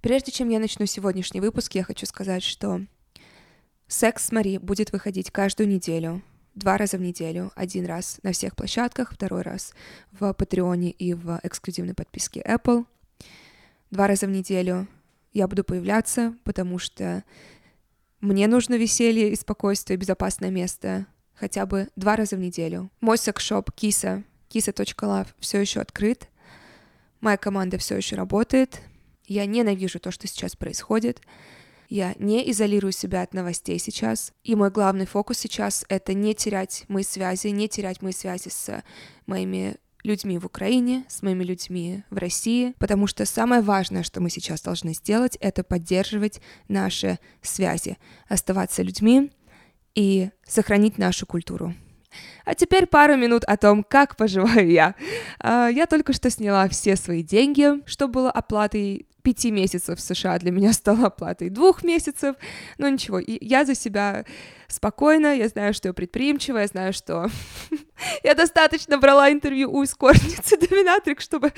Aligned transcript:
Прежде 0.00 0.32
чем 0.32 0.48
я 0.48 0.58
начну 0.58 0.86
сегодняшний 0.86 1.40
выпуск, 1.40 1.74
я 1.74 1.84
хочу 1.84 2.06
сказать, 2.06 2.42
что 2.42 2.80
«Секс 3.86 4.26
с 4.26 4.32
Мари» 4.32 4.56
будет 4.56 4.92
выходить 4.92 5.30
каждую 5.30 5.68
неделю, 5.68 6.22
два 6.54 6.78
раза 6.78 6.96
в 6.96 7.02
неделю. 7.02 7.52
Один 7.54 7.84
раз 7.84 8.18
на 8.22 8.32
всех 8.32 8.56
площадках, 8.56 9.12
второй 9.12 9.42
раз 9.42 9.74
в 10.12 10.32
Патреоне 10.32 10.90
и 10.90 11.12
в 11.12 11.38
эксклюзивной 11.42 11.92
подписке 11.92 12.40
Apple. 12.40 12.86
Два 13.90 14.06
раза 14.06 14.26
в 14.26 14.30
неделю 14.30 14.88
я 15.34 15.46
буду 15.46 15.64
появляться, 15.64 16.34
потому 16.44 16.78
что 16.78 17.22
мне 18.20 18.46
нужно 18.46 18.76
веселье 18.76 19.30
и 19.30 19.36
спокойствие, 19.36 19.98
безопасное 19.98 20.50
место 20.50 21.06
хотя 21.34 21.66
бы 21.66 21.88
два 21.96 22.16
раза 22.16 22.36
в 22.36 22.38
неделю. 22.38 22.90
Мой 23.00 23.18
секс-шоп 23.18 23.70
Киса, 23.72 24.24
kisa.love 24.48 25.28
все 25.38 25.60
еще 25.60 25.80
открыт. 25.80 26.28
Моя 27.20 27.36
команда 27.36 27.76
все 27.76 27.96
еще 27.96 28.16
работает. 28.16 28.80
Я 29.30 29.46
ненавижу 29.46 30.00
то, 30.00 30.10
что 30.10 30.26
сейчас 30.26 30.56
происходит. 30.56 31.22
Я 31.88 32.16
не 32.18 32.50
изолирую 32.50 32.90
себя 32.90 33.22
от 33.22 33.32
новостей 33.32 33.78
сейчас. 33.78 34.32
И 34.42 34.56
мой 34.56 34.72
главный 34.72 35.06
фокус 35.06 35.38
сейчас— 35.38 35.84
это 35.88 36.14
не 36.14 36.34
терять 36.34 36.84
мои 36.88 37.04
связи, 37.04 37.46
не 37.46 37.68
терять 37.68 38.02
мои 38.02 38.10
связи 38.10 38.48
с 38.48 38.82
моими 39.26 39.76
людьми 40.02 40.36
в 40.36 40.46
Украине, 40.46 41.04
с 41.08 41.22
моими 41.22 41.44
людьми 41.44 42.02
в 42.10 42.18
России, 42.18 42.74
потому 42.80 43.06
что 43.06 43.24
самое 43.24 43.62
важное, 43.62 44.02
что 44.02 44.20
мы 44.20 44.30
сейчас 44.30 44.62
должны 44.62 44.94
сделать, 44.94 45.36
это 45.40 45.62
поддерживать 45.62 46.40
наши 46.66 47.20
связи, 47.40 47.98
оставаться 48.28 48.82
людьми 48.82 49.30
и 49.94 50.30
сохранить 50.44 50.98
нашу 50.98 51.24
культуру. 51.24 51.76
А 52.44 52.56
теперь 52.56 52.86
пару 52.86 53.16
минут 53.16 53.44
о 53.44 53.56
том, 53.56 53.84
как 53.84 54.16
поживаю 54.16 54.68
я. 54.68 54.96
А, 55.38 55.68
я 55.68 55.86
только 55.86 56.12
что 56.12 56.30
сняла 56.30 56.68
все 56.68 56.96
свои 56.96 57.22
деньги, 57.22 57.86
что 57.86 58.08
было 58.08 58.28
оплатой 58.32 59.06
пяти 59.22 59.50
месяцев 59.50 59.98
в 59.98 60.02
США 60.02 60.38
для 60.38 60.50
меня 60.50 60.72
стало 60.74 61.06
оплатой 61.06 61.50
двух 61.50 61.82
месяцев. 61.84 62.36
Но 62.78 62.88
ничего, 62.88 63.20
я 63.26 63.64
за 63.64 63.74
себя 63.74 64.24
спокойно, 64.72 65.36
я 65.36 65.48
знаю, 65.48 65.74
что 65.74 65.88
я 65.88 65.94
предприимчивая, 65.94 66.62
я 66.62 66.66
знаю, 66.68 66.92
что 66.92 67.28
я 68.22 68.34
достаточно 68.34 68.98
брала 68.98 69.30
интервью 69.30 69.72
у 69.72 69.84
эскортницы 69.84 70.56
Доминатрик, 70.60 71.20
чтобы... 71.20 71.52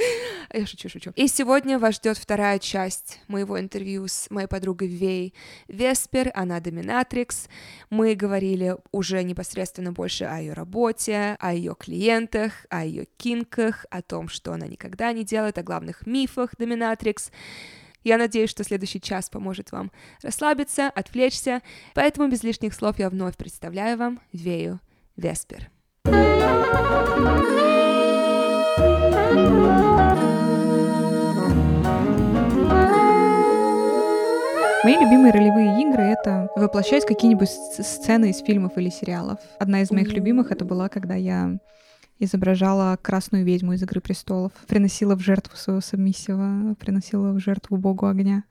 Я 0.52 0.66
шучу, 0.66 0.88
шучу. 0.88 1.12
И 1.14 1.28
сегодня 1.28 1.78
вас 1.78 1.96
ждет 1.96 2.18
вторая 2.18 2.58
часть 2.58 3.20
моего 3.28 3.58
интервью 3.58 4.08
с 4.08 4.30
моей 4.30 4.46
подругой 4.46 4.88
Вей 4.88 5.34
Веспер, 5.68 6.30
она 6.34 6.60
Доминатрикс. 6.60 7.48
Мы 7.90 8.14
говорили 8.14 8.76
уже 8.92 9.22
непосредственно 9.22 9.92
больше 9.92 10.24
о 10.24 10.38
ее 10.38 10.52
работе, 10.52 11.36
о 11.38 11.52
ее 11.54 11.74
клиентах, 11.78 12.66
о 12.70 12.84
ее 12.84 13.06
кинках, 13.16 13.86
о 13.90 14.02
том, 14.02 14.28
что 14.28 14.52
она 14.52 14.66
никогда 14.66 15.12
не 15.12 15.24
делает, 15.24 15.58
о 15.58 15.62
главных 15.62 16.06
мифах 16.06 16.56
Доминатрикс. 16.58 17.30
Я 18.04 18.18
надеюсь, 18.18 18.50
что 18.50 18.64
следующий 18.64 19.00
час 19.00 19.30
поможет 19.30 19.72
вам 19.72 19.92
расслабиться, 20.22 20.88
отвлечься, 20.88 21.62
поэтому 21.94 22.28
без 22.28 22.42
лишних 22.42 22.74
слов 22.74 22.98
я 22.98 23.08
вновь 23.08 23.36
представляю 23.36 23.96
вам 23.96 24.20
Вею 24.32 24.80
Веспер. 25.16 25.70
Мои 34.84 34.96
любимые 34.96 35.32
ролевые 35.32 35.80
игры— 35.80 36.02
это 36.02 36.48
воплощать 36.56 37.06
какие-нибудь 37.06 37.48
сцены 37.48 38.30
из 38.30 38.38
фильмов 38.40 38.76
или 38.76 38.90
сериалов. 38.90 39.38
Одна 39.60 39.82
из 39.82 39.92
моих 39.92 40.12
любимых— 40.12 40.50
это 40.50 40.64
была, 40.64 40.88
когда 40.88 41.14
я 41.14 41.56
изображала 42.24 42.98
красную 43.00 43.44
ведьму 43.44 43.74
из 43.74 43.82
«Игры 43.82 44.00
престолов», 44.00 44.52
приносила 44.66 45.16
в 45.16 45.20
жертву 45.20 45.56
своего 45.56 45.80
сабмиссива, 45.80 46.74
приносила 46.78 47.32
в 47.32 47.38
жертву 47.38 47.76
богу 47.76 48.06
огня. 48.06 48.44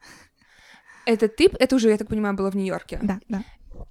Это 1.06 1.28
ты, 1.28 1.50
это 1.60 1.76
уже, 1.76 1.90
я 1.90 1.98
так 1.98 2.08
понимаю, 2.08 2.36
было 2.36 2.52
в 2.52 2.56
Нью-Йорке? 2.56 3.00
Да, 3.02 3.20
да. 3.28 3.44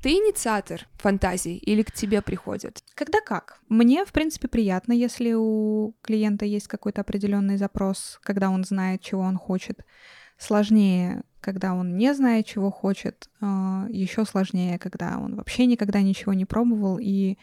Ты 0.03 0.11
инициатор 0.11 0.87
фантазий 0.95 1.57
или 1.57 1.83
к 1.83 1.93
тебе 1.93 2.23
приходят? 2.23 2.83
Когда 2.95 3.21
как. 3.21 3.61
Мне, 3.69 4.05
в 4.05 4.13
принципе, 4.13 4.49
приятно, 4.49 4.93
если 4.93 5.33
у 5.33 5.95
клиента 6.03 6.45
есть 6.45 6.69
какой-то 6.69 7.01
определенный 7.01 7.57
запрос, 7.57 8.19
когда 8.23 8.51
он 8.51 8.65
знает, 8.65 9.03
чего 9.03 9.23
он 9.23 9.37
хочет. 9.37 9.85
Сложнее, 10.39 11.23
когда 11.41 11.75
он 11.75 11.97
не 11.97 12.15
знает, 12.15 12.47
чего 12.47 12.71
хочет. 12.71 13.29
А, 13.41 13.87
Еще 13.91 14.25
сложнее, 14.25 14.79
когда 14.79 15.19
он 15.19 15.37
вообще 15.37 15.67
никогда 15.67 16.01
ничего 16.01 16.33
не 16.33 16.45
пробовал 16.45 16.99
и 16.99 17.37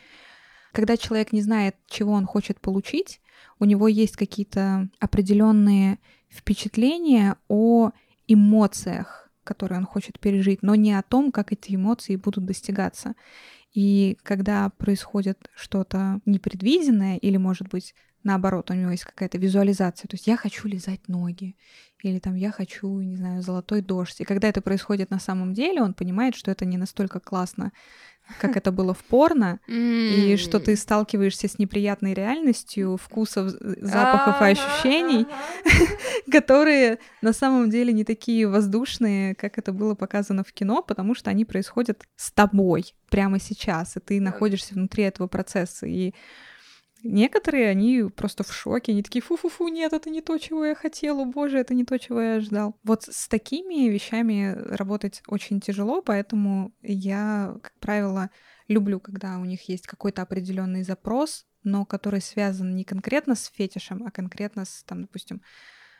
когда 0.71 0.97
человек 0.97 1.33
не 1.33 1.41
знает, 1.41 1.75
чего 1.87 2.13
он 2.13 2.25
хочет 2.25 2.59
получить, 2.59 3.21
у 3.59 3.65
него 3.65 3.87
есть 3.87 4.15
какие-то 4.15 4.89
определенные 4.99 5.99
впечатления 6.29 7.37
о 7.47 7.91
эмоциях, 8.27 9.29
которые 9.43 9.79
он 9.79 9.85
хочет 9.85 10.19
пережить, 10.19 10.61
но 10.61 10.75
не 10.75 10.93
о 10.93 11.01
том, 11.01 11.31
как 11.31 11.51
эти 11.53 11.75
эмоции 11.75 12.17
будут 12.17 12.45
достигаться. 12.45 13.15
И 13.73 14.17
когда 14.23 14.69
происходит 14.69 15.49
что-то 15.55 16.19
непредвиденное, 16.25 17.17
или, 17.17 17.37
может 17.37 17.69
быть, 17.69 17.93
наоборот, 18.23 18.69
у 18.69 18.73
него 18.73 18.91
есть 18.91 19.05
какая-то 19.05 19.37
визуализация, 19.37 20.07
то 20.07 20.15
есть 20.15 20.27
я 20.27 20.35
хочу 20.35 20.67
лизать 20.67 21.07
ноги, 21.07 21.55
или 22.03 22.19
там 22.19 22.35
я 22.35 22.51
хочу, 22.51 22.99
не 22.99 23.15
знаю, 23.15 23.41
золотой 23.41 23.81
дождь. 23.81 24.19
И 24.21 24.25
когда 24.25 24.49
это 24.49 24.61
происходит 24.61 25.09
на 25.09 25.19
самом 25.19 25.53
деле, 25.53 25.81
он 25.81 25.93
понимает, 25.93 26.35
что 26.35 26.51
это 26.51 26.65
не 26.65 26.77
настолько 26.77 27.19
классно, 27.19 27.71
как 28.39 28.57
это 28.57 28.71
было 28.71 28.93
в 28.93 29.03
порно, 29.03 29.59
и 29.67 30.35
что 30.37 30.59
ты 30.59 30.75
сталкиваешься 30.75 31.47
с 31.47 31.59
неприятной 31.59 32.13
реальностью 32.13 32.97
вкусов, 32.97 33.51
запахов 33.81 34.41
и 34.41 34.51
ощущений, 34.51 35.25
которые 36.31 36.99
на 37.21 37.33
самом 37.33 37.69
деле 37.69 37.93
не 37.93 38.03
такие 38.03 38.47
воздушные, 38.47 39.35
как 39.35 39.57
это 39.57 39.71
было 39.71 39.95
показано 39.95 40.43
в 40.43 40.53
кино, 40.53 40.81
потому 40.81 41.15
что 41.15 41.29
они 41.29 41.45
происходят 41.45 42.03
с 42.15 42.31
тобой 42.31 42.93
прямо 43.09 43.39
сейчас, 43.39 43.97
и 43.97 43.99
ты 43.99 44.21
находишься 44.21 44.73
внутри 44.73 45.03
этого 45.03 45.27
процесса. 45.27 45.85
И 45.85 46.13
Некоторые, 47.09 47.69
они 47.69 48.03
просто 48.03 48.43
в 48.43 48.53
шоке, 48.53 48.91
они 48.91 49.01
такие, 49.01 49.21
фу-фу-фу, 49.21 49.69
нет, 49.69 49.93
это 49.93 50.09
не 50.09 50.21
то, 50.21 50.37
чего 50.37 50.65
я 50.65 50.75
хотела, 50.75 51.23
боже, 51.23 51.57
это 51.57 51.73
не 51.73 51.85
то, 51.85 51.97
чего 51.97 52.19
я 52.19 52.39
ждал. 52.41 52.77
Вот 52.83 53.03
с 53.03 53.29
такими 53.29 53.87
вещами 53.87 54.53
работать 54.75 55.21
очень 55.27 55.61
тяжело, 55.61 56.01
поэтому 56.01 56.73
я, 56.81 57.55
как 57.63 57.73
правило, 57.79 58.29
люблю, 58.67 58.99
когда 58.99 59.37
у 59.37 59.45
них 59.45 59.69
есть 59.69 59.87
какой-то 59.87 60.21
определенный 60.21 60.83
запрос, 60.83 61.45
но 61.63 61.85
который 61.85 62.19
связан 62.19 62.75
не 62.75 62.83
конкретно 62.83 63.35
с 63.35 63.45
фетишем, 63.55 64.03
а 64.05 64.11
конкретно 64.11 64.65
с, 64.65 64.83
там, 64.83 65.03
допустим, 65.03 65.41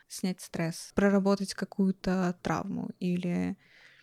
снять 0.09 0.41
стресс, 0.41 0.91
проработать 0.93 1.53
какую-то 1.53 2.37
травму 2.41 2.89
или 2.99 3.57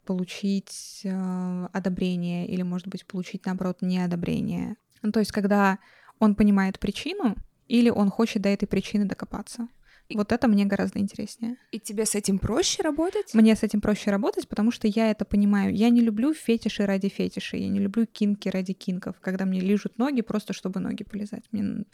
получить 0.06 1.02
э, 1.04 1.68
одобрение, 1.72 2.46
или, 2.46 2.62
может 2.62 2.88
быть, 2.88 3.06
получить, 3.06 3.44
наоборот, 3.44 3.82
неодобрение. 3.82 4.76
Ну, 5.02 5.12
то 5.12 5.20
есть, 5.20 5.32
когда 5.32 5.78
он 6.18 6.34
понимает 6.34 6.78
причину 6.78 7.36
или 7.68 7.90
он 7.90 8.10
хочет 8.10 8.42
до 8.42 8.48
этой 8.48 8.66
причины 8.66 9.04
докопаться. 9.04 9.68
И... 10.08 10.16
Вот 10.16 10.32
это 10.32 10.48
мне 10.48 10.66
гораздо 10.66 10.98
интереснее. 10.98 11.56
И 11.70 11.80
тебе 11.80 12.04
с 12.04 12.14
этим 12.14 12.38
проще 12.38 12.82
работать? 12.82 13.32
Мне 13.32 13.56
с 13.56 13.62
этим 13.62 13.80
проще 13.80 14.10
работать, 14.10 14.48
потому 14.48 14.70
что 14.70 14.86
я 14.86 15.10
это 15.10 15.24
понимаю. 15.24 15.74
Я 15.74 15.88
не 15.88 16.02
люблю 16.02 16.34
фетиши 16.34 16.84
ради 16.84 17.08
фетишей, 17.08 17.62
я 17.62 17.68
не 17.68 17.80
люблю 17.80 18.04
кинки 18.06 18.48
ради 18.48 18.74
кинков, 18.74 19.16
когда 19.20 19.46
мне 19.46 19.60
лижут 19.60 19.96
ноги 19.96 20.20
просто, 20.20 20.52
чтобы 20.52 20.80
ноги 20.80 21.04
полезать. 21.04 21.44
Мне, 21.52 21.84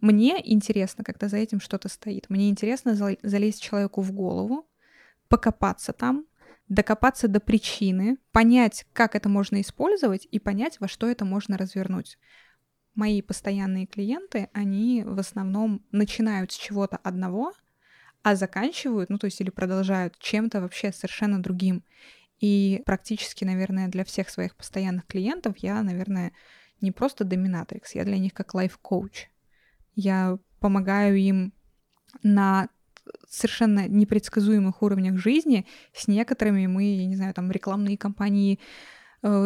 мне 0.00 0.40
интересно, 0.44 1.02
когда 1.02 1.28
за 1.28 1.38
этим 1.38 1.60
что-то 1.60 1.88
стоит. 1.88 2.26
Мне 2.28 2.50
интересно 2.50 2.94
залезть 2.94 3.62
человеку 3.62 4.00
в 4.00 4.12
голову, 4.12 4.68
покопаться 5.28 5.92
там, 5.92 6.24
докопаться 6.68 7.26
до 7.26 7.40
причины, 7.40 8.18
понять, 8.30 8.86
как 8.92 9.16
это 9.16 9.28
можно 9.28 9.60
использовать 9.60 10.28
и 10.30 10.38
понять, 10.38 10.78
во 10.78 10.86
что 10.86 11.08
это 11.08 11.24
можно 11.24 11.58
развернуть 11.58 12.16
мои 12.96 13.22
постоянные 13.22 13.86
клиенты, 13.86 14.48
они 14.52 15.04
в 15.04 15.18
основном 15.18 15.82
начинают 15.92 16.50
с 16.52 16.56
чего-то 16.56 16.96
одного, 16.96 17.52
а 18.22 18.34
заканчивают, 18.34 19.10
ну 19.10 19.18
то 19.18 19.26
есть 19.26 19.40
или 19.40 19.50
продолжают 19.50 20.18
чем-то 20.18 20.60
вообще 20.60 20.92
совершенно 20.92 21.40
другим. 21.40 21.84
И 22.40 22.82
практически, 22.84 23.44
наверное, 23.44 23.88
для 23.88 24.04
всех 24.04 24.28
своих 24.28 24.56
постоянных 24.56 25.06
клиентов 25.06 25.56
я, 25.58 25.82
наверное, 25.82 26.32
не 26.80 26.90
просто 26.90 27.24
доминатрикс, 27.24 27.94
я 27.94 28.04
для 28.04 28.18
них 28.18 28.34
как 28.34 28.54
лайф-коуч. 28.54 29.28
Я 29.94 30.38
помогаю 30.58 31.16
им 31.16 31.52
на 32.22 32.68
совершенно 33.28 33.86
непредсказуемых 33.86 34.82
уровнях 34.82 35.16
жизни. 35.18 35.66
С 35.94 36.08
некоторыми 36.08 36.66
мы, 36.66 36.96
я 36.96 37.06
не 37.06 37.16
знаю, 37.16 37.32
там 37.32 37.50
рекламные 37.50 37.96
кампании 37.96 38.58
Э, 38.58 38.60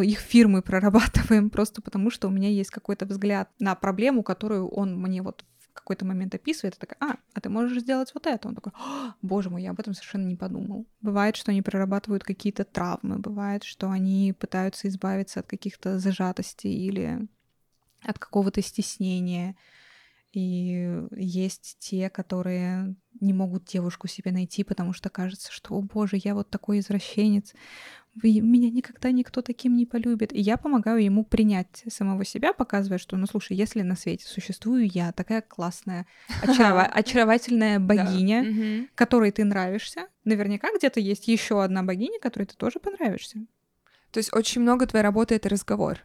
их 0.01 0.19
фирмы 0.19 0.61
прорабатываем 0.61 1.49
просто 1.49 1.81
потому, 1.81 2.09
что 2.09 2.27
у 2.27 2.31
меня 2.31 2.49
есть 2.49 2.69
какой-то 2.69 3.05
взгляд 3.05 3.49
на 3.59 3.75
проблему, 3.75 4.23
которую 4.23 4.67
он 4.67 4.99
мне 4.99 5.21
вот 5.21 5.45
в 5.59 5.73
какой-то 5.73 6.05
момент 6.05 6.35
описывает, 6.35 6.75
и 6.75 6.79
такая, 6.79 6.97
а, 6.99 7.17
а 7.33 7.41
ты 7.41 7.49
можешь 7.49 7.81
сделать 7.81 8.11
вот 8.13 8.27
это. 8.27 8.47
Он 8.47 8.55
такой, 8.55 8.73
боже 9.21 9.49
мой, 9.49 9.63
я 9.63 9.71
об 9.71 9.79
этом 9.79 9.93
совершенно 9.93 10.27
не 10.27 10.35
подумал. 10.35 10.85
Бывает, 11.01 11.37
что 11.37 11.51
они 11.51 11.61
прорабатывают 11.61 12.23
какие-то 12.23 12.65
травмы, 12.65 13.19
бывает, 13.19 13.63
что 13.63 13.89
они 13.89 14.33
пытаются 14.37 14.89
избавиться 14.89 15.39
от 15.39 15.47
каких-то 15.47 15.97
зажатостей 15.97 16.73
или 16.73 17.27
от 18.03 18.19
какого-то 18.19 18.61
стеснения. 18.61 19.55
И 20.33 21.07
есть 21.15 21.75
те, 21.79 22.09
которые 22.09 22.95
не 23.19 23.33
могут 23.33 23.65
девушку 23.65 24.07
себе 24.07 24.31
найти, 24.31 24.63
потому 24.63 24.93
что 24.93 25.09
кажется, 25.09 25.51
что, 25.51 25.75
о 25.75 25.81
боже, 25.81 26.17
я 26.23 26.35
вот 26.35 26.49
такой 26.49 26.79
извращенец, 26.79 27.53
меня 28.15 28.69
никогда 28.69 29.11
никто 29.11 29.41
таким 29.41 29.75
не 29.75 29.85
полюбит. 29.85 30.33
И 30.33 30.39
я 30.39 30.57
помогаю 30.57 31.03
ему 31.03 31.23
принять 31.23 31.83
самого 31.89 32.25
себя, 32.25 32.53
показывая, 32.53 32.97
что, 32.97 33.17
ну 33.17 33.25
слушай, 33.25 33.55
если 33.55 33.81
на 33.81 33.95
свете 33.95 34.25
существую 34.25 34.87
я, 34.87 35.11
такая 35.11 35.41
классная, 35.41 36.05
очарова- 36.41 36.85
очаровательная 36.93 37.79
богиня, 37.79 38.43
которой 38.95 39.31
ты 39.31 39.43
нравишься, 39.43 40.07
наверняка 40.25 40.69
где-то 40.77 40.99
есть 40.99 41.27
еще 41.27 41.63
одна 41.63 41.83
богиня, 41.83 42.19
которой 42.19 42.45
ты 42.45 42.55
тоже 42.55 42.79
понравишься. 42.79 43.39
То 44.11 44.17
есть 44.17 44.33
очень 44.33 44.61
много 44.61 44.85
твоей 44.87 45.03
работы— 45.03 45.35
это 45.35 45.47
разговор? 45.47 45.99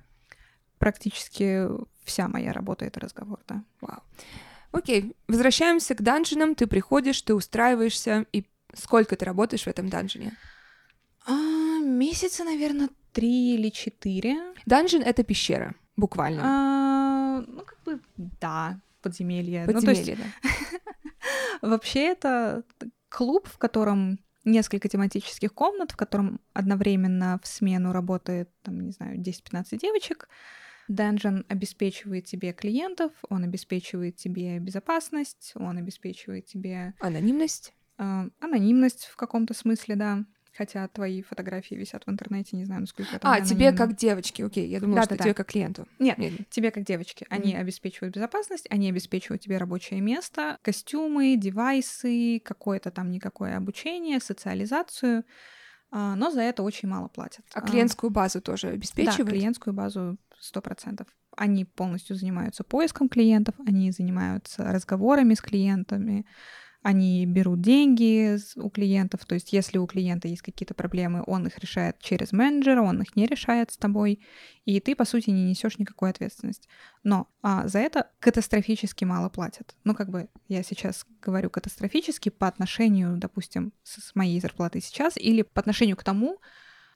Практически 0.78 1.69
вся 2.05 2.28
моя 2.28 2.52
работа— 2.52 2.84
это 2.87 3.00
разговор, 3.00 3.40
да. 3.49 3.64
Вау. 3.81 4.02
Окей, 4.73 5.17
возвращаемся 5.28 5.94
к 5.94 6.02
данжинам. 6.02 6.55
Ты 6.55 6.67
приходишь, 6.67 7.23
ты 7.23 7.34
устраиваешься, 7.34 8.26
и 8.32 8.44
сколько 8.75 9.17
ты 9.17 9.25
работаешь 9.25 9.64
в 9.64 9.69
этом 9.69 9.88
данжине? 9.88 10.37
А, 11.26 11.81
месяца, 11.81 12.44
наверное, 12.44 12.90
три 13.12 13.55
или 13.55 13.70
четыре. 13.70 14.37
Данжин— 14.67 15.02
это 15.05 15.25
пещера, 15.25 15.75
буквально. 15.96 16.43
А, 16.44 17.44
ну, 17.46 17.62
как 17.62 17.82
бы, 17.84 18.00
да, 18.17 18.81
подземелье. 19.00 19.64
Подземелье, 19.64 20.17
ну, 20.19 20.25
есть... 20.25 20.34
да. 21.62 21.69
Вообще 21.69 22.00
это 22.08 22.64
клуб, 23.08 23.49
в 23.49 23.58
котором 23.58 24.19
несколько 24.44 24.88
тематических 24.88 25.52
комнат, 25.52 25.93
в 25.93 25.96
котором 25.96 26.40
одновременно 26.52 27.40
в 27.43 27.46
смену 27.46 27.93
работает, 27.93 28.50
там, 28.62 28.81
не 28.81 28.93
знаю, 28.93 29.19
10-15 29.19 29.79
девочек. 29.79 30.29
Dungeon 30.91 31.44
обеспечивает 31.49 32.27
тебе 32.27 32.53
клиентов, 32.53 33.12
он 33.29 33.44
обеспечивает 33.44 34.17
тебе 34.17 34.59
безопасность, 34.59 35.53
он 35.55 35.79
обеспечивает 35.79 36.47
тебе... 36.47 36.94
Анонимность? 37.00 37.73
Э, 37.99 38.29
анонимность 38.41 39.06
в 39.06 39.17
каком-то 39.17 39.55
смысле, 39.55 39.97
да. 39.97 40.25
Хотя 40.56 40.88
твои 40.88 41.21
фотографии 41.21 41.75
висят 41.75 42.06
в 42.06 42.11
интернете, 42.11 42.56
не 42.56 42.65
знаю, 42.65 42.81
насколько 42.81 43.17
это 43.17 43.31
А, 43.31 43.43
тебе 43.43 43.73
как 43.73 43.94
девочке, 43.94 44.44
окей, 44.44 44.67
я 44.69 44.81
думала, 44.81 45.00
да, 45.00 45.03
что 45.03 45.17
да, 45.17 45.25
тебе 45.25 45.33
да. 45.33 45.35
как 45.35 45.49
клиенту. 45.49 45.87
Нет, 45.99 46.17
Нет, 46.17 46.49
тебе 46.49 46.71
как 46.71 46.85
девочке. 46.85 47.27
Они 47.29 47.53
mm-hmm. 47.53 47.59
обеспечивают 47.59 48.15
безопасность, 48.15 48.67
они 48.71 48.89
обеспечивают 48.89 49.43
тебе 49.43 49.59
рабочее 49.59 50.00
место, 50.00 50.59
костюмы, 50.62 51.37
девайсы, 51.37 52.41
какое-то 52.43 52.91
там 52.91 53.11
никакое 53.11 53.59
обучение, 53.59 54.19
социализацию, 54.19 55.25
а, 55.91 56.17
но 56.17 56.31
за 56.31 56.41
это 56.41 56.62
очень 56.62 56.89
мало 56.89 57.09
платят. 57.09 57.44
А 57.53 57.61
клиентскую 57.61 58.11
базу 58.11 58.41
тоже 58.41 58.69
обеспечивают? 58.69 59.27
Да, 59.27 59.32
клиентскую 59.32 59.75
базу 59.75 60.17
сто 60.41 60.61
процентов. 60.61 61.06
Они 61.37 61.65
полностью 61.65 62.17
занимаются 62.17 62.65
поиском 62.65 63.09
клиентов, 63.09 63.55
они 63.67 63.91
занимаются 63.91 64.65
разговорами 64.65 65.35
с 65.35 65.41
клиентами, 65.41 66.27
они 66.87 67.27
берут 67.27 67.62
деньги 67.62 68.38
у 68.55 68.71
клиентов, 68.71 69.25
то 69.25 69.35
есть 69.35 69.53
если 69.53 69.77
у 69.77 69.88
клиента 69.88 70.29
есть 70.29 70.43
какие-то 70.43 70.73
проблемы, 70.73 71.25
он 71.27 71.44
их 71.49 71.59
решает 71.59 71.99
через 71.99 72.31
менеджера, 72.31 72.81
он 72.81 73.03
их 73.03 73.17
не 73.17 73.27
решает 73.27 73.73
с 73.73 73.77
тобой, 73.77 74.21
и 74.65 74.79
ты, 74.79 74.94
по 74.94 75.05
сути, 75.05 75.31
не 75.31 75.43
несешь 75.43 75.79
никакой 75.79 76.11
ответственности. 76.11 76.69
Но 77.03 77.27
а, 77.43 77.67
за 77.67 77.81
это 77.81 78.11
катастрофически 78.21 79.05
мало 79.05 79.31
платят. 79.31 79.75
Ну, 79.82 79.97
как 79.97 80.11
бы 80.11 80.29
я 80.47 80.62
сейчас 80.62 81.05
говорю 81.21 81.50
катастрофически 81.50 82.29
по 82.29 82.47
отношению, 82.47 83.17
допустим, 83.17 83.73
с 83.82 84.15
моей 84.15 84.41
зарплатой 84.41 84.81
сейчас 84.81 85.17
или 85.17 85.43
по 85.43 85.59
отношению 85.59 85.97
к 85.97 86.05
тому, 86.05 86.39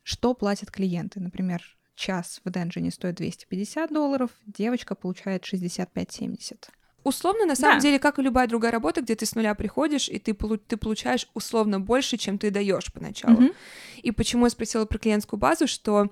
что 0.04 0.34
платят 0.34 0.70
клиенты. 0.70 1.18
Например, 1.18 1.62
час 2.00 2.40
в 2.44 2.50
Денджине 2.50 2.90
стоит 2.90 3.16
250 3.16 3.92
долларов, 3.92 4.30
девочка 4.46 4.94
получает 4.94 5.44
65-70. 5.44 6.68
Условно, 7.02 7.46
на 7.46 7.54
самом 7.54 7.78
да. 7.78 7.82
деле, 7.82 7.98
как 7.98 8.18
и 8.18 8.22
любая 8.22 8.46
другая 8.46 8.72
работа, 8.72 9.00
где 9.00 9.14
ты 9.14 9.24
с 9.24 9.34
нуля 9.34 9.54
приходишь, 9.54 10.08
и 10.08 10.18
ты, 10.18 10.34
ты 10.34 10.76
получаешь 10.76 11.28
условно 11.34 11.80
больше, 11.80 12.16
чем 12.16 12.38
ты 12.38 12.50
даешь 12.50 12.92
поначалу. 12.92 13.40
Mm-hmm. 13.40 13.54
И 14.02 14.10
почему 14.10 14.44
я 14.46 14.50
спросила 14.50 14.84
про 14.84 14.98
клиентскую 14.98 15.40
базу, 15.40 15.66
что 15.66 16.10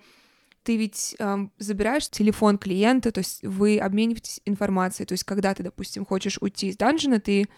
ты 0.63 0.77
ведь 0.77 1.15
эм, 1.19 1.53
забираешь 1.59 2.09
телефон 2.09 2.59
клиента, 2.59 3.13
то 3.13 3.19
есть 3.19 3.43
вы 3.43 3.79
обмениваетесь 3.79 4.41
информацией. 4.45 5.07
То 5.07 5.13
есть, 5.13 5.25
когда 5.25 5.55
ты, 5.55 5.63
допустим, 5.63 6.07
хочешь 6.07 6.39
уйти 6.41 6.69
из 6.69 6.77
данжена, 6.77 7.21
ты 7.21 7.49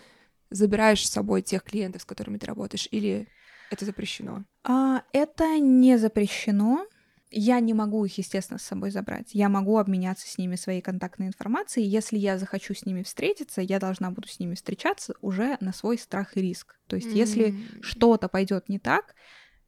забираешь 0.50 1.06
с 1.06 1.10
собой 1.10 1.42
тех 1.42 1.62
клиентов, 1.62 2.02
с 2.02 2.04
которыми 2.04 2.38
ты 2.38 2.46
работаешь, 2.46 2.88
или 2.90 3.28
это 3.70 3.84
запрещено? 3.84 4.44
А, 4.64 5.04
это 5.12 5.58
не 5.60 5.96
запрещено. 5.98 6.86
Я 7.32 7.60
не 7.60 7.74
могу 7.74 8.04
их, 8.04 8.18
естественно, 8.18 8.58
с 8.58 8.64
собой 8.64 8.90
забрать. 8.90 9.30
Я 9.34 9.48
могу 9.48 9.78
обменяться 9.78 10.28
с 10.28 10.36
ними 10.36 10.56
своей 10.56 10.80
контактной 10.80 11.28
информацией. 11.28 11.86
Если 11.86 12.18
я 12.18 12.38
захочу 12.38 12.74
с 12.74 12.84
ними 12.84 13.04
встретиться, 13.04 13.60
я 13.60 13.78
должна 13.78 14.10
буду 14.10 14.26
с 14.26 14.40
ними 14.40 14.56
встречаться 14.56 15.14
уже 15.20 15.56
на 15.60 15.72
свой 15.72 15.96
страх 15.96 16.36
и 16.36 16.40
риск. 16.40 16.78
То 16.88 16.96
есть, 16.96 17.08
mm-hmm. 17.08 17.16
если 17.16 17.54
что-то 17.82 18.28
пойдет 18.28 18.68
не 18.68 18.80
так, 18.80 19.14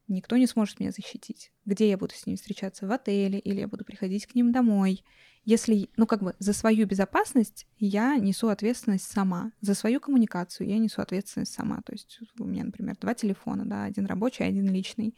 никто 0.09 0.35
не 0.35 0.45
сможет 0.47 0.81
меня 0.81 0.91
защитить. 0.91 1.53
Где 1.63 1.89
я 1.89 1.97
буду 1.97 2.13
с 2.13 2.25
ними 2.25 2.35
встречаться? 2.35 2.85
В 2.85 2.91
отеле 2.91 3.39
или 3.39 3.61
я 3.61 3.67
буду 3.69 3.85
приходить 3.85 4.25
к 4.25 4.35
ним 4.35 4.51
домой? 4.51 5.05
Если, 5.45 5.89
ну, 5.95 6.05
как 6.05 6.21
бы 6.21 6.35
за 6.39 6.51
свою 6.51 6.85
безопасность 6.85 7.65
я 7.77 8.17
несу 8.17 8.49
ответственность 8.49 9.09
сама, 9.09 9.51
за 9.61 9.73
свою 9.73 10.01
коммуникацию 10.01 10.67
я 10.67 10.77
несу 10.77 11.01
ответственность 11.01 11.53
сама. 11.53 11.81
То 11.85 11.93
есть 11.93 12.19
у 12.39 12.45
меня, 12.45 12.65
например, 12.65 12.97
два 12.99 13.13
телефона, 13.13 13.65
да, 13.65 13.85
один 13.85 14.05
рабочий, 14.05 14.43
один 14.43 14.69
личный 14.69 15.15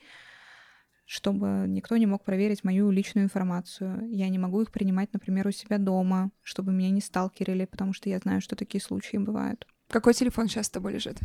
чтобы 1.06 1.66
никто 1.68 1.96
не 1.98 2.06
мог 2.06 2.24
проверить 2.24 2.64
мою 2.64 2.90
личную 2.90 3.26
информацию. 3.26 4.08
Я 4.10 4.28
не 4.30 4.40
могу 4.40 4.62
их 4.62 4.72
принимать, 4.72 5.14
например, 5.14 5.48
у 5.48 5.52
себя 5.52 5.78
дома, 5.78 6.32
чтобы 6.42 6.72
меня 6.72 6.90
не 6.90 7.02
сталкерили, 7.02 7.66
потому 7.66 7.94
что 7.94 8.10
я 8.10 8.20
знаю, 8.20 8.42
что 8.42 8.56
такие 8.56 8.82
случаи 8.82 9.18
бывают. 9.18 9.68
Какой 9.90 10.14
телефон 10.14 10.48
сейчас 10.48 10.66
с 10.66 10.72
тобой 10.72 10.94
лежит? 10.94 11.20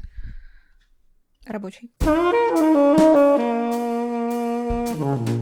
Рабочий. 1.47 1.91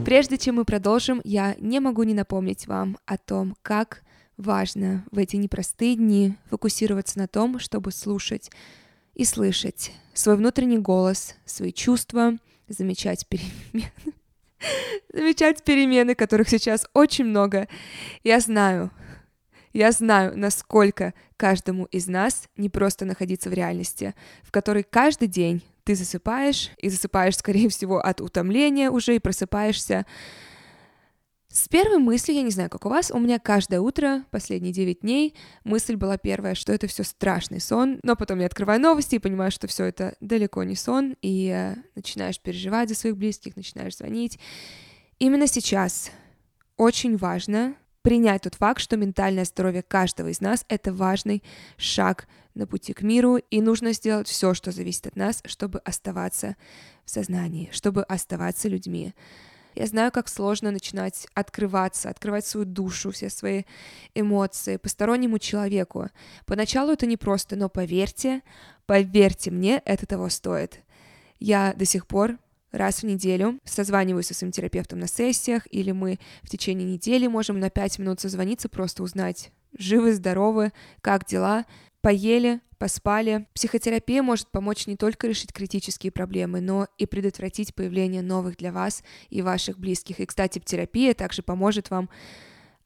Прежде 0.05 0.37
чем 0.37 0.55
мы 0.55 0.65
продолжим, 0.65 1.19
я 1.23 1.55
не 1.59 1.79
могу 1.81 2.03
не 2.03 2.13
напомнить 2.13 2.65
вам 2.67 2.97
о 3.05 3.17
том, 3.17 3.57
как 3.61 4.03
важно 4.37 5.05
в 5.11 5.17
эти 5.17 5.35
непростые 5.35 5.95
дни 5.95 6.35
фокусироваться 6.49 7.19
на 7.19 7.27
том, 7.27 7.59
чтобы 7.59 7.91
слушать 7.91 8.49
и 9.13 9.25
слышать 9.25 9.91
свой 10.13 10.37
внутренний 10.37 10.77
голос, 10.77 11.35
свои 11.45 11.73
чувства, 11.73 12.37
замечать 12.69 13.27
перемены, 13.27 13.91
замечать 15.13 15.63
перемены, 15.63 16.15
которых 16.15 16.49
сейчас 16.49 16.87
очень 16.93 17.25
много. 17.25 17.67
Я 18.23 18.39
знаю, 18.39 18.91
я 19.73 19.91
знаю, 19.91 20.37
насколько 20.37 21.13
каждому 21.37 21.85
из 21.85 22.07
нас 22.07 22.49
не 22.57 22.69
просто 22.69 23.05
находиться 23.05 23.49
в 23.49 23.53
реальности, 23.53 24.15
в 24.43 24.51
которой 24.51 24.83
каждый 24.83 25.27
день 25.27 25.63
ты 25.83 25.95
засыпаешь, 25.95 26.71
и 26.77 26.89
засыпаешь, 26.89 27.37
скорее 27.37 27.69
всего, 27.69 27.99
от 27.99 28.21
утомления 28.21 28.89
уже, 28.89 29.15
и 29.15 29.19
просыпаешься 29.19 30.05
с 31.51 31.67
первой 31.67 31.97
мыслью, 31.97 32.37
я 32.37 32.43
не 32.43 32.51
знаю, 32.51 32.69
как 32.69 32.85
у 32.85 32.89
вас, 32.89 33.09
у 33.09 33.17
меня 33.17 33.39
каждое 33.39 33.79
утро, 33.79 34.23
последние 34.29 34.71
9 34.71 34.99
дней, 34.99 35.35
мысль 35.63 35.95
была 35.95 36.17
первая, 36.17 36.53
что 36.53 36.71
это 36.71 36.85
все 36.85 37.03
страшный 37.03 37.59
сон, 37.59 37.99
но 38.03 38.15
потом 38.15 38.39
я 38.39 38.45
открываю 38.45 38.79
новости 38.79 39.15
и 39.15 39.19
понимаю, 39.19 39.49
что 39.49 39.65
все 39.67 39.85
это 39.85 40.15
далеко 40.19 40.63
не 40.63 40.75
сон, 40.75 41.15
и 41.23 41.49
э, 41.49 41.75
начинаешь 41.95 42.39
переживать 42.39 42.89
за 42.89 42.95
своих 42.95 43.17
близких, 43.17 43.55
начинаешь 43.55 43.97
звонить. 43.97 44.37
Именно 45.17 45.47
сейчас 45.47 46.11
очень 46.77 47.17
важно 47.17 47.75
принять 48.03 48.43
тот 48.43 48.53
факт, 48.53 48.79
что 48.79 48.95
ментальное 48.95 49.43
здоровье 49.43 49.81
каждого 49.81 50.27
из 50.27 50.41
нас— 50.41 50.65
это 50.69 50.93
важный 50.93 51.41
шаг 51.77 52.27
на 52.53 52.67
пути 52.67 52.93
к 52.93 53.01
миру, 53.01 53.37
и 53.37 53.59
нужно 53.59 53.93
сделать 53.93 54.27
все, 54.27 54.53
что 54.53 54.71
зависит 54.71 55.07
от 55.07 55.15
нас, 55.15 55.41
чтобы 55.45 55.79
оставаться 55.79 56.55
в 57.05 57.09
сознании, 57.09 57.69
чтобы 57.71 58.03
оставаться 58.03 58.67
людьми. 58.67 59.15
Я 59.79 59.85
знаю, 59.85 60.11
как 60.11 60.27
сложно 60.27 60.71
начинать 60.71 61.25
открываться, 61.33 62.09
открывать 62.09 62.45
свою 62.45 62.65
душу, 62.65 63.11
все 63.11 63.29
свои 63.29 63.63
эмоции 64.13 64.75
постороннему 64.75 65.39
человеку. 65.39 66.09
Поначалу 66.45 66.91
это 66.91 67.05
непросто, 67.05 67.55
но 67.55 67.69
поверьте, 67.69 68.41
поверьте 68.85 69.51
мне, 69.51 69.81
это 69.85 70.05
того 70.05 70.27
стоит. 70.27 70.81
Я 71.39 71.73
до 71.77 71.85
сих 71.85 72.07
пор 72.07 72.37
раз 72.73 73.03
в 73.03 73.05
неделю 73.05 73.57
созваниваюсь 73.63 74.27
со 74.27 74.33
своим 74.33 74.51
терапевтом 74.51 74.99
на 74.99 75.07
сессиях, 75.07 75.65
или 75.71 75.91
мы 75.91 76.19
в 76.41 76.49
течение 76.49 76.85
недели 76.85 77.27
можем 77.27 77.57
на 77.61 77.69
пять 77.69 77.99
минут 77.99 78.19
созвониться, 78.19 78.67
просто 78.67 79.01
узнать, 79.01 79.49
живы, 79.77 80.11
здоровы, 80.11 80.73
как 80.99 81.23
дела, 81.23 81.65
поели, 82.01 82.61
поспали. 82.77 83.47
Психотерапия 83.53 84.23
может 84.23 84.47
помочь 84.49 84.87
не 84.87 84.95
только 84.95 85.27
решить 85.27 85.53
критические 85.53 86.11
проблемы, 86.11 86.61
но 86.61 86.87
и 86.97 87.05
предотвратить 87.05 87.75
появление 87.75 88.21
новых 88.21 88.57
для 88.57 88.71
вас 88.71 89.03
и 89.29 89.41
ваших 89.41 89.77
близких. 89.77 90.19
И, 90.19 90.25
кстати, 90.25 90.59
терапия 90.59 91.13
также 91.13 91.43
поможет 91.43 91.89
вам 91.89 92.09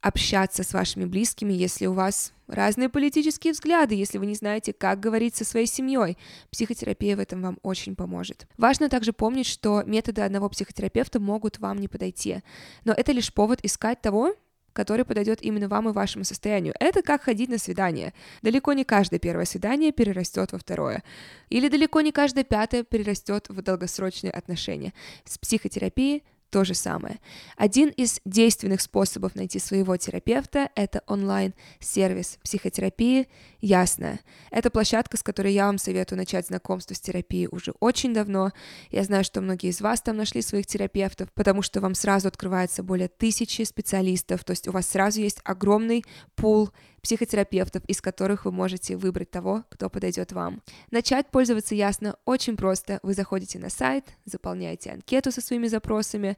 общаться 0.03 0.63
с 0.63 0.73
вашими 0.73 1.05
близкими, 1.05 1.53
если 1.53 1.85
у 1.85 1.93
вас 1.93 2.33
разные 2.47 2.89
политические 2.89 3.53
взгляды, 3.53 3.95
если 3.95 4.17
вы 4.17 4.25
не 4.25 4.35
знаете, 4.35 4.73
как 4.73 4.99
говорить 4.99 5.35
со 5.35 5.45
своей 5.45 5.65
семьей. 5.65 6.17
Психотерапия 6.51 7.15
в 7.15 7.19
этом 7.19 7.41
вам 7.41 7.57
очень 7.63 7.95
поможет. 7.95 8.45
Важно 8.57 8.89
также 8.89 9.13
помнить, 9.13 9.45
что 9.45 9.81
методы 9.83 10.21
одного 10.21 10.49
психотерапевта 10.49 11.21
могут 11.21 11.59
вам 11.59 11.77
не 11.77 11.87
подойти, 11.87 12.41
но 12.83 12.91
это 12.91 13.13
лишь 13.13 13.33
повод 13.33 13.59
искать 13.63 14.01
того, 14.01 14.35
который 14.73 15.05
подойдет 15.05 15.41
именно 15.41 15.67
вам 15.67 15.89
и 15.89 15.93
вашему 15.93 16.25
состоянию. 16.25 16.73
Это 16.79 17.01
как 17.01 17.23
ходить 17.23 17.49
на 17.49 17.57
свидание. 17.57 18.13
Далеко 18.41 18.73
не 18.73 18.83
каждое 18.83 19.19
первое 19.19 19.45
свидание 19.45 19.91
перерастет 19.91 20.51
во 20.51 20.57
второе. 20.57 21.03
Или 21.49 21.69
далеко 21.69 22.01
не 22.01 22.11
каждое 22.11 22.43
пятое 22.43 22.83
перерастет 22.83 23.47
в 23.49 23.61
долгосрочные 23.61 24.31
отношения. 24.31 24.93
С 25.25 25.37
психотерапией 25.37 26.23
то 26.53 26.63
же 26.63 26.75
самое. 26.75 27.19
Один 27.57 27.89
из 27.89 28.21
действенных 28.25 28.79
способов 28.81 29.33
найти 29.33 29.57
своего 29.57 29.97
терапевта— 29.97 30.69
это 30.75 31.01
онлайн-сервис 31.07 32.37
психотерапии 32.43 33.27
«Ясная». 33.59 34.19
Это 34.51 34.69
площадка, 34.69 35.17
с 35.17 35.23
которой 35.23 35.51
я 35.51 35.65
вам 35.65 35.79
советую 35.79 36.19
начать 36.19 36.45
знакомство 36.45 36.93
с 36.93 36.99
терапией 36.99 37.47
уже 37.49 37.73
очень 37.79 38.13
давно. 38.13 38.51
Я 38.91 39.03
знаю, 39.03 39.23
что 39.23 39.41
многие 39.41 39.71
из 39.71 39.81
вас 39.81 40.01
там 40.01 40.15
нашли 40.15 40.43
своих 40.43 40.67
терапевтов, 40.67 41.31
потому 41.33 41.63
что 41.63 41.81
вам 41.81 41.95
сразу 41.95 42.27
открывается 42.27 42.83
более 42.83 43.07
тысячи 43.07 43.63
специалистов, 43.63 44.43
то 44.43 44.51
есть 44.51 44.67
у 44.67 44.71
вас 44.71 44.87
сразу 44.87 45.21
есть 45.21 45.39
огромный 45.43 46.05
пул 46.35 46.69
психотерапевтов, 47.03 47.83
из 47.85 48.01
которых 48.01 48.45
вы 48.45 48.51
можете 48.51 48.95
выбрать 48.95 49.29
того, 49.29 49.65
кто 49.69 49.89
подойдет 49.89 50.31
вам. 50.31 50.63
Начать 50.89 51.27
пользоваться 51.27 51.75
ясно 51.75 52.15
очень 52.25 52.55
просто. 52.55 52.99
Вы 53.03 53.13
заходите 53.13 53.59
на 53.59 53.69
сайт, 53.69 54.05
заполняете 54.25 54.91
анкету 54.91 55.31
со 55.31 55.41
своими 55.41 55.67
запросами, 55.67 56.37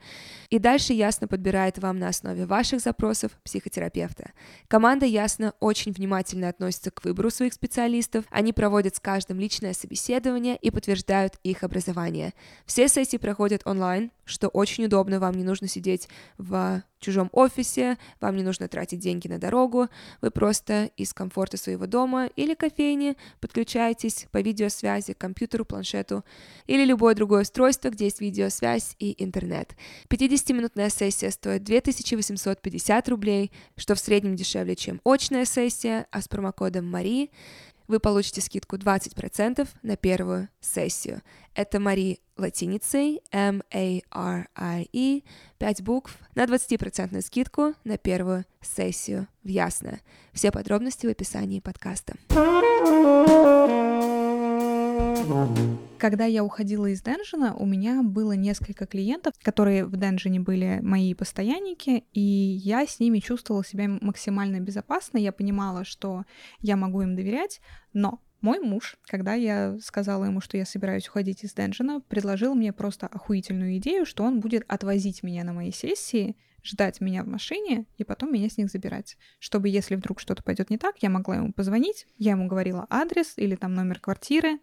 и 0.49 0.57
дальше 0.57 0.93
ясно 0.93 1.27
подбирает 1.27 1.77
вам 1.77 1.99
на 1.99 2.07
основе 2.07 2.47
ваших 2.47 2.81
запросов 2.81 3.31
психотерапевта. 3.43 4.31
Команда 4.67 5.05
ясно 5.05 5.53
очень 5.59 5.91
внимательно 5.91 6.49
относится 6.49 6.89
к 6.89 7.05
выбору 7.05 7.29
своих 7.29 7.53
специалистов, 7.53 8.25
они 8.31 8.51
проводят 8.51 8.95
с 8.95 8.99
каждым 8.99 9.39
личное 9.39 9.73
собеседование 9.73 10.57
и 10.57 10.71
подтверждают 10.71 11.35
их 11.43 11.63
образование. 11.63 12.33
Все 12.65 12.87
сессии 12.87 13.17
проходят 13.17 13.61
онлайн, 13.65 14.11
что 14.25 14.47
очень 14.47 14.85
удобно, 14.85 15.19
вам 15.19 15.35
не 15.35 15.43
нужно 15.43 15.67
сидеть 15.67 16.09
в 16.39 16.81
чужом 16.99 17.29
офисе, 17.31 17.97
вам 18.19 18.35
не 18.35 18.43
нужно 18.43 18.67
тратить 18.67 18.99
деньги 18.99 19.27
на 19.27 19.37
дорогу, 19.39 19.89
вы 20.21 20.31
просто 20.31 20.91
из 20.97 21.13
комфорта 21.13 21.57
своего 21.57 21.87
дома 21.87 22.27
или 22.35 22.53
кофейни 22.53 23.15
подключаетесь 23.39 24.27
по 24.31 24.41
видеосвязи 24.41 25.13
к 25.13 25.17
компьютеру, 25.17 25.65
планшету 25.65 26.23
или 26.67 26.85
любое 26.85 27.15
другое 27.15 27.43
устройство, 27.43 27.89
где 27.89 28.05
есть 28.05 28.21
видеосвязь 28.21 28.95
и 28.99 29.15
интернет. 29.23 29.75
50-минутная 30.09 30.89
сессия 30.89 31.31
стоит 31.31 31.63
2850 31.63 33.09
рублей, 33.09 33.51
что 33.77 33.95
в 33.95 33.99
среднем 33.99 34.35
дешевле, 34.35 34.75
чем 34.75 35.01
очная 35.03 35.45
сессия, 35.45 36.07
а 36.11 36.21
с 36.21 36.27
промокодом 36.27 36.89
Мари 36.89 37.31
вы 37.87 37.99
получите 37.99 38.41
скидку 38.41 38.77
20% 38.77 39.67
на 39.81 39.95
первую 39.95 40.49
сессию. 40.59 41.21
Это 41.53 41.79
Мари 41.79 42.19
латиницей 42.37 43.21
M-A-R-I-E, 43.31 45.21
5 45.57 45.81
букв, 45.83 46.17
на 46.35 46.43
20% 46.43 47.21
скидку 47.21 47.73
на 47.83 47.97
первую 47.97 48.45
сессию 48.61 49.27
в 49.43 49.47
Ясно. 49.47 49.99
Все 50.33 50.51
подробности 50.51 51.07
в 51.07 51.09
описании 51.09 51.59
подкаста. 51.59 52.15
Когда 55.97 56.25
я 56.25 56.43
уходила 56.43 56.85
из 56.87 57.01
Денжина, 57.01 57.55
у 57.55 57.65
меня 57.65 58.03
было 58.03 58.33
несколько 58.33 58.85
клиентов, 58.85 59.33
которые 59.41 59.85
в 59.85 59.95
Денжине 59.97 60.39
были 60.39 60.79
мои 60.81 61.13
постоянники, 61.13 62.03
и 62.13 62.21
я 62.21 62.85
с 62.85 62.99
ними 62.99 63.19
чувствовала 63.19 63.63
себя 63.63 63.87
максимально 64.01 64.59
безопасно. 64.59 65.17
Я 65.17 65.31
понимала, 65.31 65.85
что 65.85 66.25
я 66.59 66.75
могу 66.75 67.01
им 67.01 67.15
доверять, 67.15 67.61
но 67.93 68.21
мой 68.41 68.59
муж, 68.59 68.97
когда 69.07 69.33
я 69.33 69.77
сказала 69.81 70.25
ему, 70.25 70.41
что 70.41 70.57
я 70.57 70.65
собираюсь 70.65 71.07
уходить 71.07 71.43
из 71.43 71.53
Денжина, 71.53 72.01
предложил 72.01 72.53
мне 72.53 72.71
просто 72.71 73.07
охуительную 73.07 73.77
идею, 73.77 74.05
что 74.05 74.23
он 74.23 74.39
будет 74.39 74.63
отвозить 74.67 75.23
меня 75.23 75.43
на 75.43 75.53
мои 75.53 75.71
сессии, 75.71 76.37
ждать 76.63 77.01
меня 77.01 77.23
в 77.23 77.27
машине 77.27 77.85
и 77.97 78.03
потом 78.03 78.33
меня 78.33 78.49
с 78.49 78.57
них 78.57 78.69
забирать. 78.69 79.17
Чтобы, 79.39 79.69
если 79.69 79.95
вдруг 79.95 80.19
что-то 80.19 80.43
пойдет 80.43 80.69
не 80.69 80.77
так, 80.77 80.97
я 81.01 81.09
могла 81.09 81.37
ему 81.37 81.53
позвонить, 81.53 82.05
я 82.17 82.31
ему 82.31 82.47
говорила 82.47 82.85
адрес 82.89 83.33
или 83.37 83.55
там 83.55 83.73
номер 83.73 83.99
квартиры, 83.99 84.59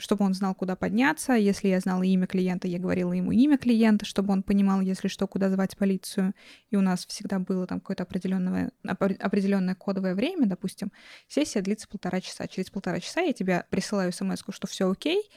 чтобы 0.00 0.24
он 0.24 0.34
знал, 0.34 0.54
куда 0.54 0.74
подняться. 0.76 1.34
Если 1.34 1.68
я 1.68 1.80
знала 1.80 2.02
имя 2.02 2.26
клиента, 2.26 2.66
я 2.66 2.78
говорила 2.78 3.12
ему 3.12 3.32
имя 3.32 3.58
клиента, 3.58 4.04
чтобы 4.04 4.32
он 4.32 4.42
понимал, 4.42 4.80
если 4.80 5.08
что, 5.08 5.26
куда 5.26 5.50
звать 5.50 5.76
полицию. 5.76 6.34
И 6.70 6.76
у 6.76 6.80
нас 6.80 7.06
всегда 7.06 7.38
было 7.38 7.66
там 7.66 7.80
какое-то 7.80 8.02
определенное, 8.02 8.72
определенное 8.84 9.74
кодовое 9.74 10.14
время, 10.14 10.46
допустим, 10.46 10.90
сессия 11.28 11.60
длится 11.60 11.86
полтора 11.88 12.20
часа. 12.20 12.48
Через 12.48 12.70
полтора 12.70 13.00
часа 13.00 13.20
я 13.20 13.32
тебе 13.32 13.64
присылаю 13.70 14.12
смс 14.12 14.42
что 14.50 14.66
все 14.66 14.90
окей, 14.90 15.30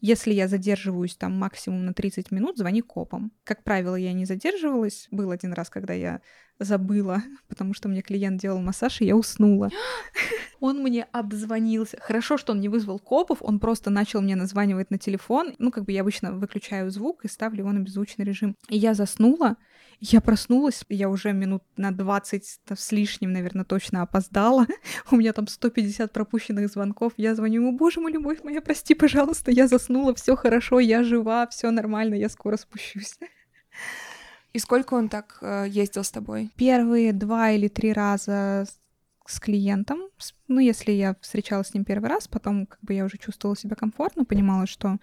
если 0.00 0.32
я 0.32 0.48
задерживаюсь 0.48 1.16
там 1.16 1.38
максимум 1.38 1.84
на 1.84 1.94
30 1.94 2.30
минут, 2.30 2.56
звони 2.56 2.82
копам. 2.82 3.32
Как 3.44 3.64
правило, 3.64 3.96
я 3.96 4.12
не 4.12 4.24
задерживалась. 4.24 5.08
Был 5.10 5.30
один 5.30 5.52
раз, 5.52 5.70
когда 5.70 5.92
я 5.94 6.20
забыла, 6.58 7.22
потому 7.48 7.74
что 7.74 7.88
мне 7.88 8.02
клиент 8.02 8.40
делал 8.40 8.60
массаж, 8.60 9.00
и 9.00 9.06
я 9.06 9.16
уснула. 9.16 9.70
Он 10.60 10.82
мне 10.82 11.04
обзвонился. 11.04 11.98
Хорошо, 12.00 12.36
что 12.36 12.52
он 12.52 12.60
не 12.60 12.68
вызвал 12.68 12.98
копов, 12.98 13.38
он 13.40 13.60
просто 13.60 13.88
начал 13.88 14.20
мне 14.20 14.36
названивать 14.36 14.90
на 14.90 14.98
телефон. 14.98 15.54
Ну, 15.58 15.70
как 15.70 15.86
бы 15.86 15.92
я 15.92 16.02
обычно 16.02 16.32
выключаю 16.32 16.90
звук 16.90 17.24
и 17.24 17.28
ставлю 17.28 17.60
его 17.60 17.72
на 17.72 17.78
беззвучный 17.78 18.26
режим. 18.26 18.54
И 18.68 18.76
я 18.76 18.92
заснула, 18.92 19.56
я 20.00 20.20
проснулась, 20.22 20.82
я 20.88 21.10
уже 21.10 21.32
минут 21.32 21.62
на 21.76 21.90
20 21.92 22.60
с 22.74 22.92
лишним, 22.92 23.32
наверное, 23.32 23.64
точно 23.64 24.02
опоздала. 24.02 24.66
У 25.10 25.16
меня 25.16 25.32
там 25.32 25.46
150 25.46 26.10
пропущенных 26.10 26.68
звонков. 26.68 27.12
Я 27.18 27.34
звоню 27.34 27.60
ему, 27.60 27.76
боже 27.76 28.00
мой, 28.00 28.12
любовь 28.12 28.42
моя, 28.42 28.62
прости, 28.62 28.94
пожалуйста, 28.94 29.50
я 29.50 29.68
заснула, 29.68 30.14
все 30.14 30.36
хорошо, 30.36 30.80
я 30.80 31.04
жива, 31.04 31.46
все 31.48 31.70
нормально, 31.70 32.14
я 32.14 32.30
скоро 32.30 32.56
спущусь. 32.56 33.18
И 34.52 34.58
сколько 34.58 34.94
он 34.94 35.08
так 35.08 35.38
э, 35.42 35.66
ездил 35.68 36.02
с 36.02 36.10
тобой? 36.10 36.50
Первые 36.56 37.12
два 37.12 37.50
или 37.50 37.68
три 37.68 37.92
раза 37.92 38.66
с 39.26 39.38
клиентом. 39.38 40.00
Ну, 40.48 40.58
если 40.60 40.92
я 40.92 41.14
встречалась 41.20 41.68
с 41.68 41.74
ним 41.74 41.84
первый 41.84 42.08
раз, 42.08 42.26
потом 42.26 42.66
как 42.66 42.80
бы 42.80 42.94
я 42.94 43.04
уже 43.04 43.16
чувствовала 43.18 43.56
себя 43.56 43.76
комфортно, 43.76 44.24
понимала, 44.24 44.66
что 44.66 44.98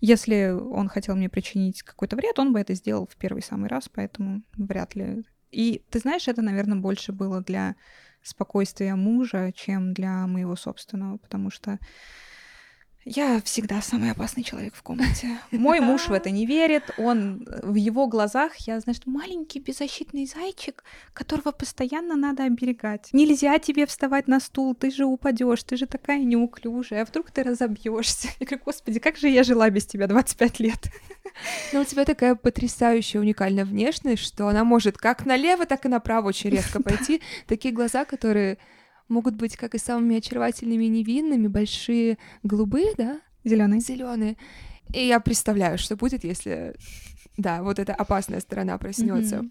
если 0.00 0.50
он 0.50 0.88
хотел 0.88 1.16
мне 1.16 1.28
причинить 1.28 1.82
какой-то 1.82 2.16
вред, 2.16 2.38
он 2.38 2.52
бы 2.52 2.60
это 2.60 2.74
сделал 2.74 3.06
в 3.06 3.16
первый 3.16 3.42
самый 3.42 3.68
раз, 3.68 3.88
поэтому 3.88 4.42
вряд 4.56 4.94
ли. 4.94 5.24
И 5.50 5.82
ты 5.90 5.98
знаешь, 6.00 6.28
это, 6.28 6.42
наверное, 6.42 6.78
больше 6.78 7.12
было 7.12 7.40
для 7.40 7.76
спокойствия 8.22 8.94
мужа, 8.94 9.52
чем 9.54 9.94
для 9.94 10.26
моего 10.26 10.56
собственного, 10.56 11.16
потому 11.18 11.50
что 11.50 11.78
я 13.08 13.40
всегда 13.40 13.80
самый 13.82 14.10
опасный 14.10 14.42
человек 14.42 14.74
в 14.74 14.82
комнате. 14.82 15.38
Мой 15.52 15.78
муж 15.78 16.08
в 16.08 16.12
это 16.12 16.30
не 16.30 16.44
верит. 16.44 16.82
Он 16.98 17.46
в 17.62 17.76
его 17.76 18.08
глазах, 18.08 18.56
я, 18.66 18.80
знаешь, 18.80 18.98
маленький 19.06 19.60
беззащитный 19.60 20.26
зайчик, 20.26 20.82
которого 21.12 21.52
постоянно 21.52 22.16
надо 22.16 22.42
оберегать. 22.42 23.10
Нельзя 23.12 23.60
тебе 23.60 23.86
вставать 23.86 24.26
на 24.26 24.40
стул, 24.40 24.74
ты 24.74 24.90
же 24.90 25.04
упадешь, 25.04 25.62
ты 25.62 25.76
же 25.76 25.86
такая 25.86 26.24
неуклюжая, 26.24 27.02
а 27.02 27.04
вдруг 27.04 27.30
ты 27.30 27.44
разобьешься. 27.44 28.26
Я 28.40 28.46
говорю, 28.46 28.64
господи, 28.64 28.98
как 28.98 29.16
же 29.16 29.28
я 29.28 29.44
жила 29.44 29.70
без 29.70 29.86
тебя 29.86 30.08
25 30.08 30.58
лет. 30.58 30.88
Но 31.72 31.82
у 31.82 31.84
тебя 31.84 32.04
такая 32.04 32.34
потрясающая, 32.34 33.20
уникальная 33.20 33.64
внешность, 33.64 34.24
что 34.24 34.48
она 34.48 34.64
может 34.64 34.98
как 34.98 35.24
налево, 35.24 35.64
так 35.64 35.86
и 35.86 35.88
направо 35.88 36.28
очень 36.28 36.50
резко 36.50 36.82
пойти. 36.82 37.22
Такие 37.46 37.72
глаза, 37.72 38.04
которые 38.04 38.58
могут 39.08 39.34
быть 39.34 39.56
как 39.56 39.74
и 39.74 39.78
самыми 39.78 40.18
очаровательными 40.18 40.84
и 40.84 40.88
невинными, 40.88 41.46
большие, 41.46 42.18
голубые, 42.42 42.92
да? 42.96 43.20
Зеленые. 43.44 43.80
Зеленые. 43.80 44.36
И 44.92 45.06
я 45.06 45.20
представляю, 45.20 45.78
что 45.78 45.96
будет, 45.96 46.24
если, 46.24 46.74
да, 47.36 47.62
вот 47.62 47.78
эта 47.78 47.94
опасная 47.94 48.40
сторона 48.40 48.78
проснется. 48.78 49.36
Mm-hmm. 49.36 49.50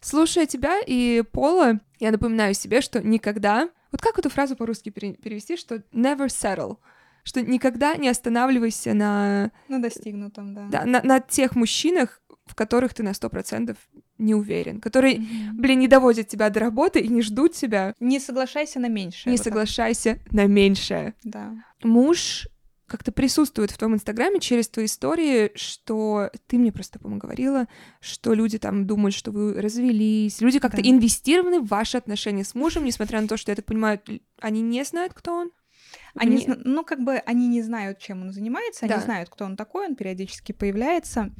Слушая 0.00 0.46
тебя 0.46 0.80
и 0.86 1.22
Пола, 1.32 1.80
я 2.00 2.10
напоминаю 2.10 2.54
себе, 2.54 2.80
что 2.80 3.02
никогда... 3.02 3.70
Вот 3.92 4.00
как 4.00 4.18
эту 4.18 4.28
фразу 4.28 4.56
по-русски 4.56 4.88
перевести, 4.90 5.56
что 5.56 5.76
never 5.92 6.26
settle, 6.26 6.78
что 7.22 7.40
никогда 7.42 7.94
не 7.94 8.08
останавливайся 8.08 8.92
на... 8.92 9.52
На 9.68 9.80
достигнутом, 9.80 10.54
да. 10.54 10.68
Да, 10.68 10.84
на, 10.84 11.00
на 11.02 11.20
тех 11.20 11.54
мужчинах, 11.54 12.20
в 12.46 12.54
которых 12.54 12.94
ты 12.94 13.02
на 13.02 13.14
сто 13.14 13.30
процентов 13.30 13.78
не 14.18 14.34
уверен, 14.34 14.80
которые, 14.80 15.16
mm-hmm. 15.16 15.52
блин, 15.54 15.78
не 15.78 15.88
доводят 15.88 16.28
тебя 16.28 16.50
до 16.50 16.60
работы 16.60 17.00
и 17.00 17.08
не 17.08 17.22
ждут 17.22 17.52
тебя. 17.52 17.94
Не 18.00 18.20
соглашайся 18.20 18.78
на 18.80 18.88
меньшее. 18.88 19.32
Не 19.32 19.38
вот 19.38 19.44
соглашайся 19.44 20.20
так. 20.22 20.32
на 20.32 20.46
меньшее. 20.46 21.14
Да. 21.24 21.52
Муж 21.82 22.48
как-то 22.86 23.12
присутствует 23.12 23.70
в 23.70 23.78
том 23.78 23.94
инстаграме 23.94 24.40
через 24.40 24.68
твои 24.68 24.84
истории, 24.84 25.50
что 25.54 26.30
ты 26.46 26.58
мне 26.58 26.70
просто, 26.70 26.98
по-моему, 26.98 27.20
говорила, 27.20 27.66
что 28.00 28.34
люди 28.34 28.58
там 28.58 28.86
думают, 28.86 29.14
что 29.14 29.32
вы 29.32 29.60
развелись, 29.60 30.40
люди 30.40 30.58
как-то 30.58 30.82
да. 30.82 30.88
инвестированы 30.88 31.60
в 31.60 31.66
ваши 31.66 31.96
отношения 31.96 32.44
с 32.44 32.54
мужем, 32.54 32.84
несмотря 32.84 33.20
на 33.20 33.26
то, 33.26 33.36
что, 33.36 33.50
я 33.50 33.56
так 33.56 33.64
понимаю, 33.64 34.00
они 34.38 34.60
не 34.60 34.84
знают, 34.84 35.14
кто 35.14 35.34
он. 35.34 35.50
Они, 36.14 36.44
не... 36.44 36.54
ну, 36.64 36.84
как 36.84 37.00
бы 37.00 37.16
они 37.16 37.48
не 37.48 37.62
знают, 37.62 37.98
чем 37.98 38.22
он 38.22 38.32
занимается, 38.32 38.86
да. 38.86 38.94
они 38.94 39.04
знают, 39.04 39.28
кто 39.30 39.44
он 39.44 39.56
такой, 39.56 39.86
он 39.86 39.96
периодически 39.96 40.52
появляется. 40.52 41.32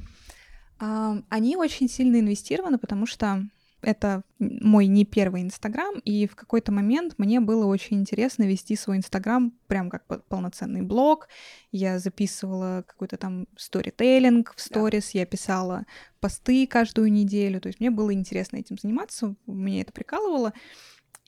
Они 0.79 1.57
очень 1.57 1.89
сильно 1.89 2.21
инвестированы, 2.21 2.79
потому 2.79 3.07
что 3.07 3.47
это 3.85 4.23
мой 4.39 4.87
не 4.87 5.05
первый 5.05 5.43
Инстаграм, 5.43 5.99
и 6.01 6.27
в 6.27 6.35
какой-то 6.35 6.73
момент 6.73 7.15
мне 7.19 7.41
было 7.41 7.67
очень 7.67 8.01
интересно 8.01 8.45
вести 8.45 8.77
свой 8.77 8.97
Инстаграм 8.97 9.53
прям 9.67 9.91
как 9.91 10.05
полноценный 10.29 10.83
блог. 10.83 11.29
Я 11.71 11.99
записывала 11.99 12.85
какой-то 12.87 13.17
там 13.17 13.47
сторителлинг 13.57 14.55
в 14.57 14.61
сторис, 14.61 15.11
да. 15.13 15.21
я 15.21 15.27
писала 15.27 15.85
посты 16.21 16.67
каждую 16.67 17.13
неделю, 17.13 17.61
то 17.61 17.69
есть 17.69 17.81
мне 17.81 17.91
было 17.91 18.13
интересно 18.13 18.57
этим 18.57 18.79
заниматься, 18.79 19.35
мне 19.47 19.83
это 19.83 19.93
прикалывало. 19.93 20.53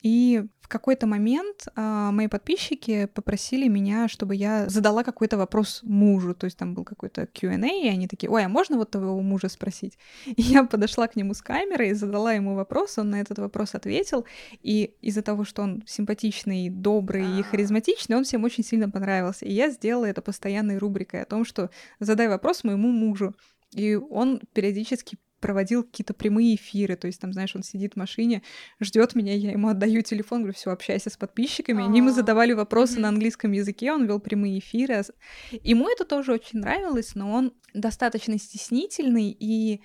И 0.07 0.41
в 0.61 0.69
какой-то 0.69 1.05
момент 1.05 1.67
э, 1.75 2.09
мои 2.11 2.27
подписчики 2.27 3.07
попросили 3.07 3.67
меня, 3.67 4.07
чтобы 4.07 4.35
я 4.35 4.69
задала 4.69 5.03
какой-то 5.03 5.37
вопрос 5.37 5.81
мужу. 5.83 6.33
То 6.33 6.45
есть 6.45 6.57
там 6.57 6.73
был 6.73 6.85
какой-то 6.85 7.27
Q&A, 7.27 7.67
и 7.67 7.89
они 7.89 8.07
такие, 8.07 8.29
ой, 8.29 8.45
а 8.45 8.47
можно 8.47 8.77
вот 8.77 8.91
твоего 8.91 9.21
мужа 9.21 9.49
спросить? 9.49 9.97
И 10.25 10.41
я 10.41 10.63
подошла 10.63 11.07
к 11.07 11.17
нему 11.17 11.33
с 11.33 11.41
камерой 11.41 11.89
и 11.89 11.93
задала 11.93 12.31
ему 12.31 12.55
вопрос, 12.55 12.97
он 12.97 13.09
на 13.09 13.19
этот 13.19 13.39
вопрос 13.39 13.75
ответил. 13.75 14.25
И 14.61 14.95
из-за 15.01 15.21
того, 15.21 15.43
что 15.43 15.61
он 15.61 15.83
симпатичный, 15.85 16.69
добрый 16.69 17.37
и 17.37 17.41
а. 17.41 17.43
харизматичный, 17.43 18.15
он 18.15 18.23
всем 18.23 18.45
очень 18.45 18.63
сильно 18.63 18.89
понравился. 18.89 19.45
И 19.45 19.51
я 19.51 19.69
сделала 19.69 20.05
это 20.05 20.21
постоянной 20.21 20.77
рубрикой 20.77 21.21
о 21.23 21.25
том, 21.25 21.43
что 21.43 21.69
задай 21.99 22.29
вопрос 22.29 22.63
моему 22.63 22.87
мужу. 22.91 23.35
И 23.73 23.95
он 23.95 24.39
периодически 24.53 25.17
проводил 25.39 25.83
какие-то 25.83 26.13
прямые 26.13 26.55
эфиры, 26.55 26.95
то 26.95 27.07
есть 27.07 27.19
там, 27.19 27.33
знаешь, 27.33 27.55
он 27.55 27.63
сидит 27.63 27.93
в 27.93 27.97
машине, 27.97 28.41
ждет 28.79 29.15
меня, 29.15 29.33
я 29.33 29.51
ему 29.51 29.69
отдаю 29.69 30.01
телефон, 30.01 30.39
говорю, 30.39 30.53
все, 30.53 30.71
общайся 30.71 31.09
с 31.09 31.17
подписчиками. 31.17 31.83
Они 31.83 31.99
ему 31.99 32.11
задавали 32.11 32.53
вопросы 32.53 32.99
на 32.99 33.09
английском 33.09 33.51
языке, 33.51 33.91
он 33.91 34.05
вел 34.05 34.19
прямые 34.19 34.59
эфиры. 34.59 35.03
Ему 35.51 35.89
это 35.89 36.05
тоже 36.05 36.33
очень 36.33 36.59
нравилось, 36.59 37.15
но 37.15 37.31
он 37.31 37.53
достаточно 37.73 38.37
стеснительный 38.37 39.35
и 39.37 39.81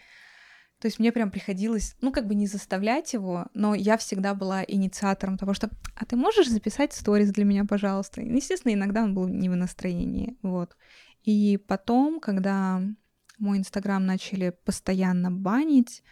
то 0.83 0.87
есть 0.87 0.99
мне 0.99 1.13
прям 1.13 1.31
приходилось, 1.31 1.95
ну, 2.01 2.11
как 2.11 2.27
бы 2.27 2.35
не 2.35 2.49
заставлять 2.49 3.13
его, 3.13 3.47
но 3.55 3.73
я 3.73 3.97
всегда 3.97 4.35
была 4.35 4.65
инициатором 4.67 5.39
того, 5.39 5.55
что 5.55 5.71
«А 5.95 6.05
ты 6.05 6.17
можешь 6.17 6.49
записать 6.49 6.93
сторис 6.93 7.31
для 7.31 7.45
меня, 7.45 7.65
пожалуйста?» 7.65 8.21
и, 8.21 8.35
Естественно, 8.35 8.75
иногда 8.75 9.05
он 9.05 9.15
был 9.15 9.29
не 9.29 9.49
в 9.49 9.55
настроении, 9.55 10.37
вот. 10.43 10.77
И 11.23 11.57
потом, 11.69 12.19
когда 12.19 12.83
мой 13.43 13.59
Инстаграм 13.59 14.05
начали 14.05 14.55
постоянно 14.65 15.31
банить. 15.31 16.03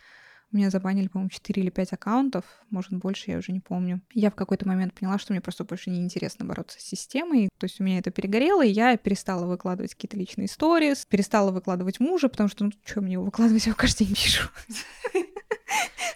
Меня 0.50 0.68
забанили, 0.70 1.06
по-моему, 1.06 1.30
4 1.30 1.62
или 1.62 1.70
5 1.70 1.92
аккаунтов, 1.92 2.44
может, 2.70 2.92
больше, 2.92 3.30
я 3.30 3.38
уже 3.38 3.52
не 3.52 3.60
помню. 3.60 4.00
Я 4.12 4.32
в 4.32 4.34
какой-то 4.34 4.66
момент 4.66 4.94
поняла, 4.94 5.16
что 5.16 5.32
мне 5.32 5.40
просто 5.40 5.62
больше 5.62 5.90
не 5.90 6.00
интересно 6.00 6.44
бороться 6.44 6.80
с 6.80 6.82
системой. 6.82 7.48
То 7.58 7.66
есть 7.66 7.80
у 7.80 7.84
меня 7.84 7.98
это 7.98 8.10
перегорело, 8.10 8.64
и 8.66 8.70
я 8.70 8.96
перестала 8.96 9.46
выкладывать 9.46 9.94
какие-то 9.94 10.16
личные 10.16 10.46
истории, 10.46 10.94
перестала 11.08 11.52
выкладывать 11.52 12.00
мужа, 12.00 12.28
потому 12.28 12.48
что, 12.48 12.64
ну, 12.64 12.72
что 12.84 13.00
мне 13.00 13.12
его 13.12 13.24
выкладывать, 13.24 13.64
я 13.64 13.70
его 13.70 13.78
каждый 13.78 14.06
день 14.06 14.16
пишу. 14.16 14.48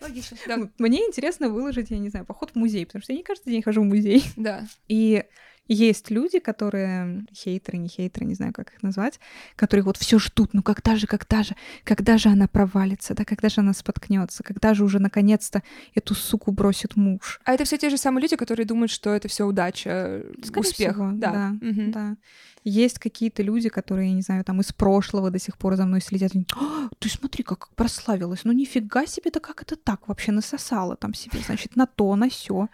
Логично. 0.00 0.36
Да. 0.48 0.58
Мне 0.78 0.98
интересно 0.98 1.48
выложить, 1.48 1.90
я 1.90 1.98
не 1.98 2.08
знаю, 2.08 2.26
поход 2.26 2.50
в 2.50 2.56
музей, 2.56 2.86
потому 2.86 3.02
что 3.02 3.12
я 3.12 3.18
не 3.18 3.24
каждый 3.24 3.52
день 3.52 3.62
хожу 3.62 3.82
в 3.82 3.84
музей. 3.84 4.24
Да. 4.36 4.66
И 4.88 5.24
есть 5.66 6.10
люди, 6.10 6.38
которые 6.38 7.24
хейтеры, 7.32 7.78
не 7.78 7.88
хейтеры, 7.88 8.26
не 8.26 8.34
знаю, 8.34 8.52
как 8.52 8.72
их 8.74 8.82
назвать, 8.82 9.18
которые 9.56 9.84
вот 9.84 9.96
все 9.96 10.18
ждут, 10.18 10.52
ну 10.52 10.62
когда 10.62 10.96
же, 10.96 11.06
когда 11.06 11.42
же, 11.42 11.54
когда 11.84 12.18
же 12.18 12.28
она 12.28 12.46
провалится, 12.48 13.14
да, 13.14 13.24
когда 13.24 13.48
же 13.48 13.60
она 13.60 13.72
споткнется, 13.72 14.42
когда 14.42 14.74
же 14.74 14.84
уже 14.84 14.98
наконец-то 14.98 15.62
эту 15.94 16.14
суку 16.14 16.52
бросит 16.52 16.96
муж. 16.96 17.40
А 17.44 17.52
это 17.52 17.64
все 17.64 17.78
те 17.78 17.88
же 17.90 17.96
самые 17.96 18.22
люди, 18.22 18.36
которые 18.36 18.66
думают, 18.66 18.90
что 18.90 19.14
это 19.14 19.28
все 19.28 19.44
удача, 19.44 20.22
Скорее 20.42 20.68
успех. 20.68 20.94
Всего, 20.94 21.10
да. 21.12 21.32
Да, 21.32 21.66
угу. 21.66 21.90
да. 21.90 22.16
Есть 22.64 22.98
какие-то 22.98 23.42
люди, 23.42 23.68
которые, 23.68 24.08
я 24.08 24.14
не 24.14 24.22
знаю, 24.22 24.42
там 24.42 24.60
из 24.60 24.72
прошлого 24.72 25.30
до 25.30 25.38
сих 25.38 25.58
пор 25.58 25.76
за 25.76 25.84
мной 25.84 26.00
следят. 26.00 26.32
«А, 26.56 26.88
ты 26.98 27.10
смотри, 27.10 27.44
как 27.44 27.68
прославилась. 27.74 28.40
Ну 28.44 28.52
нифига 28.52 29.06
себе, 29.06 29.30
да 29.30 29.38
как 29.38 29.62
это 29.62 29.76
так 29.76 30.08
вообще 30.08 30.32
насосала 30.32 30.96
там 30.96 31.12
себе, 31.12 31.40
значит, 31.44 31.76
на 31.76 31.86
то, 31.86 32.16
на 32.16 32.30
все. 32.30 32.68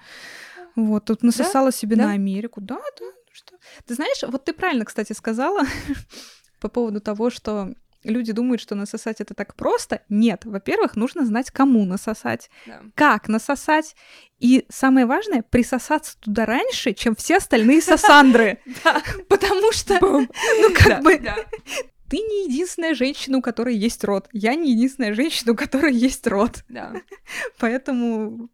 Вот, 0.77 1.05
тут 1.07 1.23
насосала 1.23 1.71
да? 1.71 1.77
себе 1.77 1.97
да? 1.97 2.07
на 2.07 2.13
Америку. 2.13 2.61
Да, 2.61 2.77
да. 2.77 3.05
Ну 3.05 3.33
что? 3.33 3.57
Ты 3.87 3.95
знаешь, 3.95 4.23
вот 4.27 4.45
ты 4.45 4.53
правильно, 4.53 4.85
кстати, 4.85 5.13
сказала 5.13 5.63
по 6.61 6.69
поводу 6.69 7.01
того, 7.01 7.31
что 7.31 7.75
люди 8.05 8.33
думают, 8.33 8.61
что 8.61 8.75
насосать 8.75 9.21
это 9.21 9.35
так 9.35 9.55
просто. 9.55 10.03
Нет, 10.09 10.45
во-первых, 10.45 10.97
нужно 10.97 11.27
знать, 11.27 11.51
кому 11.51 11.85
насосать, 11.85 12.51
да. 12.67 12.81
как 12.95 13.29
насосать. 13.29 13.95
И 14.39 14.65
самое 14.69 15.07
важное, 15.07 15.43
присосаться 15.43 16.19
туда 16.19 16.47
раньше, 16.47 16.93
чем 16.95 17.15
все 17.15 17.37
остальные 17.37 17.83
сосандры. 17.83 18.59
Потому 19.29 19.73
что, 19.73 19.99
ну 20.01 20.29
как 20.75 21.03
бы, 21.03 21.21
ты 22.09 22.17
не 22.17 22.47
единственная 22.47 22.95
женщина, 22.95 23.39
у 23.39 23.43
которой 23.43 23.77
есть 23.77 24.03
рот. 24.03 24.29
Я 24.33 24.57
не 24.57 24.73
единственная 24.73 25.15
женщина, 25.15 25.53
у 25.53 25.57
которой 25.57 25.95
есть 25.95 26.27
рот. 26.27 26.65
Да. 26.69 26.93
Поэтому 27.59 28.49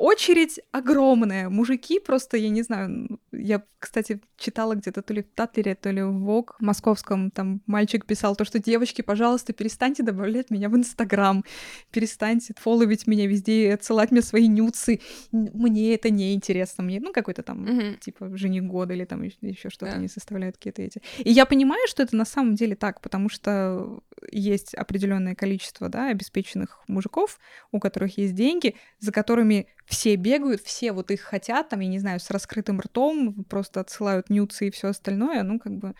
очередь 0.00 0.60
огромная. 0.72 1.50
Мужики 1.50 2.00
просто, 2.00 2.38
я 2.38 2.48
не 2.48 2.62
знаю, 2.62 3.20
я, 3.32 3.62
кстати, 3.78 4.18
читала 4.38 4.74
где-то 4.74 5.02
то 5.02 5.12
ли 5.12 5.22
в 5.22 5.26
Татлере, 5.34 5.74
то 5.74 5.90
ли 5.90 6.02
в 6.02 6.12
ВОК 6.20 6.56
московском, 6.58 7.30
там 7.30 7.60
мальчик 7.66 8.06
писал 8.06 8.34
то, 8.34 8.46
что 8.46 8.58
девочки, 8.58 9.02
пожалуйста, 9.02 9.52
перестаньте 9.52 10.02
добавлять 10.02 10.50
меня 10.50 10.70
в 10.70 10.76
Инстаграм, 10.76 11.44
перестаньте 11.90 12.54
фолловить 12.56 13.06
меня 13.06 13.26
везде, 13.26 13.66
и 13.66 13.66
отсылать 13.66 14.10
мне 14.10 14.22
свои 14.22 14.48
нюцы. 14.48 15.00
Мне 15.32 15.94
это 15.94 16.08
не 16.08 16.32
интересно. 16.32 16.82
Мне, 16.82 16.98
ну, 16.98 17.12
какой-то 17.12 17.42
там, 17.42 17.66
mm-hmm. 17.66 17.98
типа, 17.98 18.34
жених 18.38 18.64
года 18.64 18.94
или 18.94 19.04
там 19.04 19.22
еще 19.22 19.68
что-то, 19.68 19.92
yeah. 19.92 19.96
они 19.96 20.08
составляют 20.08 20.56
какие-то 20.56 20.80
эти. 20.80 21.02
И 21.18 21.30
я 21.30 21.44
понимаю, 21.44 21.86
что 21.88 22.02
это 22.02 22.16
на 22.16 22.24
самом 22.24 22.54
деле 22.54 22.74
так, 22.74 23.02
потому 23.02 23.28
что 23.28 24.00
есть 24.32 24.72
определенное 24.72 25.34
количество, 25.34 25.90
да, 25.90 26.08
обеспеченных 26.08 26.82
мужиков, 26.88 27.38
у 27.70 27.80
которых 27.80 28.16
есть 28.16 28.34
деньги, 28.34 28.76
за 28.98 29.12
которыми 29.12 29.66
все 29.90 30.14
бегают, 30.14 30.62
все 30.62 30.92
вот 30.92 31.10
их 31.10 31.20
хотят, 31.20 31.68
там, 31.68 31.80
я 31.80 31.88
не 31.88 31.98
знаю, 31.98 32.20
с 32.20 32.30
раскрытым 32.30 32.80
ртом, 32.80 33.44
просто 33.44 33.80
отсылают 33.80 34.30
нюцы 34.30 34.68
и 34.68 34.70
все 34.70 34.88
остальное, 34.88 35.42
ну, 35.42 35.58
как 35.58 35.76
бы 35.76 35.94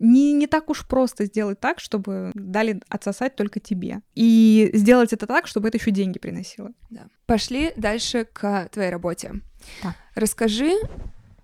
не, 0.00 0.32
не 0.32 0.46
так 0.46 0.70
уж 0.70 0.86
просто 0.86 1.26
сделать 1.26 1.60
так, 1.60 1.78
чтобы 1.78 2.32
дали 2.34 2.80
отсосать 2.88 3.36
только 3.36 3.60
тебе. 3.60 4.00
И 4.14 4.70
сделать 4.72 5.12
это 5.12 5.26
так, 5.26 5.46
чтобы 5.46 5.68
это 5.68 5.76
еще 5.76 5.90
деньги 5.90 6.18
приносило. 6.18 6.72
Да. 6.88 7.06
Пошли 7.26 7.72
дальше 7.76 8.24
к 8.24 8.68
твоей 8.72 8.90
работе. 8.90 9.34
Да. 9.82 9.94
Расскажи, 10.14 10.72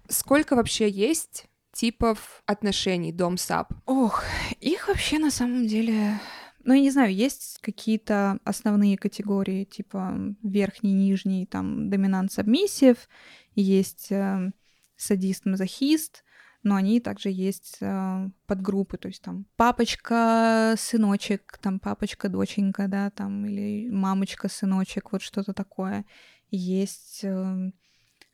сколько 0.09 0.57
вообще 0.57 0.89
есть 0.89 1.45
типов 1.75 2.43
отношений 2.47 3.13
дом-сап? 3.13 3.73
Ох, 3.85 4.25
их 4.61 4.89
вообще 4.89 5.19
на 5.19 5.31
самом 5.31 5.67
деле 5.67 6.19
ну, 6.67 6.75
я 6.75 6.81
не 6.81 6.91
знаю, 6.91 7.15
есть 7.15 7.59
какие-то 7.63 8.41
основные 8.45 8.99
категории, 8.99 9.65
типа 9.65 10.19
верхний, 10.43 10.93
нижний, 10.93 11.47
там, 11.47 11.89
доминант, 11.89 12.33
сабмиссив, 12.33 13.09
есть 13.55 14.11
э, 14.11 14.51
садист, 14.97 15.47
мазохист, 15.47 16.25
но 16.65 16.75
они 16.75 16.99
также 16.99 17.31
есть 17.31 17.77
э, 17.81 18.29
подгруппы, 18.47 18.99
то 18.99 19.07
есть 19.07 19.23
там 19.23 19.47
папочка, 19.57 20.75
сыночек, 20.77 21.57
там 21.63 21.79
папочка, 21.79 22.29
доченька, 22.29 22.89
да, 22.89 23.11
там, 23.11 23.47
или 23.47 23.89
мамочка, 23.89 24.49
сыночек, 24.49 25.13
вот 25.13 25.23
что-то 25.23 25.53
такое. 25.53 26.05
Есть 26.51 27.21
э, 27.23 27.71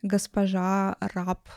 госпожа, 0.00 0.96
раб, 1.00 1.50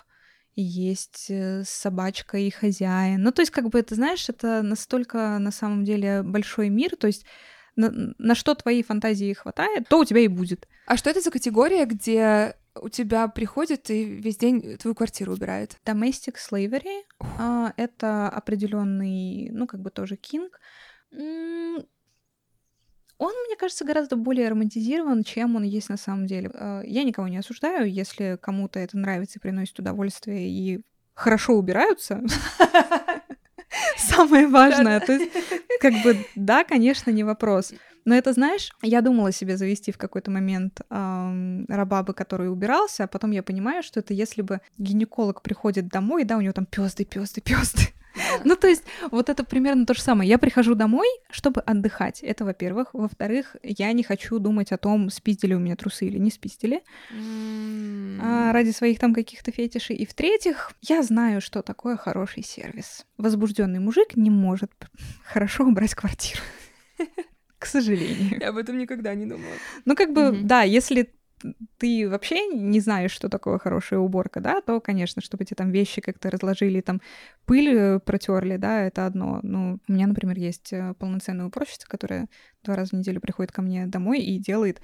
есть 0.62 1.28
э, 1.30 1.63
собачка 1.65 2.38
и 2.38 2.50
хозяин. 2.50 3.22
Ну, 3.22 3.32
то 3.32 3.41
есть, 3.41 3.52
как 3.52 3.70
бы, 3.70 3.82
ты 3.82 3.96
знаешь, 3.96 4.30
это 4.30 4.62
настолько 4.62 5.38
на 5.39 5.52
самом 5.52 5.84
деле 5.84 6.24
большой 6.24 6.70
мир, 6.70 6.96
то 6.96 7.08
есть 7.08 7.26
на, 7.76 8.13
на 8.18 8.36
что 8.36 8.56
твоей 8.56 8.84
фантазии 8.84 9.34
хватает, 9.34 9.88
то 9.89 10.00
у 10.00 10.06
тебя 10.06 10.22
и 10.22 10.28
будет. 10.28 10.68
А 10.88 10.98
что 10.98 11.10
это 11.10 11.22
за 11.22 11.32
категория, 11.32 11.86
где 11.86 12.56
у 12.76 12.89
тебя 12.89 13.28
приходит 13.28 13.89
и 13.89 14.06
весь 14.06 14.38
день 14.38 14.78
твою 14.78 14.96
квартиру 14.96 15.34
убирает? 15.34 15.78
Domestic 15.86 16.36
slavery 16.36 17.04
uh,— 17.38 17.74
это 17.78 18.30
определенный, 18.30 19.50
ну, 19.52 19.68
как 19.68 19.82
бы 19.82 19.89
тоже 19.89 20.15
кинг. 20.15 20.60
Он, 23.17 23.34
мне 23.47 23.56
кажется, 23.56 23.86
гораздо 23.86 24.15
более 24.17 24.49
романтизирован, 24.49 25.23
чем 25.23 25.56
он 25.56 25.63
есть 25.63 25.89
на 25.89 25.97
самом 25.97 26.25
деле. 26.25 26.51
Э, 26.54 26.82
я 26.86 27.04
никого 27.04 27.28
не 27.28 27.38
осуждаю, 27.38 27.89
если 27.89 28.38
кому-то 28.41 28.80
это 28.80 28.97
нравится 28.97 29.39
и 29.39 29.41
приносит 29.41 29.80
удовольствие, 29.80 30.49
и 30.49 30.82
хорошо 31.13 31.54
убираются. 31.54 32.21
Самое 33.97 34.47
важное. 34.47 34.99
То 34.99 35.13
есть, 35.13 35.32
как 35.80 35.93
бы, 36.04 36.17
да, 36.36 36.63
конечно, 36.63 37.10
не 37.10 37.23
вопрос. 37.23 37.73
Но 38.06 38.13
это, 38.13 38.34
знаешь, 38.34 38.71
я 38.84 39.01
думала 39.01 39.32
себе 39.32 39.58
завести 39.58 39.91
в 39.91 39.97
какой-то 39.97 40.30
момент 40.30 40.82
эм, 40.89 41.65
рабабы, 41.67 42.13
который 42.13 42.51
убирался, 42.51 43.06
а 43.06 43.08
потом 43.08 43.32
я 43.32 43.41
понимаю, 43.41 43.82
что 43.82 43.99
это 43.99 44.13
если 44.13 44.43
бы 44.43 44.62
гинеколог 44.78 45.41
приходит 45.41 45.88
домой, 45.88 46.23
да, 46.23 46.38
у 46.38 46.41
него 46.41 46.54
там 46.54 46.67
пёзды, 46.67 47.04
пёзды, 47.04 47.41
пёзды. 47.41 47.82
Ну, 48.43 48.56
то 48.56 48.67
есть, 48.67 48.84
вот 49.12 49.30
это 49.30 49.43
примерно 49.43 49.86
то 49.86 49.93
же 49.93 50.01
самое. 50.01 50.30
Я 50.30 50.38
прихожу 50.38 50.75
домой, 50.75 51.08
чтобы 51.30 51.62
отдыхать. 51.62 52.21
Это, 52.21 52.45
во-первых. 52.45 52.93
Во-вторых, 52.93 53.56
я 53.63 53.91
не 53.93 54.04
хочу 54.04 54.39
думать 54.39 54.71
о 54.71 54.78
том, 54.78 55.10
спиздили 55.10 55.54
у 55.54 55.60
меня 55.60 55.75
трусы 55.75 56.06
или 56.06 56.17
не 56.17 56.32
спиздили. 56.32 56.82
А, 58.21 58.51
ради 58.51 58.71
своих 58.71 58.99
там 58.99 59.13
каких-то 59.13 59.51
фетишей. 59.51 59.95
И 59.95 60.06
в-третьих, 60.06 60.71
я 60.82 61.04
знаю, 61.04 61.41
что 61.41 61.62
такое 61.62 61.97
хороший 61.97 62.43
сервис. 62.43 63.06
Возбужденный 63.17 63.80
мужик 63.80 64.15
не 64.15 64.30
может 64.30 64.71
хорошо 65.23 65.65
убрать 65.65 65.95
квартиру. 65.95 66.41
К 67.60 67.65
сожалению. 67.65 68.39
Я 68.39 68.49
об 68.49 68.58
этом 68.58 68.78
никогда 68.78 69.15
не 69.15 69.25
думала. 69.25 69.54
Ну, 69.86 69.95
как 69.95 70.13
бы, 70.13 70.39
да, 70.43 70.63
если 70.63 71.10
ты 71.77 72.10
вообще 72.10 72.47
не 72.47 72.79
знаешь, 72.79 73.12
что 73.12 73.29
такое 73.29 73.58
хорошая 73.58 73.99
уборка, 73.99 74.39
да, 74.39 74.62
то, 74.62 74.79
конечно, 74.79 75.21
чтобы 75.21 75.43
эти 75.43 75.53
там 75.53 75.71
вещи 75.71 76.01
как-то 76.01 76.29
разложили, 76.29 76.81
там 76.81 77.01
пыль 77.45 77.69
э, 77.69 77.99
протерли, 77.99 78.58
да, 78.58 78.81
это 78.84 79.05
одно. 79.05 79.39
Ну, 79.43 79.79
у 79.88 79.91
меня, 79.91 80.08
например, 80.08 80.38
есть 80.38 80.73
э, 80.73 80.93
полноценная 80.97 81.45
уборщица, 81.45 81.88
которая 81.88 82.27
два 82.63 82.75
раза 82.75 82.91
в 82.95 82.99
неделю 82.99 83.21
приходит 83.21 83.51
ко 83.51 83.62
мне 83.62 83.86
домой 83.86 84.19
и 84.19 84.39
делает 84.39 84.81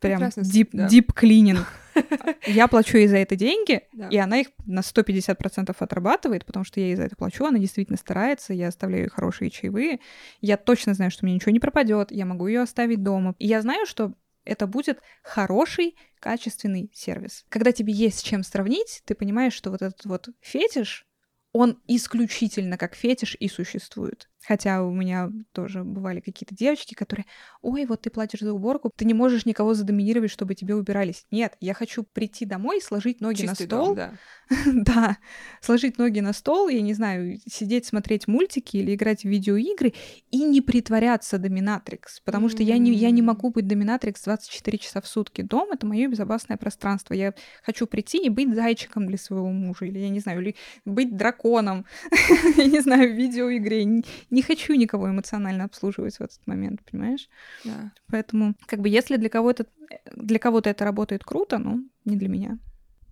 прям 0.00 0.30
дип, 0.36 0.70
да. 0.72 0.88
дип 0.88 1.12
клининг. 1.12 1.66
Я 2.46 2.68
плачу 2.68 2.96
ей 2.96 3.06
за 3.06 3.18
это 3.18 3.36
деньги, 3.36 3.82
да. 3.92 4.08
и 4.08 4.16
она 4.16 4.38
их 4.38 4.48
на 4.64 4.80
150% 4.80 5.74
отрабатывает, 5.78 6.46
потому 6.46 6.64
что 6.64 6.80
я 6.80 6.86
ей 6.86 6.96
за 6.96 7.02
это 7.02 7.16
плачу, 7.16 7.44
она 7.44 7.58
действительно 7.58 7.98
старается, 7.98 8.54
я 8.54 8.68
оставляю 8.68 9.04
ей 9.04 9.10
хорошие 9.10 9.50
чаевые, 9.50 10.00
я 10.40 10.56
точно 10.56 10.94
знаю, 10.94 11.10
что 11.10 11.26
мне 11.26 11.34
ничего 11.34 11.50
не 11.50 11.60
пропадет, 11.60 12.12
я 12.12 12.24
могу 12.24 12.46
ее 12.46 12.62
оставить 12.62 13.02
дома. 13.02 13.34
И 13.38 13.46
я 13.46 13.60
знаю, 13.60 13.86
что 13.86 14.12
это 14.44 14.66
будет 14.66 15.00
хороший, 15.22 15.96
качественный 16.18 16.90
сервис. 16.94 17.44
Когда 17.48 17.72
тебе 17.72 17.92
есть 17.92 18.20
с 18.20 18.22
чем 18.22 18.42
сравнить, 18.42 19.02
ты 19.04 19.14
понимаешь, 19.14 19.54
что 19.54 19.70
вот 19.70 19.82
этот 19.82 20.04
вот 20.04 20.28
фетиш, 20.40 21.06
он 21.52 21.80
исключительно 21.86 22.78
как 22.78 22.94
фетиш 22.94 23.36
и 23.38 23.48
существует. 23.48 24.28
Хотя 24.46 24.82
у 24.82 24.92
меня 24.92 25.30
тоже 25.52 25.84
бывали 25.84 26.20
какие-то 26.20 26.54
девочки, 26.54 26.94
которые, 26.94 27.26
ой, 27.60 27.84
вот 27.84 28.02
ты 28.02 28.10
платишь 28.10 28.40
за 28.40 28.52
уборку, 28.52 28.90
ты 28.94 29.04
не 29.04 29.14
можешь 29.14 29.44
никого 29.44 29.74
задоминировать, 29.74 30.30
чтобы 30.30 30.54
тебе 30.54 30.74
убирались. 30.74 31.26
Нет, 31.30 31.56
я 31.60 31.74
хочу 31.74 32.04
прийти 32.04 32.46
домой, 32.46 32.80
сложить 32.80 33.20
ноги 33.20 33.42
Чистый 33.42 33.62
на 33.62 33.66
стол. 33.66 33.86
Дом, 33.86 33.96
да. 33.96 34.12
да, 34.66 35.18
сложить 35.60 35.98
ноги 35.98 36.20
на 36.20 36.32
стол, 36.32 36.68
я 36.68 36.80
не 36.80 36.94
знаю, 36.94 37.38
сидеть, 37.46 37.86
смотреть 37.86 38.26
мультики 38.28 38.78
или 38.78 38.94
играть 38.94 39.22
в 39.22 39.28
видеоигры 39.28 39.92
и 40.30 40.42
не 40.42 40.60
притворяться 40.60 41.38
доминатрикс, 41.38 42.20
потому 42.20 42.48
что 42.48 42.62
я 42.62 42.78
не, 42.78 42.92
я 42.92 43.10
не 43.10 43.22
могу 43.22 43.50
быть 43.50 43.66
доминатрикс 43.66 44.24
24 44.24 44.78
часа 44.78 45.00
в 45.00 45.06
сутки. 45.06 45.42
Дом— 45.42 45.70
это 45.72 45.86
мое 45.86 46.08
безопасное 46.08 46.56
пространство. 46.56 47.14
Я 47.14 47.34
хочу 47.62 47.86
прийти 47.86 48.18
и 48.24 48.28
быть 48.28 48.54
зайчиком 48.54 49.06
для 49.06 49.18
своего 49.18 49.50
мужа, 49.50 49.84
или, 49.84 49.98
я 49.98 50.08
не 50.08 50.20
знаю, 50.20 50.40
или 50.40 50.56
быть 50.84 51.16
драконом, 51.16 51.84
я 52.56 52.64
не 52.64 52.80
знаю, 52.80 53.12
в 53.12 53.16
видеоигре 53.16 54.02
не 54.30 54.42
хочу 54.42 54.74
никого 54.74 55.10
эмоционально 55.10 55.64
обслуживать 55.64 56.16
в 56.16 56.20
этот 56.20 56.46
момент, 56.46 56.80
понимаешь? 56.90 57.28
Да. 57.64 57.92
Поэтому, 58.06 58.54
как 58.66 58.80
бы, 58.80 58.88
если 58.88 59.16
для 59.16 59.28
кого-то 59.28 59.66
для 60.14 60.38
кого-то 60.38 60.70
это 60.70 60.84
работает 60.84 61.24
круто, 61.24 61.58
ну, 61.58 61.88
не 62.04 62.16
для 62.16 62.28
меня. 62.28 62.58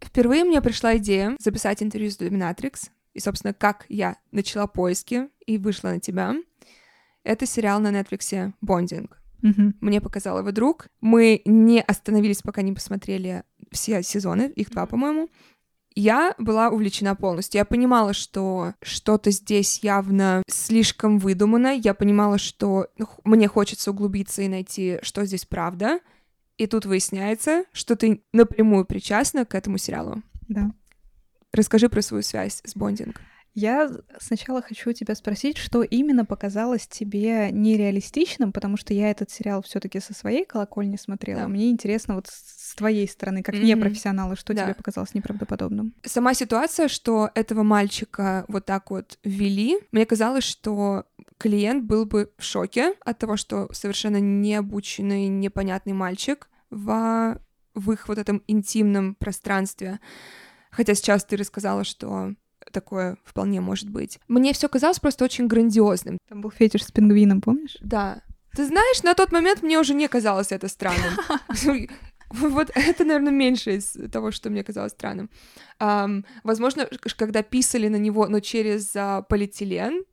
Впервые 0.01 0.45
мне 0.45 0.63
пришла 0.63 0.97
идея 0.97 1.37
записать 1.39 1.83
интервью 1.83 2.11
с 2.11 2.19
Dominatrix, 2.19 2.91
и, 3.15 3.21
собственно, 3.21 3.53
как 3.53 3.85
я 3.89 4.17
начала 4.31 4.67
поиски 4.67 5.29
и 5.45 5.59
вышла 5.59 5.89
на 5.89 6.01
тебя. 6.01 6.37
Это 7.25 7.47
сериал 7.47 7.81
на 7.81 7.89
Netflix 7.89 8.53
«Бондинг». 8.61 9.21
Угу. 9.43 9.75
Мне 9.81 10.01
показал 10.01 10.39
его 10.39 10.51
друг. 10.53 10.89
Мы 11.01 11.43
не 11.45 11.81
остановились, 11.81 12.43
пока 12.43 12.63
не 12.63 12.73
посмотрели 12.73 13.45
все 13.71 14.03
сезоны, 14.03 14.53
их 14.55 14.71
два, 14.71 14.87
по-моему 14.87 15.29
я 15.95 16.35
была 16.39 16.71
увлечена 16.71 17.15
полностью. 17.15 17.59
Я 17.59 17.65
понимала, 17.65 18.13
что 18.13 18.75
что-то 18.83 19.31
здесь 19.31 19.81
явно 19.83 20.43
слишком 20.49 21.19
выдумано. 21.19 21.75
Я 21.75 21.95
понимала, 21.95 22.39
что 22.39 22.89
мне 23.25 23.49
хочется 23.49 23.91
углубиться 23.91 24.43
и 24.43 24.49
найти, 24.49 24.99
что 25.03 25.25
здесь 25.25 25.45
правда. 25.45 26.01
И 26.57 26.67
тут 26.67 26.87
выясняется, 26.87 27.65
что 27.73 27.97
ты 27.97 28.23
напрямую 28.33 28.85
причастна 28.85 29.45
к 29.45 29.55
этому 29.55 29.79
сериалу. 29.79 30.23
Да. 30.49 30.73
Расскажи 31.53 31.89
про 31.89 32.03
свою 32.03 32.23
связь 32.23 32.61
с 32.65 32.77
Бондинг. 32.77 33.21
Я 33.55 33.91
сначала 34.21 34.63
хочу 34.63 34.93
тебя 34.93 35.15
спросить, 35.15 35.57
что 35.57 35.83
именно 35.83 36.25
показалось 36.25 36.87
тебе 36.87 37.51
нереалистичным, 37.51 38.53
потому 38.53 38.77
что 38.77 38.95
я 38.95 39.11
этот 39.11 39.31
сериал 39.31 39.63
все-таки 39.63 40.01
со 40.01 40.15
своей 40.15 40.45
колокольни 40.45 40.97
смотрела. 40.97 41.43
Да. 41.43 41.49
Мне 41.49 41.71
интересно 41.71 42.15
вот 42.15 42.29
с 42.29 42.75
твоей 42.77 43.09
стороны, 43.09 43.43
как 43.43 43.55
mm-hmm. 43.55 43.65
непрофессионала, 43.65 44.37
что 44.37 44.55
да. 44.55 44.65
тебе 44.65 44.75
показалось 44.75 45.15
неправдоподобным? 45.15 45.95
Сама 46.05 46.35
ситуация, 46.35 46.89
что 46.89 47.31
этого 47.35 47.63
мальчика 47.63 48.45
вот 48.49 48.65
так 48.65 48.91
вот 48.91 49.19
ввели, 49.25 49.79
мне 49.91 50.07
казалось, 50.07 50.45
что 50.45 51.05
клиент 51.39 51.85
был 51.85 52.07
бы 52.07 52.31
в 52.37 52.45
шоке 52.45 52.95
от 53.05 53.19
того, 53.19 53.37
что 53.37 53.69
совершенно 53.73 54.21
необученный, 54.21 55.29
непонятный 55.29 55.93
мальчик 55.93 56.49
в, 56.71 57.41
в 57.75 57.93
их 57.93 58.09
вот 58.09 58.19
этом 58.19 58.43
интимном 58.47 59.15
пространстве. 59.15 60.01
Хотя 60.71 60.95
сейчас 60.95 61.25
ты 61.25 61.37
рассказала, 61.37 61.85
что 61.85 62.35
такое 62.71 63.17
вполне 63.25 63.61
может 63.61 63.89
быть. 63.91 64.19
Мне 64.29 64.53
все 64.53 64.69
казалось 64.69 64.99
просто 64.99 65.25
очень 65.25 65.47
грандиозным. 65.47 66.19
Там 66.29 66.41
был 66.41 66.51
фетиш 66.51 66.85
с 66.85 66.93
пингвином, 66.93 67.41
помнишь? 67.41 67.77
Да. 67.81 68.23
Ты 68.55 68.67
знаешь, 68.67 69.03
на 69.03 69.15
тот 69.15 69.33
момент 69.33 69.63
мне 69.63 69.79
уже 69.79 69.95
не 69.95 70.09
казалось 70.09 70.53
это 70.53 70.69
странным. 70.69 71.15
Вот 72.31 72.71
это, 72.75 73.07
наверное, 73.07 73.33
меньше 73.33 73.77
из 73.77 73.97
того, 74.13 74.33
что 74.33 74.51
мне 74.51 74.63
казалось 74.63 74.93
странным. 74.93 75.31
возможно, 76.45 76.87
когда 77.17 77.43
писали 77.43 77.89
на 77.89 77.97
него, 77.97 78.27
но 78.29 78.41
через 78.41 78.95
uh, 78.95 79.25
полиэтилен, 79.27 80.05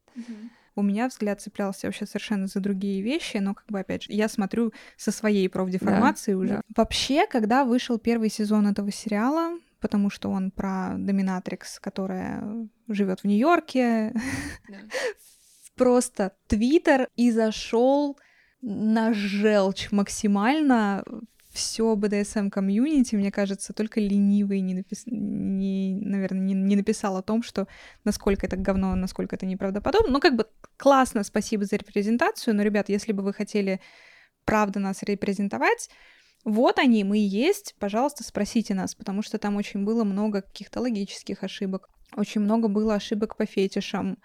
у 0.75 0.81
меня 0.81 1.07
взгляд 1.07 1.41
цеплялся 1.41 1.87
вообще 1.87 2.05
совершенно 2.05 2.47
за 2.47 2.59
другие 2.59 3.01
вещи, 3.01 3.37
но 3.37 3.53
как 3.53 3.65
бы 3.67 3.79
опять 3.79 4.03
же, 4.03 4.11
я 4.11 4.27
смотрю 4.27 4.73
со 4.97 5.11
своей 5.11 5.49
профдеформацией 5.49 6.35
да, 6.35 6.39
уже. 6.39 6.49
Да. 6.49 6.61
Вообще, 6.75 7.27
когда 7.27 7.63
вышел 7.63 7.97
первый 7.97 8.29
сезон 8.29 8.67
этого 8.67 8.91
сериала, 8.91 9.57
потому 9.85 10.09
что 10.09 10.31
он 10.31 10.49
про 10.49 10.95
доминатрикс, 10.97 11.79
которая 11.79 12.67
живет 12.87 13.19
в 13.19 13.25
Нью-Йорке. 13.25 14.13
Да. 14.67 14.77
Просто 15.75 16.31
Твиттер 16.47 17.09
и 17.15 17.29
зашел 17.29 18.17
на 18.61 19.13
желчь 19.13 19.91
максимально 19.91 21.03
все 21.53 21.93
BDSM 21.93 22.49
комьюнити, 22.49 23.15
мне 23.15 23.31
кажется, 23.31 23.73
только 23.73 23.99
ленивый 23.99 24.61
не, 24.61 24.73
напис... 24.73 25.03
не 25.05 25.99
наверное, 26.01 26.41
не, 26.41 26.55
не 26.55 26.75
написал 26.75 27.15
о 27.15 27.21
том, 27.21 27.43
что 27.43 27.67
насколько 28.03 28.47
это 28.47 28.57
говно, 28.57 28.95
насколько 28.95 29.35
это 29.35 29.45
неправдоподобно. 29.45 30.13
Ну, 30.13 30.19
как 30.19 30.35
бы 30.35 30.47
классно, 30.77 31.23
спасибо 31.23 31.65
за 31.65 31.75
репрезентацию, 31.75 32.55
но, 32.55 32.63
ребят, 32.63 32.89
если 32.89 33.11
бы 33.11 33.21
вы 33.21 33.33
хотели 33.33 33.79
правда 34.45 34.79
нас 34.79 35.03
репрезентовать, 35.03 35.91
вот 36.45 36.79
они, 36.79 37.03
мы 37.03 37.17
и 37.17 37.21
есть, 37.21 37.75
пожалуйста, 37.79 38.23
спросите 38.23 38.73
нас, 38.73 38.95
потому 38.95 39.21
что 39.21 39.37
там 39.37 39.55
очень 39.57 39.83
было 39.83 40.03
много 40.03 40.41
каких-то 40.41 40.79
логических 40.79 41.43
ошибок, 41.43 41.89
очень 42.15 42.41
много 42.41 42.67
было 42.67 42.95
ошибок 42.95 43.35
по 43.35 43.45
фетишам, 43.45 44.17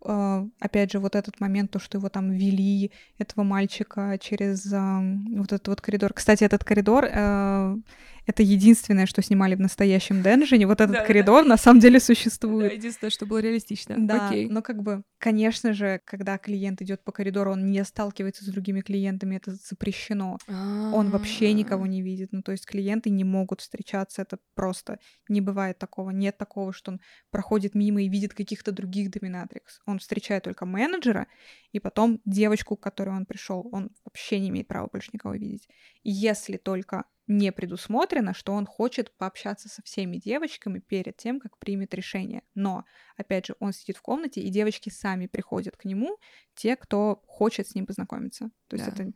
Uh, 0.00 0.48
опять 0.60 0.92
же, 0.92 1.00
вот 1.00 1.16
этот 1.16 1.40
момент, 1.40 1.72
то, 1.72 1.80
что 1.80 1.98
его 1.98 2.08
там 2.08 2.30
вели, 2.30 2.92
этого 3.18 3.42
мальчика, 3.42 4.16
через 4.20 4.64
вот 4.70 5.52
этот 5.52 5.66
вот 5.66 5.80
коридор. 5.80 6.12
Кстати, 6.12 6.44
этот 6.44 6.62
коридор, 6.62 7.06
uh, 7.06 7.82
это 8.28 8.42
единственное, 8.42 9.06
что 9.06 9.22
снимали 9.22 9.54
в 9.54 9.60
настоящем 9.60 10.22
Денжине. 10.22 10.66
Вот 10.66 10.82
этот 10.82 10.96
да, 10.96 11.04
коридор 11.04 11.44
да. 11.44 11.48
на 11.48 11.56
самом 11.56 11.80
деле 11.80 11.98
существует. 11.98 12.68
Да, 12.68 12.74
единственное, 12.74 13.10
что 13.10 13.24
было 13.24 13.38
реалистично. 13.38 13.94
Да, 13.98 14.28
Окей. 14.28 14.50
но 14.50 14.60
как 14.60 14.82
бы, 14.82 15.02
конечно 15.16 15.72
же, 15.72 16.02
когда 16.04 16.36
клиент 16.36 16.82
идет 16.82 17.02
по 17.02 17.10
коридору, 17.10 17.52
он 17.52 17.64
не 17.64 17.82
сталкивается 17.84 18.44
с 18.44 18.48
другими 18.48 18.82
клиентами, 18.82 19.36
это 19.36 19.54
запрещено. 19.54 20.36
А-а-а. 20.46 20.94
Он 20.94 21.08
вообще 21.08 21.54
никого 21.54 21.86
не 21.86 22.02
видит. 22.02 22.28
Ну, 22.32 22.42
то 22.42 22.52
есть 22.52 22.66
клиенты 22.66 23.08
не 23.08 23.24
могут 23.24 23.62
встречаться, 23.62 24.20
это 24.20 24.38
просто 24.54 24.98
не 25.30 25.40
бывает 25.40 25.78
такого. 25.78 26.10
Нет 26.10 26.36
такого, 26.36 26.74
что 26.74 26.92
он 26.92 27.00
проходит 27.30 27.74
мимо 27.74 28.02
и 28.02 28.10
видит 28.10 28.34
каких-то 28.34 28.72
других 28.72 29.10
доминатрикс. 29.10 29.80
Он 29.86 30.00
встречает 30.00 30.44
только 30.44 30.66
менеджера, 30.66 31.28
и 31.72 31.80
потом 31.80 32.20
девочку, 32.26 32.76
к 32.76 32.82
которой 32.82 33.16
он 33.16 33.24
пришел. 33.24 33.66
Он 33.72 33.88
вообще 34.04 34.38
не 34.38 34.50
имеет 34.50 34.68
права 34.68 34.90
больше 34.92 35.08
никого 35.14 35.34
видеть. 35.34 35.66
Если 36.02 36.58
только 36.58 37.04
не 37.28 37.52
предусмотрено, 37.52 38.34
что 38.34 38.54
он 38.54 38.66
хочет 38.66 39.14
пообщаться 39.16 39.68
со 39.68 39.82
всеми 39.82 40.16
девочками 40.16 40.80
перед 40.80 41.16
тем, 41.16 41.38
как 41.38 41.58
примет 41.58 41.94
решение. 41.94 42.42
Но, 42.54 42.84
опять 43.16 43.46
же, 43.46 43.54
он 43.60 43.72
сидит 43.72 43.98
в 43.98 44.02
комнате, 44.02 44.40
и 44.40 44.48
девочки 44.48 44.88
сами 44.88 45.26
приходят 45.26 45.76
к 45.76 45.84
нему, 45.84 46.18
те, 46.54 46.74
кто 46.74 47.22
хочет 47.26 47.68
с 47.68 47.74
ним 47.74 47.86
познакомиться. 47.86 48.50
То 48.68 48.76
есть 48.76 48.86
да. 48.86 48.92
это 48.92 49.12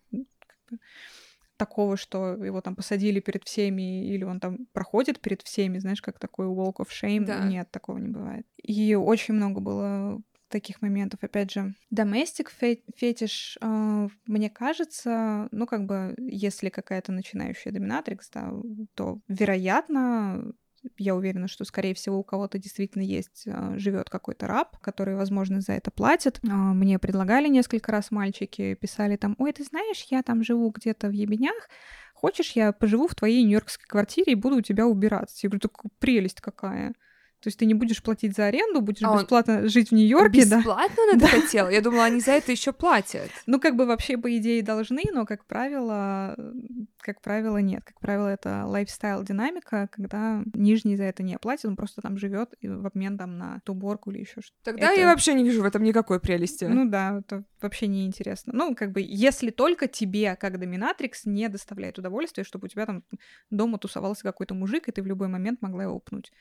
как 0.46 0.58
бы, 0.70 0.78
такого, 1.56 1.96
что 1.96 2.34
его 2.44 2.60
там 2.60 2.76
посадили 2.76 3.20
перед 3.20 3.44
всеми, 3.44 4.06
или 4.06 4.24
он 4.24 4.40
там 4.40 4.66
проходит 4.72 5.20
перед 5.20 5.42
всеми, 5.42 5.78
знаешь, 5.78 6.02
как 6.02 6.18
такой 6.18 6.46
walk 6.46 6.76
of 6.76 6.88
shame. 6.88 7.24
Да. 7.24 7.44
Нет, 7.46 7.70
такого 7.70 7.98
не 7.98 8.08
бывает. 8.08 8.46
И 8.62 8.94
очень 8.94 9.34
много 9.34 9.60
было 9.60 10.20
таких 10.52 10.82
моментов. 10.82 11.20
Опять 11.22 11.50
же, 11.50 11.74
domestic 11.92 12.48
фетиш, 12.96 13.58
э, 13.60 14.08
мне 14.26 14.50
кажется, 14.50 15.48
ну, 15.50 15.66
как 15.66 15.86
бы, 15.86 16.14
если 16.18 16.68
какая-то 16.68 17.10
начинающая 17.10 17.72
доминатрикс, 17.72 18.30
да, 18.30 18.52
то, 18.94 19.18
вероятно, 19.26 20.52
я 20.98 21.14
уверена, 21.14 21.48
что, 21.48 21.64
скорее 21.64 21.94
всего, 21.94 22.18
у 22.18 22.24
кого-то 22.24 22.58
действительно 22.58 23.02
есть, 23.02 23.44
э, 23.46 23.78
живет 23.78 24.10
какой-то 24.10 24.46
раб, 24.46 24.78
который, 24.78 25.16
возможно, 25.16 25.60
за 25.60 25.72
это 25.72 25.90
платит. 25.90 26.40
Э, 26.42 26.48
мне 26.48 26.98
предлагали 26.98 27.48
несколько 27.48 27.90
раз 27.92 28.10
мальчики, 28.10 28.74
писали 28.74 29.16
там, 29.16 29.34
ой, 29.38 29.52
ты 29.52 29.64
знаешь, 29.64 30.06
я 30.10 30.22
там 30.22 30.42
живу 30.42 30.70
где-то 30.70 31.08
в 31.08 31.12
Ебенях, 31.12 31.68
хочешь, 32.14 32.52
я 32.52 32.72
поживу 32.72 33.08
в 33.08 33.14
твоей 33.14 33.42
нью-йоркской 33.42 33.86
квартире 33.88 34.32
и 34.32 34.36
буду 34.36 34.56
у 34.56 34.60
тебя 34.60 34.86
убираться? 34.86 35.38
Я 35.42 35.48
говорю, 35.48 35.60
так 35.60 35.82
прелесть 35.98 36.40
какая. 36.40 36.94
То 37.42 37.48
есть 37.48 37.58
ты 37.58 37.66
не 37.66 37.74
будешь 37.74 38.00
платить 38.02 38.36
за 38.36 38.46
аренду, 38.46 38.80
будешь 38.80 39.02
А 39.02 39.16
бесплатно 39.16 39.68
жить 39.68 39.90
в 39.90 39.92
Нью-Йорке, 39.94 40.46
да? 40.46 40.58
Бесплатно 40.58 41.02
он 41.02 41.16
это 41.16 41.26
хотел? 41.40 41.68
Я 41.68 41.80
думала, 41.80 42.04
они 42.04 42.20
за 42.20 42.30
это 42.32 42.52
еще 42.52 42.72
платят. 42.72 43.30
Ну, 43.46 43.58
как 43.58 43.74
бы 43.74 43.84
вообще, 43.84 44.16
по 44.16 44.34
идее, 44.36 44.62
должны, 44.62 45.02
но, 45.12 45.26
как 45.26 45.44
правило, 45.46 46.36
как 47.00 47.20
правило, 47.20 47.58
нет. 47.58 47.82
Как 47.84 47.98
правило, 47.98 48.28
это 48.28 48.64
лайфстайл 48.66 49.24
динамика, 49.24 49.88
когда 49.90 50.42
нижний 50.54 50.96
за 50.96 51.02
это 51.04 51.24
не 51.24 51.36
платит, 51.36 51.64
он 51.64 51.74
просто 51.74 52.00
там 52.00 52.16
живет 52.16 52.54
в 52.62 52.86
обмен 52.86 53.18
там 53.18 53.36
на 53.36 53.60
ту 53.64 53.72
уборку 53.72 54.12
или 54.12 54.20
еще 54.20 54.40
что-то. 54.40 54.62
Тогда 54.62 54.92
Это- 54.92 55.00
я 55.00 55.06
вообще 55.08 55.34
не 55.34 55.42
вижу 55.42 55.62
в 55.62 55.64
этом 55.64 55.82
никакой 55.82 56.20
прелести. 56.20 56.66
Ну 56.66 56.88
да, 56.88 57.18
это 57.18 57.42
вообще 57.62 57.86
неинтересно. 57.86 58.52
Ну, 58.54 58.74
как 58.74 58.92
бы, 58.92 59.02
если 59.04 59.50
только 59.50 59.88
тебе, 59.88 60.36
как 60.36 60.58
доминатрикс, 60.58 61.24
не 61.26 61.48
доставляет 61.48 61.98
удовольствия, 61.98 62.44
чтобы 62.44 62.66
у 62.66 62.68
тебя 62.68 62.86
там 62.86 63.04
дома 63.50 63.78
тусовался 63.78 64.22
какой-то 64.22 64.54
мужик, 64.54 64.88
и 64.88 64.92
ты 64.92 65.02
в 65.02 65.06
любой 65.06 65.28
момент 65.28 65.62
могла 65.62 65.84
его 65.84 65.98
пнуть. 65.98 66.32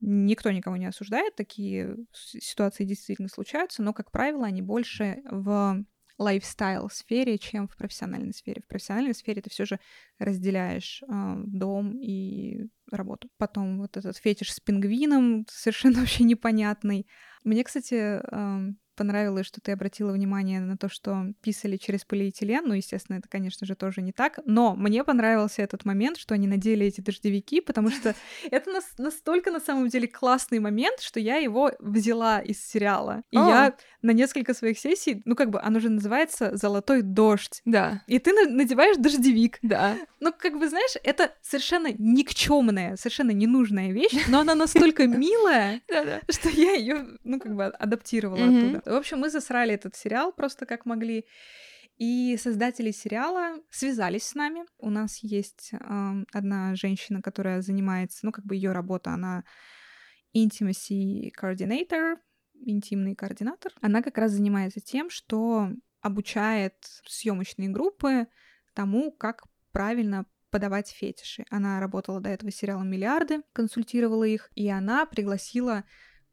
Никто 0.00 0.50
никого 0.50 0.76
не 0.76 0.86
осуждает, 0.86 1.36
такие 1.36 1.96
ситуации 2.12 2.84
действительно 2.84 3.28
случаются, 3.28 3.82
но, 3.82 3.92
как 3.92 4.10
правило, 4.10 4.46
они 4.46 4.62
больше 4.62 5.22
в 5.30 5.84
лайфстайл 6.20 6.90
сфере, 6.90 7.38
чем 7.38 7.66
в 7.66 7.76
профессиональной 7.76 8.34
сфере. 8.34 8.60
В 8.62 8.68
профессиональной 8.68 9.14
сфере 9.14 9.40
ты 9.40 9.48
все 9.48 9.64
же 9.64 9.80
разделяешь 10.18 11.02
э, 11.02 11.34
дом 11.46 11.98
и 11.98 12.68
работу. 12.90 13.30
Потом 13.38 13.78
вот 13.78 13.96
этот 13.96 14.18
фетиш 14.18 14.52
с 14.52 14.60
пингвином 14.60 15.46
совершенно 15.48 15.94
вообще 16.00 16.24
непонятный. 16.24 17.06
Мне, 17.42 17.64
кстати, 17.64 17.94
эм, 17.94 18.78
понравилось, 19.00 19.46
что 19.46 19.62
ты 19.62 19.72
обратила 19.72 20.12
внимание 20.12 20.60
на 20.60 20.76
то, 20.76 20.90
что 20.90 21.24
писали 21.40 21.78
через 21.78 22.04
полиэтилен. 22.04 22.64
Ну, 22.66 22.74
естественно, 22.74 23.16
это, 23.16 23.28
конечно 23.30 23.66
же, 23.66 23.74
тоже 23.74 24.02
не 24.02 24.12
так. 24.12 24.38
Но 24.44 24.74
мне 24.76 25.04
понравился 25.04 25.62
этот 25.62 25.86
момент, 25.86 26.18
что 26.18 26.34
они 26.34 26.46
надели 26.46 26.84
эти 26.84 27.00
дождевики, 27.00 27.62
потому 27.62 27.88
что 27.90 28.14
это 28.50 28.70
нас- 28.70 28.98
настолько, 28.98 29.50
на 29.50 29.60
самом 29.60 29.88
деле, 29.88 30.06
классный 30.06 30.58
момент, 30.58 31.00
что 31.00 31.18
я 31.18 31.36
его 31.36 31.72
взяла 31.80 32.40
из 32.40 32.62
сериала. 32.62 33.22
И 33.30 33.38
А. 33.38 33.48
я 33.48 33.74
на 34.02 34.10
несколько 34.10 34.52
своих 34.52 34.78
сессий, 34.78 35.22
ну, 35.24 35.34
как 35.34 35.48
бы, 35.48 35.58
оно 35.62 35.80
же 35.80 35.88
называется 35.88 36.54
«Золотой 36.56 37.00
дождь». 37.00 37.62
Да, 37.64 38.02
И 38.06 38.18
ты 38.18 38.32
на- 38.34 38.50
надеваешь 38.50 38.98
дождевик. 38.98 39.58
да. 39.62 39.96
Ну, 40.20 40.34
как 40.38 40.58
бы, 40.58 40.68
знаешь, 40.68 40.94
это 41.02 41.32
совершенно 41.40 41.88
никчемная, 41.96 42.96
совершенно 42.96 43.30
ненужная 43.30 43.92
вещь, 43.92 44.12
но 44.28 44.40
она 44.40 44.54
настолько 44.54 45.06
милая, 45.06 45.80
что 46.28 46.48
я 46.50 46.72
ее, 46.74 47.06
ну, 47.24 47.40
как 47.40 47.54
бы 47.56 47.64
адаптировала 47.64 48.44
оттуда. 48.44 48.82
В 48.90 48.96
общем, 48.96 49.20
мы 49.20 49.30
засрали 49.30 49.74
этот 49.74 49.94
сериал 49.94 50.32
просто 50.32 50.66
как 50.66 50.84
могли. 50.84 51.24
И 51.96 52.36
создатели 52.38 52.90
сериала 52.90 53.60
связались 53.70 54.24
с 54.24 54.34
нами. 54.34 54.64
У 54.78 54.90
нас 54.90 55.18
есть 55.22 55.72
ам, 55.80 56.26
одна 56.32 56.74
женщина, 56.74 57.20
которая 57.22 57.60
занимается, 57.60 58.20
ну, 58.24 58.32
как 58.32 58.44
бы 58.46 58.56
ее 58.56 58.72
работа, 58.72 59.10
она 59.10 59.44
intimacy 60.34 61.30
coordinator, 61.38 62.16
интимный 62.54 63.14
координатор. 63.14 63.72
Она 63.80 64.02
как 64.02 64.18
раз 64.18 64.32
занимается 64.32 64.80
тем, 64.80 65.10
что 65.10 65.68
обучает 66.00 66.74
съемочные 67.06 67.68
группы 67.68 68.26
тому, 68.74 69.12
как 69.12 69.44
правильно 69.72 70.24
подавать 70.50 70.88
фетиши. 70.88 71.44
Она 71.50 71.80
работала 71.80 72.20
до 72.20 72.30
этого 72.30 72.50
сериалом 72.50 72.90
«Миллиарды», 72.90 73.42
консультировала 73.52 74.24
их, 74.24 74.50
и 74.54 74.68
она 74.68 75.06
пригласила 75.06 75.84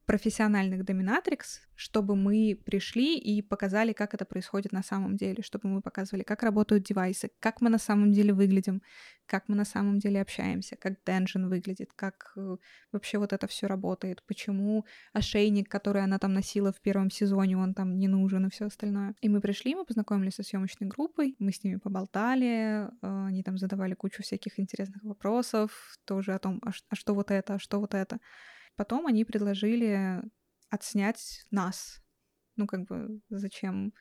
профессиональных 0.08 0.86
доминатрикс, 0.86 1.62
чтобы 1.76 2.16
мы 2.16 2.58
пришли 2.66 3.18
и 3.18 3.42
показали, 3.42 3.92
как 3.92 4.14
это 4.14 4.24
происходит 4.24 4.72
на 4.72 4.82
самом 4.82 5.18
деле, 5.18 5.44
чтобы 5.44 5.68
мы 5.68 5.82
показывали, 5.82 6.24
как 6.24 6.44
работают 6.44 6.86
девайсы, 6.86 7.30
как 7.42 7.60
мы 7.60 7.70
на 7.70 7.78
самом 7.78 8.14
деле 8.14 8.34
выглядим, 8.34 8.82
как 9.26 9.50
мы 9.50 9.56
на 9.56 9.66
самом 9.66 10.00
деле 10.00 10.22
общаемся, 10.22 10.78
как 10.78 10.94
денжин 11.06 11.50
выглядит, 11.50 11.92
как 11.94 12.32
э, 12.38 12.56
вообще 12.94 13.18
вот 13.18 13.34
это 13.34 13.48
все 13.48 13.68
работает, 13.68 14.24
почему 14.26 14.86
ошейник, 15.12 15.70
который 15.70 16.02
она 16.02 16.20
там 16.20 16.34
носила 16.34 16.72
в 16.72 16.80
первом 16.80 17.12
сезоне, 17.12 17.58
он 17.58 17.74
там 17.74 18.00
не 18.00 18.08
нужен 18.08 18.48
и 18.48 18.50
все 18.50 18.68
остальное. 18.68 19.14
И 19.20 19.28
мы 19.28 19.42
пришли, 19.42 19.76
мы 19.76 19.84
познакомились 19.84 20.36
со 20.36 20.44
съемочной 20.44 20.88
группой, 20.88 21.36
мы 21.38 21.52
с 21.52 21.62
ними 21.66 21.76
поболтали, 21.76 22.88
э, 22.88 22.88
они 23.02 23.44
там 23.44 23.58
задавали 23.58 23.94
кучу 23.94 24.24
всяких 24.24 24.58
интересных 24.58 25.04
вопросов, 25.04 25.98
тоже 26.06 26.34
о 26.34 26.40
том, 26.40 26.62
а 26.66 26.72
а 26.90 26.96
что 26.96 27.14
вот 27.14 27.30
это, 27.30 27.56
а 27.56 27.60
что 27.60 27.82
вот 27.82 27.94
это. 27.94 28.20
Потом 28.78 29.08
они 29.08 29.26
предложили 29.26 30.22
отснять 30.70 31.46
нас. 31.52 32.00
Ну, 32.56 32.68
как 32.68 32.86
бы, 32.86 33.20
зачем 33.30 33.94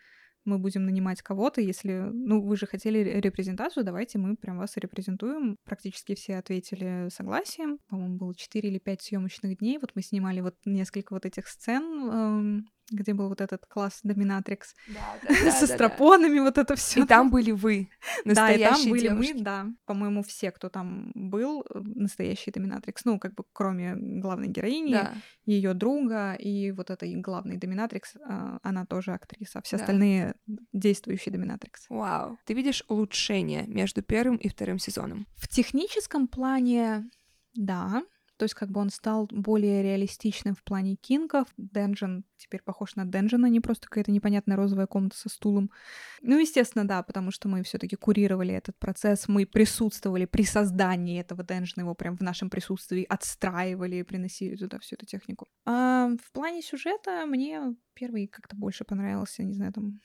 мы 0.45 0.59
будем 0.59 0.85
нанимать 0.85 1.23
кого-то, 1.23 1.61
если... 1.61 2.09
Ну, 2.12 2.41
вы 2.41 2.57
же 2.57 2.67
хотели 2.67 2.99
ре- 2.99 3.21
репрезентацию, 3.21 3.85
давайте 3.85 4.19
мы 4.19 4.37
прям 4.37 4.59
вас 4.59 4.77
репрезентуем. 4.77 5.57
Практически 5.65 6.15
все 6.15 6.37
ответили 6.37 7.09
согласием. 7.11 7.79
По-моему, 7.89 8.17
было 8.17 8.35
4 8.35 8.69
или 8.69 8.79
5 8.79 9.03
съемочных 9.03 9.59
дней. 9.59 9.79
Вот 9.79 9.93
мы 9.97 10.03
снимали 10.03 10.41
вот 10.41 10.55
несколько 10.65 11.15
вот 11.15 11.27
этих 11.27 11.49
сцен, 11.49 11.83
эм, 11.83 12.69
где 12.90 13.14
был 13.14 13.29
вот 13.29 13.40
этот 13.40 13.66
класс 13.66 14.01
Доминатрикс 14.03 14.75
со 15.51 15.66
стропонами, 15.66 16.38
вот 16.38 16.59
это 16.59 16.77
все. 16.77 17.03
И 17.03 17.07
там 17.07 17.31
были 17.31 17.51
вы, 17.51 17.88
Да, 18.25 18.31
и 18.31 18.35
там 18.35 18.72
настоящие 18.72 18.90
были 18.90 19.01
девушки. 19.09 19.33
мы, 19.35 19.40
да. 19.42 19.66
По-моему, 19.87 20.22
все, 20.22 20.51
кто 20.51 20.68
там 20.68 21.11
был, 21.14 21.62
э, 21.62 21.81
настоящий 21.81 22.51
доминатрикс. 22.51 23.05
Ну, 23.05 23.18
как 23.18 23.35
бы 23.35 23.44
кроме 23.53 23.94
главной 23.96 24.49
героини, 24.49 24.96
ее 25.44 25.75
друга 25.75 26.35
и 26.35 26.70
вот 26.72 26.90
этой 26.90 27.14
главной 27.16 27.57
доминатрикс, 27.57 28.16
а, 28.25 28.59
она 28.62 28.87
тоже 28.87 29.12
актриса. 29.12 29.61
Все 29.62 29.77
Да. 29.77 29.83
остальные 29.83 30.35
действующие 30.72 31.33
доминатрикс. 31.33 31.87
Вау. 31.88 32.38
Ты 32.44 32.55
видишь 32.55 32.85
улучшение 32.88 33.64
между 33.66 34.03
первым 34.03 34.37
и 34.37 34.49
вторым 34.49 34.79
сезоном? 34.79 35.27
В 35.37 35.49
техническом 35.49 36.29
плане, 36.29 37.09
да. 37.55 38.03
То 38.37 38.44
есть 38.44 38.55
как 38.55 38.70
бы 38.70 38.81
он 38.81 38.90
стал 38.90 39.29
более 39.31 39.83
реалистичным 39.83 40.55
в 40.55 40.62
плане 40.62 40.96
кинков. 40.96 41.49
Денджин 41.57 42.25
теперь 42.37 42.62
похож 42.62 42.96
на 42.96 43.05
Денджина, 43.05 43.46
не 43.46 43.61
просто 43.61 43.88
какая-то 43.88 44.12
непонятная 44.12 44.57
розовая 44.57 44.87
комната 44.87 45.16
со 45.16 45.29
стулом. 45.29 45.70
Ну, 46.22 46.38
естественно, 46.38 46.87
да, 46.87 47.03
потому 47.03 47.31
что 47.31 47.49
мы 47.49 47.62
все 47.62 47.79
таки 47.79 47.96
курировали 47.96 48.55
этот 48.55 48.79
процесс, 48.79 49.29
мы 49.29 49.46
присутствовали 49.46 50.27
при 50.27 50.44
создании 50.44 51.20
этого 51.20 51.42
Денджина, 51.42 51.83
его 51.83 51.94
прям 51.94 52.16
в 52.16 52.20
нашем 52.20 52.51
присутствии 52.51 53.05
отстраивали 53.09 53.96
и 53.96 54.03
приносили 54.03 54.57
туда 54.57 54.79
всю 54.79 54.96
эту 54.96 55.07
технику. 55.07 55.49
А 55.64 56.11
в 56.22 56.33
плане 56.33 56.62
сюжета 56.62 57.25
мне 57.27 57.75
первый 57.94 58.27
как-то 58.27 58.57
больше 58.57 58.85
понравился, 58.85 59.42
не 59.42 59.55
знаю, 59.55 59.72
там 59.72 60.01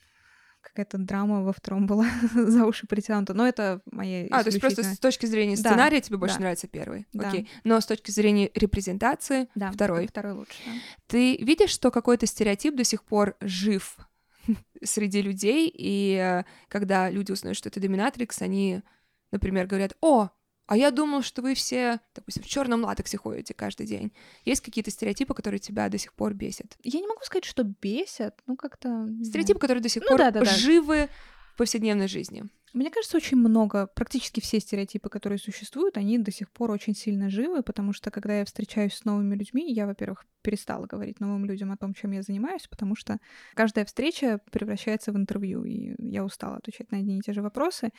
какая-то 0.62 0.98
драма 0.98 1.42
во 1.42 1.52
втором 1.52 1.86
была 1.86 2.06
за 2.34 2.64
уши 2.64 2.86
притянута. 2.86 3.34
Но 3.34 3.46
это 3.46 3.82
моя 3.90 4.26
А, 4.30 4.42
то 4.42 4.48
есть 4.48 4.60
просто 4.60 4.82
с 4.82 4.98
точки 4.98 5.26
зрения 5.26 5.56
Да, 5.56 5.70
сценария 5.70 6.00
тебе 6.00 6.16
больше 6.16 6.36
да. 6.36 6.40
нравится 6.42 6.68
первый. 6.68 7.06
Да. 7.12 7.28
Окей. 7.28 7.48
Но 7.64 7.80
с 7.80 7.86
точки 7.86 8.10
зрения 8.10 8.50
репрезентации 8.54 9.48
Да, 9.54 9.70
второй. 9.70 10.06
Второй 10.06 10.32
лучше, 10.32 10.54
да. 10.64 10.72
Ты 11.06 11.36
видишь, 11.36 11.70
что 11.70 11.90
какой-то 11.90 12.26
стереотип 12.26 12.74
до 12.76 12.84
сих 12.84 13.04
пор 13.04 13.36
жив 13.40 13.98
среди 14.82 15.22
людей, 15.22 15.70
и 15.72 16.16
э, 16.16 16.44
когда 16.68 17.10
люди 17.10 17.32
узнают, 17.32 17.58
что 17.58 17.70
ты 17.70 17.80
доминатрикс, 17.80 18.42
они, 18.42 18.82
например, 19.30 19.66
говорят, 19.66 19.96
о, 20.00 20.30
а 20.72 20.76
я 20.78 20.90
думал, 20.90 21.20
что 21.20 21.42
вы 21.42 21.52
все, 21.54 22.00
допустим, 22.14 22.42
в 22.42 22.46
черном 22.46 22.82
латексе 22.84 23.18
ходите 23.18 23.52
каждый 23.52 23.84
день. 23.84 24.10
Есть 24.46 24.62
какие-то 24.62 24.90
стереотипы, 24.90 25.34
которые 25.34 25.60
тебя 25.60 25.86
до 25.90 25.98
сих 25.98 26.14
пор 26.14 26.32
бесят? 26.32 26.78
Я 26.82 26.98
не 26.98 27.06
могу 27.06 27.20
сказать, 27.24 27.44
что 27.44 27.62
бесят, 27.62 28.40
ну 28.46 28.56
как-то... 28.56 29.06
Стереотипы, 29.22 29.60
которые 29.60 29.82
до 29.82 29.90
сих 29.90 30.02
Ну 30.02 30.08
пор 30.08 30.18
да-да-да. 30.18 30.46
живы 30.46 31.10
в 31.52 31.58
повседневной 31.58 32.08
жизни. 32.08 32.44
Мне 32.72 32.90
кажется, 32.90 33.18
очень 33.18 33.36
много, 33.36 33.86
практически 33.86 34.40
все 34.40 34.58
стереотипы, 34.58 35.10
которые 35.10 35.38
существуют, 35.38 35.96
они 35.98 36.18
до 36.18 36.30
сих 36.32 36.50
пор 36.50 36.70
очень 36.70 36.94
сильно 36.94 37.28
живы, 37.28 37.62
потому 37.62 37.92
что 37.92 38.10
когда 38.10 38.38
я 38.38 38.44
встречаюсь 38.46 38.94
с 38.94 39.04
новыми 39.04 39.34
людьми, 39.34 39.70
я, 39.72 39.86
во-первых, 39.86 40.24
перестала 40.40 40.86
говорить 40.86 41.20
новым 41.20 41.44
людям 41.44 41.70
о 41.70 41.76
том, 41.76 41.92
чем 41.92 42.12
я 42.12 42.22
занимаюсь, 42.22 42.66
потому 42.68 42.96
что 42.96 43.18
каждая 43.54 43.84
встреча 43.84 44.40
превращается 44.50 45.12
в 45.12 45.16
интервью, 45.16 45.64
и 45.64 45.94
я 45.98 46.24
устала 46.24 46.56
отвечать 46.56 46.90
на 46.92 46.98
одни 46.98 47.18
и 47.18 47.20
те 47.20 47.32
же 47.34 47.42
вопросы, 47.42 47.90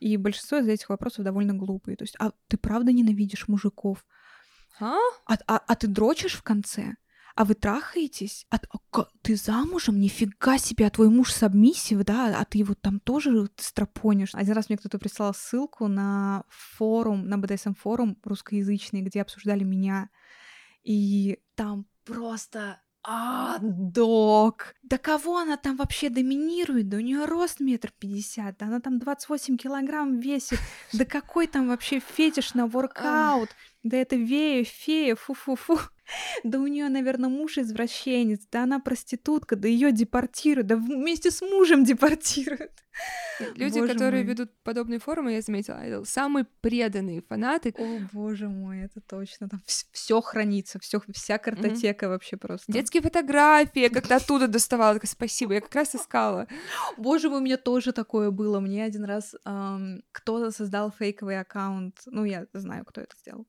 и 0.00 0.16
большинство 0.16 0.58
из 0.58 0.68
этих 0.68 0.88
вопросов 0.88 1.24
довольно 1.24 1.54
глупые. 1.54 1.96
То 1.96 2.02
есть, 2.04 2.16
а 2.18 2.32
ты 2.48 2.56
правда 2.58 2.92
ненавидишь 2.92 3.48
мужиков? 3.48 4.04
А? 4.80 4.96
А, 5.26 5.36
а- 5.46 5.62
а 5.66 5.74
ты 5.76 5.86
дрочишь 5.86 6.34
в 6.34 6.42
конце? 6.42 6.94
А 7.36 7.44
вы 7.44 7.54
трахаетесь? 7.54 8.46
А, 8.50 8.56
а 8.56 9.04
ты 9.20 9.36
замужем? 9.36 10.00
Нифига 10.00 10.56
себе, 10.56 10.86
а 10.86 10.90
твой 10.90 11.10
муж 11.10 11.32
сабмиссив, 11.32 12.02
да? 12.02 12.34
А 12.40 12.44
ты 12.46 12.64
вот 12.64 12.80
там 12.80 12.98
тоже 12.98 13.50
стропонишь? 13.58 14.34
Один 14.34 14.54
раз 14.54 14.70
мне 14.70 14.78
кто-то 14.78 14.98
прислал 14.98 15.34
ссылку 15.34 15.86
на 15.86 16.44
форум, 16.48 17.28
на 17.28 17.34
BDSM-форум 17.34 18.16
русскоязычный, 18.24 19.02
где 19.02 19.20
обсуждали 19.20 19.64
меня. 19.64 20.08
И 20.82 21.38
там 21.54 21.86
просто 22.06 22.80
адок. 23.02 24.74
Да 24.82 24.96
кого 24.96 25.36
она 25.36 25.58
там 25.58 25.76
вообще 25.76 26.08
доминирует? 26.08 26.88
Да 26.88 26.96
у 26.96 27.00
нее 27.00 27.26
рост 27.26 27.60
метр 27.60 27.92
пятьдесят, 27.98 28.56
да 28.56 28.66
она 28.66 28.80
там 28.80 28.98
28 28.98 29.58
килограмм 29.58 30.20
весит. 30.20 30.58
Да 30.94 31.04
какой 31.04 31.48
там 31.48 31.68
вообще 31.68 32.00
фетиш 32.00 32.54
на 32.54 32.66
воркаут? 32.66 33.50
Да 33.82 33.98
это 33.98 34.16
Вея, 34.16 34.64
фея, 34.64 35.16
фу-фу-фу. 35.16 35.78
Да 36.44 36.58
у 36.58 36.66
нее, 36.66 36.88
наверное, 36.88 37.28
муж 37.28 37.58
извращенец, 37.58 38.46
да 38.50 38.62
она 38.62 38.78
проститутка, 38.80 39.56
да 39.56 39.68
ее 39.68 39.92
депортируют, 39.92 40.66
да 40.66 40.76
вместе 40.76 41.30
с 41.30 41.42
мужем 41.42 41.84
депортируют. 41.84 42.72
Люди, 43.56 43.80
боже 43.80 43.92
которые 43.92 44.24
мой. 44.24 44.32
ведут 44.32 44.50
подобные 44.62 44.98
форумы, 44.98 45.32
я 45.32 45.42
заметила, 45.42 46.04
самые 46.04 46.46
преданные 46.62 47.20
фанаты. 47.20 47.74
О, 47.76 48.00
боже 48.12 48.48
мой, 48.48 48.80
это 48.80 49.00
точно. 49.00 49.48
Там 49.48 49.62
все 49.66 50.20
хранится, 50.22 50.78
все, 50.78 51.00
вся 51.12 51.36
картотека 51.36 52.06
mm-hmm. 52.06 52.08
вообще 52.08 52.36
просто. 52.36 52.72
Детские 52.72 53.02
фотографии, 53.02 53.80
я 53.80 53.90
как-то 53.90 54.16
оттуда 54.16 54.48
доставала. 54.48 54.98
Спасибо, 55.04 55.54
я 55.54 55.60
как 55.60 55.74
раз 55.74 55.94
искала. 55.94 56.46
Боже 56.96 57.28
мой, 57.28 57.40
у 57.40 57.42
меня 57.42 57.58
тоже 57.58 57.92
такое 57.92 58.30
было. 58.30 58.60
Мне 58.60 58.84
один 58.84 59.04
раз 59.04 59.34
эм, 59.44 60.02
кто-то 60.12 60.50
создал 60.50 60.90
фейковый 60.90 61.38
аккаунт. 61.38 62.00
Ну, 62.06 62.24
я 62.24 62.46
знаю, 62.54 62.84
кто 62.86 63.02
это 63.02 63.14
сделал 63.18 63.46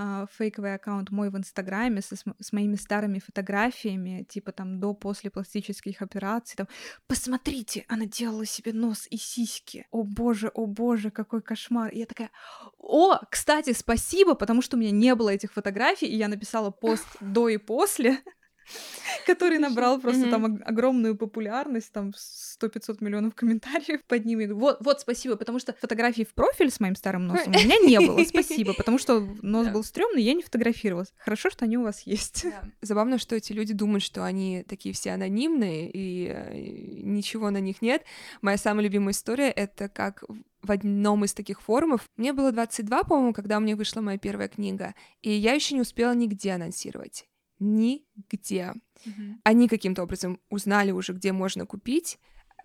а, 0.00 0.26
фейковый 0.38 0.74
аккаунт 0.74 1.10
мой 1.10 1.28
в 1.28 1.36
Инстаграме 1.36 2.02
со, 2.02 2.14
с 2.14 2.52
моими 2.52 2.76
старыми 2.76 3.18
фотографиями, 3.18 4.24
типа 4.28 4.52
там 4.52 4.78
до-после 4.78 5.28
пластических 5.28 6.02
операций, 6.02 6.56
там, 6.56 6.68
посмотрите, 7.08 7.84
она 7.88 8.06
делала 8.06 8.46
себе 8.46 8.72
нос 8.72 9.08
и 9.10 9.16
сиськи. 9.16 9.86
О 9.90 10.04
боже, 10.04 10.52
о 10.54 10.66
боже, 10.66 11.10
какой 11.10 11.42
кошмар. 11.42 11.90
И 11.90 11.98
я 11.98 12.06
такая, 12.06 12.30
о, 12.78 13.18
кстати, 13.28 13.72
спасибо, 13.72 14.34
потому 14.34 14.62
что 14.62 14.76
у 14.76 14.80
меня 14.80 14.92
не 14.92 15.16
было 15.16 15.30
этих 15.30 15.52
фотографий, 15.52 16.06
и 16.06 16.16
я 16.16 16.28
написала 16.28 16.70
пост 16.70 17.06
до 17.20 17.48
и 17.48 17.56
после. 17.56 18.22
который 19.26 19.58
набрал 19.58 20.00
просто 20.00 20.30
там 20.30 20.60
огромную 20.64 21.16
популярность, 21.16 21.92
там 21.92 22.12
100-500 22.60 22.96
миллионов 23.00 23.34
комментариев 23.34 24.02
под 24.08 24.24
ними. 24.24 24.46
Вот, 24.46 24.78
вот, 24.80 25.00
спасибо, 25.00 25.36
потому 25.36 25.58
что 25.58 25.74
фотографий 25.80 26.24
в 26.24 26.34
профиль 26.34 26.70
с 26.70 26.80
моим 26.80 26.96
старым 26.96 27.26
носом 27.26 27.52
у 27.54 27.58
меня 27.58 27.78
не 27.78 27.98
было, 28.06 28.22
спасибо, 28.24 28.74
потому 28.74 28.98
что 28.98 29.20
нос 29.42 29.68
был 29.68 29.84
стрёмный, 29.84 30.22
я 30.22 30.34
не 30.34 30.42
фотографировалась. 30.42 31.12
Хорошо, 31.18 31.50
что 31.50 31.64
они 31.64 31.78
у 31.78 31.82
вас 31.82 32.02
есть. 32.02 32.46
Забавно, 32.82 33.18
что 33.18 33.36
эти 33.36 33.52
люди 33.52 33.74
думают, 33.74 34.02
что 34.02 34.24
они 34.24 34.64
такие 34.68 34.94
все 34.94 35.12
анонимные, 35.12 35.90
и 35.90 36.28
э, 36.28 36.58
ничего 37.02 37.50
на 37.50 37.58
них 37.58 37.82
нет. 37.82 38.02
Моя 38.42 38.56
самая 38.56 38.84
любимая 38.84 39.12
история— 39.12 39.50
это 39.56 39.88
как 39.88 40.24
в 40.62 40.72
одном 40.72 41.24
из 41.24 41.32
таких 41.34 41.60
форумов. 41.60 42.02
Мне 42.16 42.32
было 42.32 42.52
22, 42.52 43.04
по-моему, 43.04 43.32
когда 43.32 43.58
у 43.58 43.60
меня 43.60 43.76
вышла 43.76 44.00
моя 44.00 44.18
первая 44.18 44.48
книга, 44.48 44.94
и 45.22 45.30
я 45.30 45.52
еще 45.52 45.74
не 45.74 45.80
успела 45.80 46.14
нигде 46.14 46.52
анонсировать 46.52 47.26
нигде. 47.58 48.74
Mm-hmm. 49.04 49.34
Они 49.44 49.68
каким-то 49.68 50.02
образом 50.02 50.40
узнали 50.50 50.90
уже, 50.90 51.12
где 51.12 51.32
можно 51.32 51.66
купить, 51.66 52.18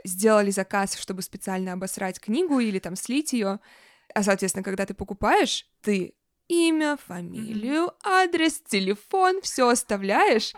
сделали 0.04 0.52
заказ, 0.52 0.98
чтобы 0.98 1.22
специально 1.22 1.74
обосрать 1.74 2.20
книгу 2.20 2.60
или 2.60 2.80
там 2.80 2.96
слить 2.96 3.34
ее. 3.34 3.60
А, 4.14 4.24
соответственно, 4.24 4.64
когда 4.64 4.86
ты 4.86 4.94
покупаешь, 4.94 5.68
ты 5.82 6.14
имя, 6.48 6.98
фамилию, 6.98 7.94
адрес, 8.04 8.62
телефон, 8.62 9.42
все 9.42 9.70
оставляешь, 9.70 10.54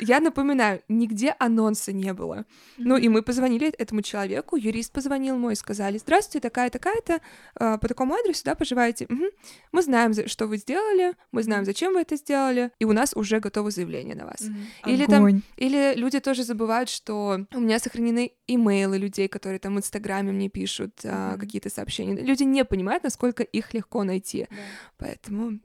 я 0.00 0.20
напоминаю, 0.20 0.82
нигде 0.88 1.34
анонса 1.38 1.92
не 1.92 2.12
было. 2.12 2.46
Ну 2.78 2.96
и 2.96 3.08
мы 3.08 3.22
позвонили 3.22 3.68
этому 3.68 4.02
человеку, 4.02 4.56
юрист 4.56 4.92
позвонил 4.92 5.36
мой, 5.36 5.56
сказали, 5.56 5.98
здравствуйте, 5.98 6.40
такая-такая-то, 6.40 7.20
э, 7.58 7.78
по 7.78 7.88
такому 7.88 8.14
адресу, 8.14 8.42
да, 8.44 8.54
поживаете? 8.54 9.06
Угу. 9.08 9.24
Мы 9.72 9.82
знаем, 9.82 10.12
что 10.28 10.46
вы 10.46 10.56
сделали, 10.56 11.14
мы 11.32 11.42
знаем, 11.42 11.64
зачем 11.64 11.94
вы 11.94 12.00
это 12.00 12.16
сделали, 12.16 12.70
и 12.78 12.84
у 12.84 12.92
нас 12.92 13.12
уже 13.14 13.40
готово 13.40 13.70
заявление 13.70 14.14
на 14.14 14.24
вас. 14.24 14.40
Угу. 14.40 14.90
Или 14.90 15.06
там, 15.06 15.42
или 15.56 15.94
люди 15.94 16.20
тоже 16.20 16.42
забывают, 16.44 16.88
что 16.88 17.46
у 17.52 17.60
меня 17.60 17.78
сохранены 17.78 18.32
имейлы 18.46 18.98
людей, 18.98 19.28
которые 19.28 19.58
там 19.58 19.76
в 19.76 19.78
Инстаграме 19.78 20.32
мне 20.32 20.48
пишут 20.48 21.00
угу. 21.04 21.38
какие-то 21.38 21.70
сообщения. 21.70 22.16
Люди 22.20 22.42
не 22.42 22.64
понимают, 22.64 23.04
насколько 23.04 23.42
их 23.42 23.74
легко 23.74 24.04
найти. 24.04 24.46
Да. 24.50 24.56
Поэтому 24.98 25.60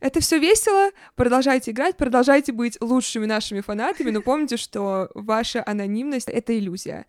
это 0.00 0.20
все 0.20 0.38
весело, 0.38 0.90
продолжайте 1.14 1.70
играть, 1.70 1.96
продолжайте 1.96 2.52
быть 2.52 2.76
лучшими 2.80 3.26
нашими 3.26 3.60
фанатами, 3.60 4.10
но 4.10 4.20
помните, 4.20 4.56
что 4.56 5.10
ваша 5.14 5.62
анонимность— 5.64 6.28
это 6.30 6.58
иллюзия. 6.58 7.06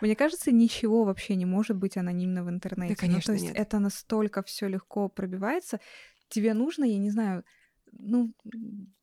Мне 0.00 0.14
кажется, 0.16 0.50
ничего 0.52 1.04
вообще 1.04 1.36
не 1.36 1.44
может 1.44 1.76
быть 1.76 1.96
анонимно 1.96 2.44
в 2.44 2.50
интернете. 2.50 2.94
Да, 2.94 3.00
конечно, 3.00 3.32
ну, 3.32 3.38
то 3.38 3.42
есть 3.44 3.54
нет. 3.54 3.56
это 3.56 3.78
настолько 3.78 4.42
все 4.42 4.68
легко 4.68 5.08
пробивается. 5.08 5.80
Тебе 6.28 6.54
нужно, 6.54 6.84
я 6.84 6.98
не 6.98 7.10
знаю, 7.10 7.44
ну, 7.92 8.32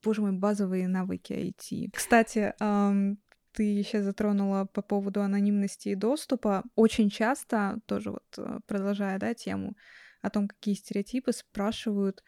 боже 0.03 0.21
мой, 0.21 0.31
базовые 0.31 0.87
навыки 0.87 1.33
IT. 1.33 1.91
Кстати, 1.93 2.53
эм, 2.59 3.17
ты 3.51 3.83
сейчас 3.83 4.03
затронула 4.03 4.65
по 4.65 4.81
поводу 4.81 5.21
анонимности 5.21 5.89
и 5.89 5.95
доступа. 5.95 6.63
Очень 6.75 7.09
часто, 7.09 7.79
тоже 7.85 8.11
вот 8.11 8.25
э, 8.37 8.59
продолжая, 8.67 9.17
да, 9.19 9.33
тему 9.33 9.75
о 10.21 10.29
том, 10.29 10.47
какие 10.47 10.75
стереотипы 10.75 11.31
спрашивают, 11.31 12.23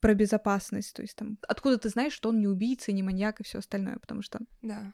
про 0.00 0.14
безопасность, 0.14 0.94
то 0.94 1.02
есть 1.02 1.16
там, 1.16 1.38
откуда 1.46 1.78
ты 1.78 1.88
знаешь, 1.88 2.12
что 2.12 2.30
он 2.30 2.40
не 2.40 2.48
убийца, 2.48 2.92
не 2.92 3.02
маньяк 3.02 3.40
и 3.40 3.44
все 3.44 3.58
остальное, 3.58 3.98
потому 3.98 4.22
что... 4.22 4.40
Да. 4.62 4.92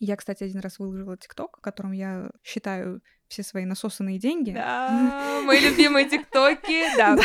Я, 0.00 0.16
кстати, 0.16 0.44
один 0.44 0.60
раз 0.60 0.78
выложила 0.78 1.16
ТикТок, 1.16 1.58
в 1.58 1.60
котором 1.60 1.92
я 1.92 2.30
считаю 2.42 3.00
все 3.28 3.42
свои 3.42 3.64
насосанные 3.64 4.18
деньги. 4.18 4.52
Да, 4.52 5.40
мои 5.44 5.60
любимые 5.68 6.08
ТикТоки, 6.08 6.96
да. 6.96 7.16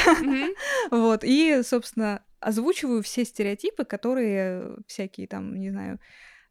Вот, 0.92 1.24
и, 1.24 1.62
собственно, 1.64 2.24
озвучиваю 2.40 3.04
все 3.04 3.26
стереотипы, 3.26 3.84
которые 3.84 4.78
всякие 4.88 5.28
там, 5.28 5.60
не 5.60 5.72
знаю, 5.72 6.00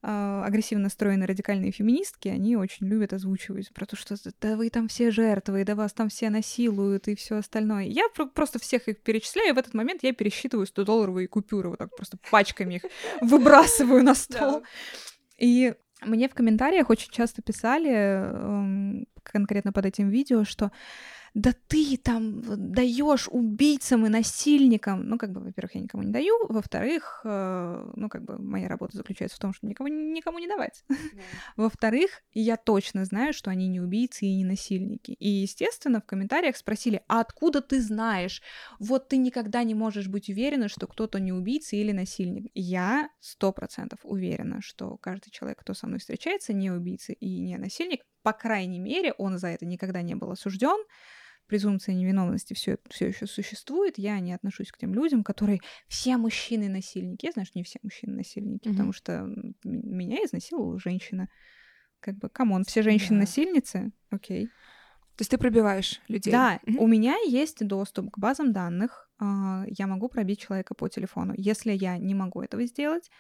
агрессивно 0.01 0.85
настроенные 0.85 1.27
радикальные 1.27 1.73
феминистки, 1.73 2.29
они 2.29 2.57
очень 2.57 2.87
любят 2.87 3.13
озвучивать 3.13 3.73
про 3.73 3.85
то, 3.85 3.97
что 3.97 4.15
да 4.41 4.57
вы 4.57 4.71
там 4.71 4.87
все 4.87 5.11
жертвы, 5.11 5.65
да 5.65 5.75
вас 5.75 5.93
там 5.93 6.09
все 6.09 6.31
насилуют 6.31 7.09
и 7.09 7.17
все 7.17 7.37
остальное. 7.37 7.85
Я 7.85 8.05
просто 8.35 8.61
всех 8.61 8.87
их 8.89 9.03
перечисляю, 9.03 9.51
и 9.51 9.53
в 9.53 9.59
этот 9.59 9.75
момент 9.75 10.03
я 10.05 10.13
пересчитываю 10.13 10.67
100-долларовые 10.67 11.27
купюры, 11.27 11.71
вот 11.71 11.79
так 11.79 11.95
просто 11.97 12.17
пачками 12.31 12.77
их 12.77 12.83
выбрасываю 13.21 14.05
на 14.05 14.15
стол. 14.15 14.63
И 15.37 15.75
мне 16.03 16.29
в 16.29 16.35
комментариях 16.35 16.91
очень 16.91 17.11
часто 17.11 17.43
писали, 17.43 17.91
эм, 17.91 19.07
конкретно 19.25 19.73
под 19.73 19.87
этим 19.87 20.11
видео, 20.11 20.45
что 20.45 20.71
да 21.35 21.53
ты 21.69 21.97
там 21.97 22.73
даешь 22.73 23.29
убийцам 23.31 24.07
и 24.07 24.09
насильникам. 24.09 25.09
Ну, 25.09 25.19
как 25.19 25.33
бы, 25.33 25.41
во-первых, 25.41 25.75
я 25.75 25.81
никому 25.81 26.03
не 26.03 26.13
даю, 26.13 26.35
во-вторых, 26.49 27.21
э, 27.25 27.93
ну, 27.97 28.09
как 28.09 28.25
бы, 28.25 28.39
моя 28.39 28.69
работа 28.69 28.97
заключается 28.97 29.37
в 29.37 29.41
том, 29.41 29.53
что 29.53 29.67
никому, 29.67 29.89
никому 29.89 30.39
не 30.39 30.49
давать. 30.49 30.85
Yeah. 30.89 30.97
Во-вторых, 31.57 32.23
я 32.33 32.57
точно 32.57 33.05
знаю, 33.05 33.33
что 33.33 33.51
они 33.51 33.69
не 33.69 33.81
убийцы 33.81 34.27
и 34.27 34.37
не 34.37 34.45
насильники. 34.45 35.13
И, 35.13 35.29
естественно, 35.29 36.01
в 36.01 36.07
комментариях 36.07 36.57
спросили, 36.57 37.03
а 37.09 37.21
откуда 37.21 37.61
ты 37.61 37.81
знаешь? 37.81 38.43
Вот 38.79 39.09
ты 39.09 39.17
никогда 39.17 39.63
не 39.65 39.75
можешь 39.75 40.09
быть 40.09 40.29
уверена, 40.29 40.69
что 40.69 40.87
кто-то 40.87 41.21
не 41.21 41.33
убийца 41.33 41.77
или 41.77 41.93
насильник. 41.93 42.51
Я 42.55 43.11
сто 43.21 43.53
процентов 43.53 44.01
уверена, 44.03 44.61
что 44.63 44.97
каждый 44.99 45.31
человек, 45.31 45.61
кто 45.61 45.75
со 45.75 45.87
мной 45.87 45.99
встречается, 45.99 46.53
не 46.53 46.71
убийца 46.71 47.13
и 47.13 47.39
не 47.39 47.57
насильник. 47.59 48.03
По 48.29 48.35
крайней 48.35 48.79
мере, 48.79 49.15
он 49.15 49.39
за 49.39 49.49
это 49.49 49.65
никогда 49.65 50.03
не 50.03 50.15
был 50.15 50.31
осужден 50.31 50.85
презумпция 51.47 51.95
невиновности 51.95 52.53
все, 52.53 52.77
все 52.91 53.07
еще 53.07 53.27
существует, 53.27 53.97
я 53.97 54.21
не 54.21 54.35
отношусь 54.35 54.71
к 54.71 54.77
тем 54.77 54.93
людям, 54.93 55.25
которые 55.25 55.61
все 55.89 56.19
мужчины 56.19 56.69
насильники. 56.69 57.25
Я 57.25 57.33
знаю, 57.33 57.47
что 57.47 57.59
не 57.59 57.65
все 57.65 57.79
мужчины 57.83 58.17
насильники, 58.17 58.69
mm-hmm. 58.69 58.73
потому 58.73 58.93
что 58.93 59.27
меня 59.65 60.19
изнасиловала 60.19 60.79
женщина. 60.79 61.31
Как 62.01 62.19
бы, 62.19 62.29
come 62.29 62.49
on, 62.49 62.65
все 62.65 62.83
женщины 62.83 63.21
насильницы, 63.21 63.93
окей. 64.11 64.49
То 65.17 65.23
есть 65.23 65.31
ты 65.31 65.39
пробиваешь 65.39 66.03
людей? 66.09 66.31
Да, 66.31 66.61
mm-hmm. 66.67 66.77
у 66.77 66.87
меня 66.87 67.17
есть 67.27 67.67
доступ 67.67 68.11
к 68.11 68.19
базам 68.19 68.53
данных. 68.53 69.11
А, 69.19 69.65
я 69.69 69.87
могу 69.87 70.11
пробить 70.11 70.41
человека 70.41 70.75
по 70.75 70.87
телефону. 70.91 71.33
Если 71.39 71.73
я 71.73 71.97
не 71.97 72.15
могу 72.15 72.43
этого 72.43 72.67
сделать, 72.67 73.11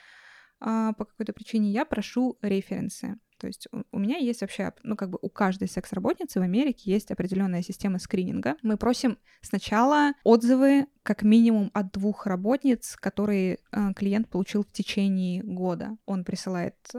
а, 0.61 0.93
по 0.93 1.07
какой-то 1.07 1.33
причине 1.33 1.71
я 1.71 1.87
прошу 1.87 2.37
референсы. 2.43 3.17
То 3.39 3.47
есть 3.47 3.69
у 3.93 3.99
меня 3.99 4.17
есть 4.17 4.41
вообще, 4.41 4.73
ну 4.83 4.97
как 4.97 5.11
бы 5.11 5.19
у 5.23 5.29
каждой 5.29 5.69
секс-работницы 5.69 6.41
в 6.41 6.43
Америке 6.43 6.91
есть 6.91 7.11
определенная 7.11 7.63
система 7.63 7.99
скрининга. 7.99 8.57
Мы 8.63 8.77
просим 8.77 9.19
сначала 9.41 10.13
отзывы 10.25 10.87
как 11.09 11.23
минимум 11.23 11.71
от 11.73 11.91
двух 11.93 12.27
работниц, 12.27 12.95
которые 12.97 13.61
э, 13.73 13.95
клиент 13.97 14.29
получил 14.29 14.63
в 14.63 14.73
течение 14.73 15.43
года. 15.43 15.97
Он 16.05 16.23
присылает 16.23 16.75
э, 16.93 16.99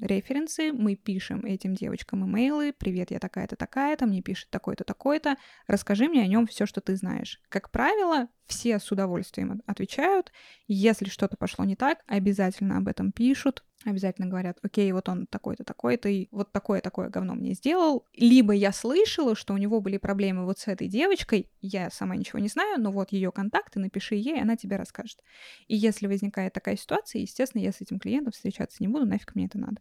референсы, 0.00 0.72
мы 0.72 0.94
пишем 0.94 1.44
этим 1.44 1.74
девочкам 1.74 2.24
имейлы, 2.24 2.72
привет, 2.72 3.10
я 3.10 3.18
такая-то, 3.18 3.56
такая-то, 3.56 4.06
мне 4.06 4.22
пишет 4.22 4.50
такой-то, 4.50 4.84
такой-то, 4.84 5.38
расскажи 5.66 6.08
мне 6.08 6.22
о 6.22 6.28
нем 6.28 6.46
все, 6.46 6.66
что 6.66 6.80
ты 6.80 6.94
знаешь. 6.94 7.40
Как 7.48 7.72
правило, 7.72 8.28
все 8.46 8.78
с 8.78 8.92
удовольствием 8.92 9.60
отвечают. 9.66 10.32
Если 10.68 11.06
что-то 11.06 11.36
пошло 11.36 11.64
не 11.64 11.74
так, 11.74 11.98
обязательно 12.06 12.78
об 12.78 12.86
этом 12.86 13.10
пишут, 13.10 13.64
обязательно 13.84 14.26
говорят, 14.28 14.58
окей, 14.62 14.90
вот 14.92 15.08
он 15.08 15.26
такой-то, 15.26 15.64
такой-то, 15.64 16.08
и 16.08 16.28
вот 16.30 16.52
такое-такое 16.52 17.10
говно 17.10 17.34
мне 17.34 17.54
сделал. 17.54 18.04
Либо 18.14 18.52
я 18.52 18.72
слышала, 18.72 19.36
что 19.36 19.54
у 19.54 19.56
него 19.56 19.80
были 19.80 19.98
проблемы 19.98 20.44
вот 20.44 20.58
с 20.58 20.68
этой 20.68 20.88
девочкой, 20.88 21.50
я 21.60 21.90
сама 21.90 22.16
ничего 22.16 22.38
не 22.38 22.48
знаю, 22.48 22.80
но 22.80 22.90
вот 22.90 23.12
ее 23.12 23.30
контакты, 23.30 23.78
напиши 23.78 24.16
ей, 24.16 24.40
она 24.40 24.56
тебе 24.56 24.76
расскажет. 24.76 25.22
И 25.68 25.76
если 25.76 26.06
возникает 26.06 26.52
такая 26.52 26.76
ситуация, 26.76 27.22
естественно, 27.22 27.62
я 27.62 27.72
с 27.72 27.80
этим 27.80 27.98
клиентом 27.98 28.32
встречаться 28.32 28.78
не 28.80 28.88
буду, 28.88 29.06
нафиг 29.06 29.34
мне 29.34 29.46
это 29.46 29.58
надо. 29.58 29.80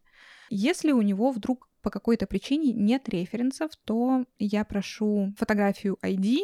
Если 0.49 0.91
у 0.91 1.01
него 1.01 1.31
вдруг 1.31 1.67
по 1.81 1.89
какой-то 1.89 2.27
причине 2.27 2.73
нет 2.73 3.09
референсов, 3.09 3.71
то 3.85 4.25
я 4.39 4.63
прошу 4.63 5.33
фотографию 5.37 5.97
ID, 6.03 6.39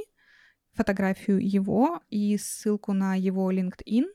фотографию 0.73 1.39
его 1.39 2.01
и 2.09 2.37
ссылку 2.37 2.93
на 2.93 3.15
его 3.15 3.51
LinkedIn, 3.51 4.05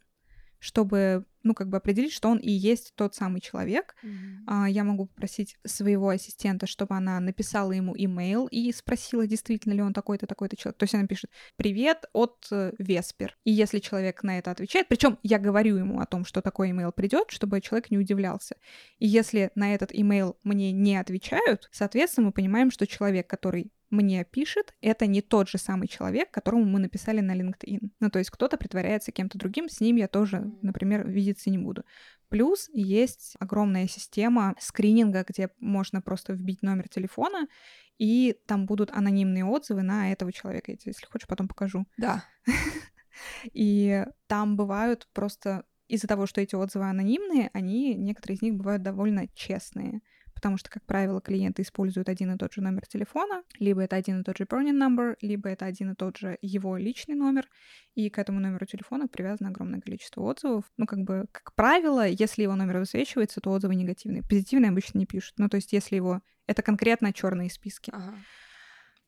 чтобы, 0.58 1.24
ну, 1.42 1.54
как 1.54 1.68
бы 1.68 1.76
определить, 1.76 2.12
что 2.12 2.28
он 2.28 2.38
и 2.38 2.50
есть 2.50 2.92
тот 2.94 3.14
самый 3.14 3.40
человек. 3.40 3.94
Mm-hmm. 4.02 4.70
Я 4.70 4.84
могу 4.84 5.06
попросить 5.06 5.56
своего 5.64 6.08
ассистента, 6.08 6.66
чтобы 6.66 6.94
она 6.94 7.20
написала 7.20 7.72
ему 7.72 7.94
имейл 7.96 8.46
и 8.46 8.72
спросила, 8.72 9.26
действительно 9.26 9.72
ли 9.74 9.82
он 9.82 9.92
такой-то, 9.92 10.26
такой-то 10.26 10.56
человек. 10.56 10.78
То 10.78 10.84
есть 10.84 10.94
она 10.94 11.06
пишет 11.06 11.30
«Привет 11.56 12.04
от 12.12 12.46
э, 12.50 12.72
Веспер». 12.78 13.36
И 13.44 13.50
если 13.50 13.78
человек 13.78 14.22
на 14.22 14.38
это 14.38 14.50
отвечает, 14.50 14.88
причем 14.88 15.18
я 15.22 15.38
говорю 15.38 15.76
ему 15.76 16.00
о 16.00 16.06
том, 16.06 16.24
что 16.24 16.42
такой 16.42 16.70
имейл 16.70 16.92
придет, 16.92 17.30
чтобы 17.30 17.60
человек 17.60 17.90
не 17.90 17.98
удивлялся. 17.98 18.56
И 18.98 19.06
если 19.06 19.50
на 19.54 19.74
этот 19.74 19.90
имейл 19.92 20.38
мне 20.42 20.72
не 20.72 20.96
отвечают, 20.96 21.68
соответственно, 21.72 22.28
мы 22.28 22.32
понимаем, 22.32 22.70
что 22.70 22.86
человек, 22.86 23.26
который 23.28 23.72
мне 23.90 24.24
пишет, 24.24 24.74
это 24.80 25.06
не 25.06 25.22
тот 25.22 25.48
же 25.48 25.58
самый 25.58 25.88
человек, 25.88 26.30
которому 26.30 26.64
мы 26.64 26.78
написали 26.78 27.20
на 27.20 27.36
LinkedIn. 27.36 27.90
Ну, 28.00 28.10
то 28.10 28.18
есть 28.18 28.30
кто-то 28.30 28.56
притворяется 28.56 29.12
кем-то 29.12 29.38
другим, 29.38 29.68
с 29.68 29.80
ним 29.80 29.96
я 29.96 30.08
тоже, 30.08 30.52
например, 30.62 31.08
видеться 31.08 31.50
не 31.50 31.58
буду. 31.58 31.84
Плюс 32.28 32.68
есть 32.72 33.34
огромная 33.40 33.88
система 33.88 34.54
скрининга, 34.60 35.24
где 35.26 35.50
можно 35.58 36.02
просто 36.02 36.34
вбить 36.34 36.62
номер 36.62 36.88
телефона, 36.88 37.48
и 37.96 38.36
там 38.46 38.66
будут 38.66 38.90
анонимные 38.92 39.44
отзывы 39.44 39.82
на 39.82 40.12
этого 40.12 40.32
человека. 40.32 40.70
Я 40.70 40.76
тебе, 40.76 40.92
если 40.94 41.06
хочешь, 41.06 41.26
потом 41.26 41.48
покажу. 41.48 41.86
Да. 41.96 42.24
И 43.52 44.04
там 44.28 44.56
бывают 44.56 45.08
просто 45.12 45.64
из-за 45.88 46.06
того, 46.06 46.26
что 46.26 46.40
эти 46.40 46.54
отзывы 46.54 46.84
анонимные, 46.84 47.50
они, 47.52 47.94
некоторые 47.94 48.36
из 48.36 48.42
них 48.42 48.54
бывают 48.54 48.82
довольно 48.82 49.26
честные 49.34 50.02
потому 50.38 50.56
что, 50.56 50.70
как 50.70 50.84
правило, 50.84 51.20
клиенты 51.20 51.62
используют 51.62 52.08
один 52.08 52.32
и 52.32 52.38
тот 52.38 52.52
же 52.52 52.60
номер 52.60 52.86
телефона, 52.86 53.42
либо 53.58 53.82
это 53.82 53.96
один 53.96 54.20
и 54.20 54.22
тот 54.22 54.38
же 54.38 54.44
burning 54.44 54.78
number, 54.78 55.16
либо 55.20 55.48
это 55.48 55.66
один 55.66 55.90
и 55.90 55.94
тот 55.96 56.16
же 56.16 56.38
его 56.42 56.76
личный 56.76 57.16
номер, 57.16 57.48
и 57.96 58.08
к 58.08 58.18
этому 58.18 58.38
номеру 58.38 58.64
телефона 58.64 59.08
привязано 59.08 59.48
огромное 59.48 59.80
количество 59.80 60.22
отзывов. 60.22 60.64
Ну, 60.76 60.86
как 60.86 61.00
бы, 61.00 61.26
как 61.32 61.56
правило, 61.56 62.06
если 62.06 62.44
его 62.44 62.54
номер 62.54 62.78
высвечивается, 62.78 63.40
то 63.40 63.50
отзывы 63.50 63.74
негативные. 63.74 64.22
Позитивные 64.22 64.70
обычно 64.70 64.98
не 64.98 65.06
пишут. 65.06 65.34
Ну, 65.38 65.48
то 65.48 65.56
есть, 65.56 65.72
если 65.72 65.96
его... 65.96 66.22
Это 66.46 66.62
конкретно 66.62 67.12
черные 67.12 67.50
списки. 67.50 67.90
Ага. 67.92 68.14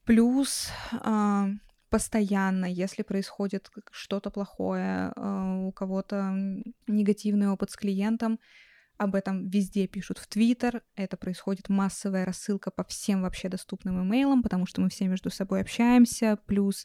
Плюс 0.04 0.68
э, 0.92 1.46
постоянно, 1.90 2.64
если 2.66 3.04
происходит 3.04 3.70
что-то 3.92 4.30
плохое, 4.30 5.12
э, 5.14 5.64
у 5.66 5.70
кого-то 5.70 6.34
негативный 6.88 7.48
опыт 7.48 7.70
с 7.70 7.76
клиентом, 7.76 8.40
об 9.00 9.14
этом 9.14 9.48
везде 9.48 9.86
пишут 9.86 10.18
в 10.18 10.26
Твиттер. 10.26 10.82
Это 10.94 11.16
происходит 11.16 11.70
массовая 11.70 12.26
рассылка 12.26 12.70
по 12.70 12.84
всем 12.84 13.22
вообще 13.22 13.48
доступным 13.48 14.02
имейлам, 14.02 14.42
потому 14.42 14.66
что 14.66 14.82
мы 14.82 14.90
все 14.90 15.08
между 15.08 15.30
собой 15.30 15.62
общаемся. 15.62 16.38
Плюс 16.46 16.84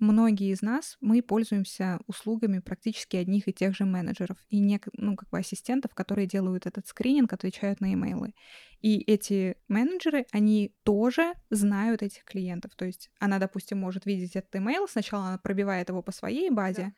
многие 0.00 0.50
из 0.52 0.62
нас, 0.62 0.96
мы 1.00 1.22
пользуемся 1.22 2.00
услугами 2.08 2.58
практически 2.58 3.16
одних 3.16 3.46
и 3.46 3.52
тех 3.52 3.76
же 3.76 3.84
менеджеров 3.84 4.36
и 4.48 4.58
не, 4.58 4.80
ну, 4.94 5.14
как 5.14 5.30
бы 5.30 5.38
ассистентов, 5.38 5.94
которые 5.94 6.26
делают 6.26 6.66
этот 6.66 6.88
скрининг, 6.88 7.32
отвечают 7.32 7.80
на 7.80 7.94
имейлы. 7.94 8.34
И 8.80 8.98
эти 9.08 9.58
менеджеры, 9.68 10.26
они 10.32 10.74
тоже 10.82 11.34
знают 11.50 12.02
этих 12.02 12.24
клиентов. 12.24 12.72
То 12.74 12.84
есть 12.84 13.10
она, 13.20 13.38
допустим, 13.38 13.78
может 13.78 14.06
видеть 14.06 14.34
этот 14.34 14.56
имейл, 14.56 14.88
сначала 14.88 15.28
она 15.28 15.38
пробивает 15.38 15.88
его 15.88 16.02
по 16.02 16.10
своей 16.10 16.50
базе, 16.50 16.82
да 16.82 16.92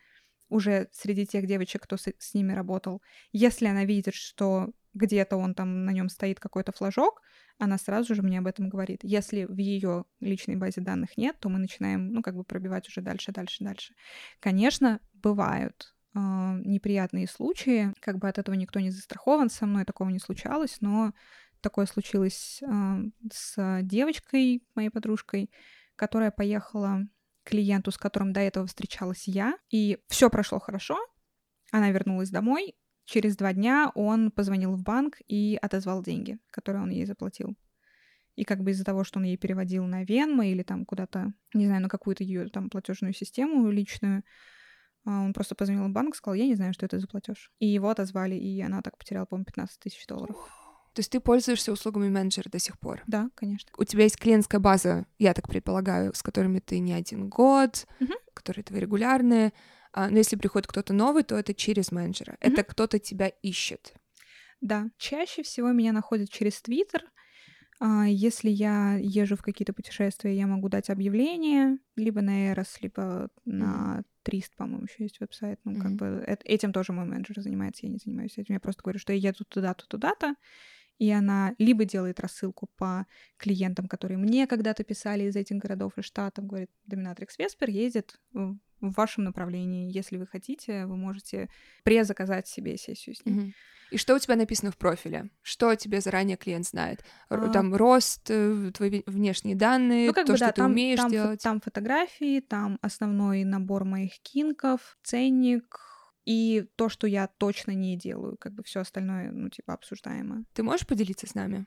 уже 0.51 0.89
среди 0.93 1.27
тех 1.27 1.47
девочек, 1.47 1.83
кто 1.85 1.97
с, 1.97 2.07
с 2.19 2.35
ними 2.35 2.53
работал, 2.53 3.03
если 3.33 3.67
она 3.67 3.85
видит, 3.85 4.15
что 4.15 4.73
где-то 4.93 5.37
он 5.37 5.55
там 5.55 5.85
на 5.85 5.91
нем 5.91 6.09
стоит 6.09 6.41
какой-то 6.41 6.73
флажок, 6.73 7.23
она 7.59 7.79
сразу 7.79 8.15
же 8.15 8.23
мне 8.23 8.39
об 8.39 8.47
этом 8.47 8.69
говорит. 8.69 9.01
Если 9.03 9.45
в 9.45 9.57
ее 9.57 10.05
личной 10.21 10.57
базе 10.57 10.81
данных 10.81 11.17
нет, 11.17 11.37
то 11.39 11.49
мы 11.49 11.59
начинаем, 11.59 12.13
ну, 12.13 12.23
как 12.23 12.35
бы 12.35 12.43
пробивать 12.43 12.89
уже 12.89 13.01
дальше, 13.03 13.33
дальше, 13.33 13.63
дальше. 13.63 13.95
Конечно, 14.41 15.01
бывают 15.13 15.95
э, 16.15 16.19
неприятные 16.19 17.29
случаи, 17.29 17.93
как 18.01 18.19
бы 18.19 18.29
от 18.29 18.39
этого 18.39 18.55
никто 18.55 18.81
не 18.81 18.91
застрахован, 18.91 19.51
со 19.51 19.67
мной 19.67 19.85
такого 19.85 20.09
не 20.09 20.19
случалось, 20.19 20.79
но 20.81 21.13
такое 21.61 21.87
случилось 21.87 22.63
э, 22.63 22.97
с 23.33 23.83
девочкой, 23.83 24.65
моей 24.75 24.89
подружкой, 24.89 25.51
которая 25.97 26.31
поехала 26.31 27.07
клиенту, 27.45 27.91
с 27.91 27.99
которым 27.99 28.33
до 28.33 28.41
этого 28.41 28.67
встречалась 28.67 29.27
я, 29.27 29.55
и 29.71 29.99
все 30.09 30.31
прошло 30.31 30.59
хорошо. 30.59 30.99
Она 31.73 31.91
вернулась 31.91 32.31
домой. 32.31 32.75
Через 33.05 33.37
два 33.37 33.53
дня 33.53 33.91
он 33.95 34.31
позвонил 34.31 34.75
в 34.77 34.83
банк 34.83 35.17
и 35.27 35.59
отозвал 35.61 36.03
деньги, 36.03 36.39
которые 36.51 36.83
он 36.83 36.91
ей 36.91 37.07
заплатил. 37.07 37.57
И 38.37 38.45
как 38.45 38.63
бы 38.63 38.71
из-за 38.71 38.85
того, 38.85 39.05
что 39.05 39.19
он 39.19 39.25
ей 39.25 39.37
переводил 39.37 39.85
на 39.85 40.05
Венмо 40.05 40.47
или 40.47 40.63
там 40.63 40.85
куда-то, 40.85 41.33
не 41.53 41.67
знаю, 41.67 41.83
на 41.83 41.89
какую-то 41.89 42.25
ее 42.25 42.49
там 42.49 42.71
платежную 42.71 43.13
систему 43.13 43.69
личную, 43.71 44.23
а, 45.05 45.23
он 45.23 45.33
просто 45.33 45.55
позвонил 45.55 45.89
в 45.89 45.93
банк, 45.93 46.15
сказал, 46.15 46.35
я 46.35 46.47
не 46.47 46.55
знаю, 46.55 46.73
что 46.73 46.87
это 46.87 46.99
за 46.99 47.07
платеж. 47.07 47.53
И 47.59 47.67
его 47.67 47.91
отозвали, 47.91 48.35
и 48.35 48.61
она 48.61 48.83
так 48.83 48.97
потеряла, 48.99 49.27
по-моему, 49.27 49.47
15 49.47 49.79
тысяч 49.81 50.07
долларов. 50.07 50.37
То 50.93 51.01
есть 51.01 51.11
ты 51.11 51.21
пользуешься 51.21 51.73
услугами 51.73 52.09
менеджера 52.09 52.49
до 52.49 52.59
сих 52.59 52.79
пор? 52.79 53.03
Да, 53.07 53.31
конечно. 53.35 53.71
У 53.77 53.85
тебя 53.85 54.05
есть 54.05 54.19
клиентская 54.19 54.61
база, 54.61 55.07
я 55.19 55.35
так 55.35 55.49
предполагаю, 55.49 56.13
с 56.15 56.23
которыми 56.23 56.59
ты 56.59 56.81
не 56.81 56.93
один 56.93 57.29
год, 57.29 57.87
угу. 58.01 58.15
которые 58.35 58.65
твои 58.65 58.81
регулярные. 58.81 59.53
А, 59.93 60.11
но 60.11 60.19
если 60.19 60.37
приходит 60.37 60.67
кто-то 60.67 60.93
новый, 60.93 61.23
то 61.23 61.37
это 61.37 61.55
через 61.55 61.93
менеджера. 61.93 62.33
Угу. 62.33 62.53
Это 62.53 62.65
кто-то 62.65 62.99
тебя 62.99 63.29
ищет. 63.29 63.95
Да, 64.61 64.91
чаще 64.99 65.43
всего 65.43 65.71
меня 65.73 65.93
находят 65.93 66.29
через 66.29 66.61
Твиттер. 66.61 67.05
А, 67.79 68.07
если 68.07 68.51
я 68.51 68.99
езжу 69.01 69.37
в 69.37 69.43
какие-то 69.43 69.73
путешествия, 69.73 70.37
я 70.37 70.47
могу 70.47 70.69
дать 70.69 70.91
объявление 70.91 71.79
либо 71.97 72.21
на 72.21 72.51
Эрос, 72.51 72.79
либо 72.83 73.31
на 73.47 74.03
Трист, 74.23 74.55
по-моему, 74.57 74.85
еще 74.85 75.05
есть 75.05 75.19
веб-сайт. 75.21 75.61
Ну, 75.65 75.73
mm-hmm. 75.73 75.81
как 75.81 75.93
бы 75.95 76.25
этим 76.45 76.73
тоже 76.73 76.93
мой 76.93 77.07
менеджер 77.07 77.41
занимается, 77.41 77.87
я 77.87 77.93
не 77.93 77.99
занимаюсь 77.99 78.37
этим. 78.37 78.55
Я 78.55 78.61
просто 78.61 78.83
говорю, 78.83 78.99
что 78.99 79.15
я 79.15 79.31
еду 79.31 79.45
туда-то, 79.45 79.87
туда-то, 79.89 80.35
и 81.01 81.11
она 81.11 81.55
либо 81.59 81.87
делает 81.87 82.21
рассылку 82.21 82.69
по 82.77 83.07
клиентам, 83.39 83.89
которые 83.89 84.19
мне 84.19 84.47
когда-то 84.47 84.85
писали 84.85 85.25
из 85.25 85.35
этих 85.35 85.57
городов 85.57 85.95
и 85.97 86.03
штатов, 86.03 86.47
говорит, 86.47 86.71
Доминатрикс 86.85 87.39
Веспер 87.39 87.71
ездит 87.71 88.21
в 88.33 88.59
вашем 88.81 89.25
направлении. 89.25 89.91
Если 89.91 90.19
вы 90.19 90.27
хотите, 90.27 90.85
вы 90.85 90.97
можете 90.97 91.49
презаказать 91.85 92.49
себе 92.49 92.77
сессию 92.77 93.17
с 93.17 93.25
ним. 93.25 93.39
Mm-hmm. 93.39 93.53
И 93.93 93.97
что 93.97 94.15
у 94.15 94.19
тебя 94.19 94.37
написано 94.37 94.71
в 94.71 94.77
профиле? 94.77 95.31
Что 95.41 95.75
тебе 95.75 96.03
заранее 96.03 96.37
клиент 96.37 96.67
знает? 96.67 97.03
А... 97.31 97.49
Там 97.49 97.75
рост, 97.75 98.27
э, 98.29 98.71
твои 98.75 99.03
внешние 99.07 99.57
данные, 99.57 100.09
ну, 100.09 100.13
как 100.13 100.27
то, 100.27 100.33
бы, 100.33 100.37
что 100.37 100.47
да, 100.47 100.53
ты 100.53 100.61
там, 100.61 100.71
умеешь 100.71 101.01
там, 101.01 101.11
делать. 101.11 101.43
Там 101.43 101.63
фотографии, 101.63 102.41
там 102.41 102.79
основной 102.83 103.45
набор 103.45 103.85
моих 103.85 104.21
кинков, 104.21 104.99
ценник, 105.03 105.90
и 106.31 106.65
то, 106.77 106.89
что 106.89 107.09
я 107.09 107.27
точно 107.27 107.73
не 107.73 107.97
делаю, 107.97 108.37
как 108.39 108.53
бы 108.53 108.63
все 108.63 108.81
остальное, 108.81 109.33
ну, 109.33 109.49
типа, 109.49 109.75
обсуждаемо. 109.75 110.45
Ты 110.53 110.63
можешь 110.63 110.87
поделиться 110.87 111.27
с 111.27 111.35
нами? 111.35 111.67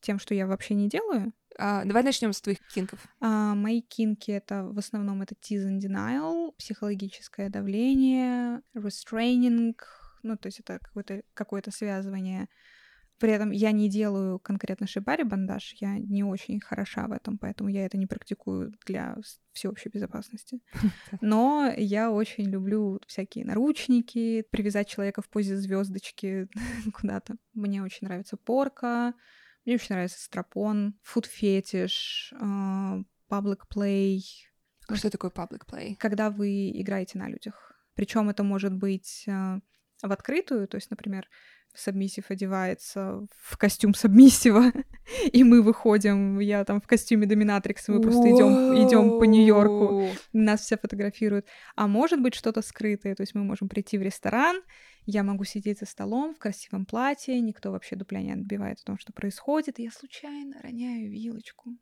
Тем, 0.00 0.18
что 0.18 0.34
я 0.34 0.48
вообще 0.48 0.74
не 0.74 0.88
делаю? 0.88 1.32
А, 1.56 1.84
давай 1.84 2.02
начнем 2.02 2.32
с 2.32 2.40
твоих 2.40 2.58
кинков. 2.74 2.98
А, 3.20 3.54
мои 3.54 3.82
кинки 3.82 4.32
это 4.32 4.64
в 4.64 4.78
основном 4.78 5.22
это 5.22 5.36
tease 5.36 5.64
and 5.64 5.78
denial, 5.78 6.52
психологическое 6.58 7.50
давление, 7.50 8.62
restraining, 8.74 9.76
ну, 10.24 10.36
то 10.36 10.46
есть 10.46 10.58
это 10.58 10.80
какое-то 10.80 11.22
какое 11.32 11.62
связывание 11.70 12.48
при 13.20 13.32
этом 13.32 13.50
я 13.50 13.70
не 13.70 13.90
делаю 13.90 14.38
конкретно 14.38 14.86
шибари 14.86 15.24
бандаж, 15.24 15.74
я 15.78 15.98
не 15.98 16.24
очень 16.24 16.58
хороша 16.58 17.06
в 17.06 17.12
этом, 17.12 17.36
поэтому 17.36 17.68
я 17.68 17.84
это 17.84 17.98
не 17.98 18.06
практикую 18.06 18.72
для 18.86 19.14
всеобщей 19.52 19.90
безопасности. 19.90 20.60
Но 21.20 21.70
я 21.76 22.10
очень 22.10 22.44
люблю 22.44 22.98
всякие 23.06 23.44
наручники, 23.44 24.42
привязать 24.50 24.88
человека 24.88 25.20
в 25.20 25.28
позе 25.28 25.56
звездочки 25.56 26.48
куда-то. 26.94 27.36
Мне 27.52 27.82
очень 27.82 28.06
нравится 28.06 28.38
порка, 28.38 29.12
мне 29.66 29.74
очень 29.74 29.94
нравится 29.94 30.18
стропон, 30.18 30.94
фуд-фетиш, 31.02 32.32
а, 32.40 33.02
public 33.28 33.60
play. 33.72 34.20
А 34.88 34.96
что 34.96 35.10
такое 35.10 35.30
public 35.30 35.66
play? 35.70 35.94
Когда 35.98 36.30
вы 36.30 36.70
играете 36.70 37.18
на 37.18 37.28
людях. 37.28 37.76
Причем 37.94 38.30
это 38.30 38.42
может 38.44 38.72
быть 38.72 39.26
а, 39.28 39.60
в 40.02 40.10
открытую, 40.10 40.66
то 40.68 40.76
есть, 40.76 40.88
например, 40.88 41.28
Сабмиссив 41.74 42.30
одевается 42.30 43.26
в 43.42 43.56
костюм 43.56 43.94
сабмиссива, 43.94 44.72
и 45.32 45.44
мы 45.44 45.62
выходим, 45.62 46.38
я 46.40 46.64
там 46.64 46.80
в 46.80 46.86
костюме 46.86 47.26
доминатрикса, 47.26 47.92
мы 47.92 48.00
просто 48.00 48.28
идем 48.28 48.74
идем 48.86 49.18
по 49.18 49.24
Нью-Йорку, 49.24 50.08
нас 50.32 50.62
все 50.62 50.76
фотографируют. 50.76 51.46
А 51.76 51.86
может 51.86 52.20
быть 52.20 52.34
что-то 52.34 52.62
скрытое, 52.62 53.14
то 53.14 53.22
есть 53.22 53.34
мы 53.34 53.44
можем 53.44 53.68
прийти 53.68 53.98
в 53.98 54.02
ресторан, 54.02 54.60
я 55.06 55.22
могу 55.22 55.44
сидеть 55.44 55.78
за 55.78 55.86
столом 55.86 56.34
в 56.34 56.38
красивом 56.38 56.86
платье, 56.86 57.40
никто 57.40 57.70
вообще 57.70 57.96
дупля 57.96 58.20
не 58.20 58.32
отбивает 58.32 58.80
о 58.80 58.84
том, 58.84 58.98
что 58.98 59.12
происходит, 59.12 59.78
и 59.78 59.84
я 59.84 59.90
случайно 59.90 60.60
роняю 60.62 61.10
вилочку 61.10 61.76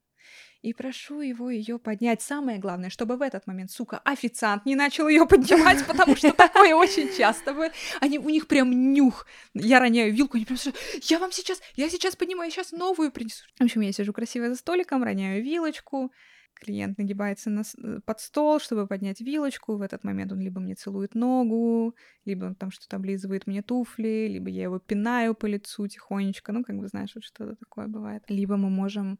и 0.62 0.72
прошу 0.72 1.20
его 1.20 1.50
ее 1.50 1.78
поднять. 1.78 2.20
Самое 2.20 2.58
главное, 2.58 2.90
чтобы 2.90 3.16
в 3.16 3.22
этот 3.22 3.46
момент, 3.46 3.70
сука, 3.70 4.00
официант 4.04 4.66
не 4.66 4.74
начал 4.74 5.08
ее 5.08 5.26
поднимать, 5.26 5.86
потому 5.86 6.16
что 6.16 6.32
такое 6.32 6.74
очень 6.74 7.14
часто 7.16 7.52
бывает. 7.52 7.72
Они, 8.00 8.18
у 8.18 8.28
них 8.28 8.48
прям 8.48 8.92
нюх. 8.92 9.26
Я 9.54 9.80
роняю 9.80 10.12
вилку, 10.12 10.36
они 10.36 10.44
прям 10.44 10.58
я 11.02 11.18
вам 11.18 11.32
сейчас, 11.32 11.60
я 11.76 11.88
сейчас 11.88 12.16
поднимаю, 12.16 12.48
я 12.48 12.50
сейчас 12.50 12.72
новую 12.72 13.12
принесу. 13.12 13.44
В 13.58 13.64
общем, 13.64 13.82
я 13.82 13.92
сижу 13.92 14.12
красиво 14.12 14.48
за 14.48 14.56
столиком, 14.56 15.04
роняю 15.04 15.42
вилочку, 15.42 16.12
клиент 16.58 16.98
нагибается 16.98 17.50
на, 17.50 17.62
э, 17.62 18.00
под 18.04 18.20
стол, 18.20 18.60
чтобы 18.60 18.86
поднять 18.86 19.20
вилочку. 19.20 19.76
В 19.76 19.82
этот 19.82 20.04
момент 20.04 20.32
он 20.32 20.40
либо 20.40 20.60
мне 20.60 20.74
целует 20.74 21.14
ногу, 21.14 21.94
либо 22.24 22.46
он 22.46 22.54
там 22.54 22.70
что-то 22.70 22.96
облизывает 22.96 23.46
мне 23.46 23.62
туфли, 23.62 24.28
либо 24.28 24.50
я 24.50 24.64
его 24.64 24.78
пинаю 24.78 25.34
по 25.34 25.46
лицу 25.46 25.86
тихонечко. 25.86 26.52
Ну, 26.52 26.64
как 26.64 26.76
бы, 26.76 26.88
знаешь, 26.88 27.14
вот 27.14 27.24
что-то 27.24 27.56
такое 27.56 27.86
бывает. 27.86 28.24
Либо 28.28 28.56
мы 28.56 28.70
можем 28.70 29.18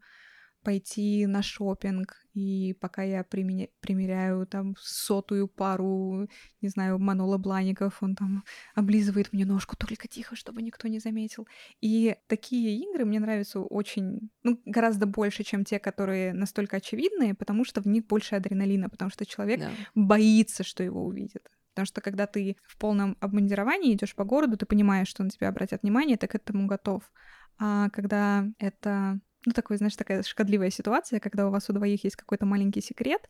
пойти 0.69 1.25
на 1.27 1.43
шопинг, 1.43 2.15
и 2.35 2.77
пока 2.79 3.03
я 3.03 3.25
применя... 3.25 3.69
примеряю 3.81 4.47
там 4.47 4.75
сотую 4.79 5.49
пару, 5.49 6.29
не 6.61 6.69
знаю, 6.69 6.99
манолоблаников, 6.99 8.03
он 8.03 8.15
там 8.15 8.45
облизывает 8.75 9.33
мне 9.33 9.47
ножку, 9.47 9.77
только 9.77 10.09
тихо, 10.09 10.37
чтобы 10.37 10.61
никто 10.61 10.87
не 10.89 10.99
заметил. 10.99 11.49
И 11.81 12.17
такие 12.27 12.77
игры 12.83 13.07
мне 13.07 13.19
нравятся 13.19 13.61
очень, 13.61 14.29
ну, 14.43 14.61
гораздо 14.67 15.07
больше, 15.07 15.43
чем 15.43 15.65
те, 15.65 15.79
которые 15.79 16.35
настолько 16.35 16.77
очевидные, 16.77 17.35
потому 17.35 17.65
что 17.65 17.81
в 17.81 17.87
них 17.87 18.07
больше 18.07 18.37
адреналина, 18.37 18.91
потому 18.91 19.11
что 19.11 19.25
человек 19.25 19.61
да. 19.61 19.71
боится, 19.95 20.65
что 20.65 20.83
его 20.85 21.03
увидят. 21.07 21.49
Потому 21.73 21.87
что 21.87 22.03
когда 22.03 22.27
ты 22.27 22.59
в 22.67 22.77
полном 22.77 23.17
обмундировании 23.21 23.95
идешь 23.95 24.15
по 24.15 24.25
городу, 24.25 24.59
ты 24.59 24.67
понимаешь, 24.67 25.09
что 25.09 25.25
на 25.25 25.31
тебя 25.31 25.49
обратят 25.49 25.83
внимание, 25.83 26.19
ты 26.19 26.27
к 26.27 26.35
этому 26.35 26.67
готов. 26.67 27.11
А 27.59 27.89
когда 27.89 28.45
это 28.59 29.21
ну, 29.49 29.55
такой, 29.55 29.79
знаешь, 29.79 29.97
такая 29.97 30.23
шкодливая 30.23 30.71
ситуация, 30.71 31.21
когда 31.21 31.47
у 31.47 31.51
вас 31.51 31.71
у 31.71 31.73
двоих 31.73 32.05
есть 32.05 32.17
какой-то 32.17 32.45
маленький 32.45 32.83
секрет, 32.83 33.27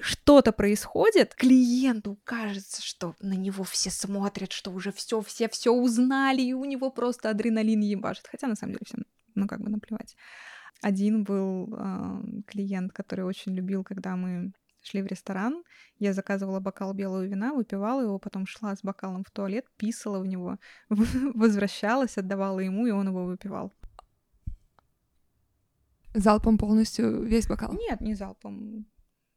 что-то 0.00 0.52
происходит, 0.52 1.34
клиенту 1.34 2.18
кажется, 2.24 2.82
что 2.82 3.14
на 3.20 3.32
него 3.32 3.64
все 3.64 3.90
смотрят, 3.90 4.52
что 4.52 4.70
уже 4.70 4.92
все, 4.92 5.20
все, 5.22 5.48
все 5.48 5.72
узнали, 5.72 6.42
и 6.42 6.52
у 6.52 6.64
него 6.64 6.90
просто 6.90 7.30
адреналин 7.30 7.80
ебашит. 7.80 8.26
Хотя 8.30 8.46
на 8.46 8.56
самом 8.56 8.74
деле 8.74 8.84
всем, 8.86 9.04
ну, 9.34 9.46
как 9.46 9.60
бы 9.60 9.70
наплевать. 9.70 10.16
Один 10.82 11.24
был 11.24 11.74
э, 11.74 12.42
клиент, 12.46 12.92
который 12.92 13.24
очень 13.24 13.54
любил, 13.54 13.84
когда 13.84 14.16
мы 14.16 14.52
шли 14.82 15.02
в 15.02 15.06
ресторан, 15.06 15.62
я 15.98 16.12
заказывала 16.12 16.60
бокал 16.60 16.92
белого 16.92 17.24
вина, 17.24 17.54
выпивала 17.54 18.02
его, 18.02 18.18
потом 18.18 18.46
шла 18.46 18.74
с 18.74 18.82
бокалом 18.82 19.24
в 19.24 19.30
туалет, 19.30 19.64
писала 19.76 20.18
в 20.20 20.26
него, 20.26 20.58
возвращалась, 20.88 22.18
отдавала 22.18 22.60
ему, 22.60 22.86
и 22.86 22.90
он 22.90 23.08
его 23.08 23.24
выпивал. 23.24 23.72
Залпом 26.14 26.58
полностью 26.58 27.22
весь 27.22 27.46
бокал? 27.46 27.72
Нет, 27.72 28.00
не 28.00 28.14
залпом. 28.14 28.86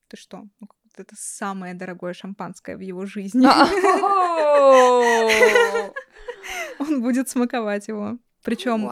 Ты 0.07 0.17
что? 0.17 0.43
Ну, 0.59 0.67
это 0.97 1.15
самое 1.17 1.73
дорогое 1.73 2.13
шампанское 2.13 2.77
в 2.77 2.81
его 2.81 3.05
жизни. 3.05 3.45
Он 6.79 7.01
будет 7.01 7.29
смаковать 7.29 7.87
его. 7.87 8.17
Причем 8.43 8.91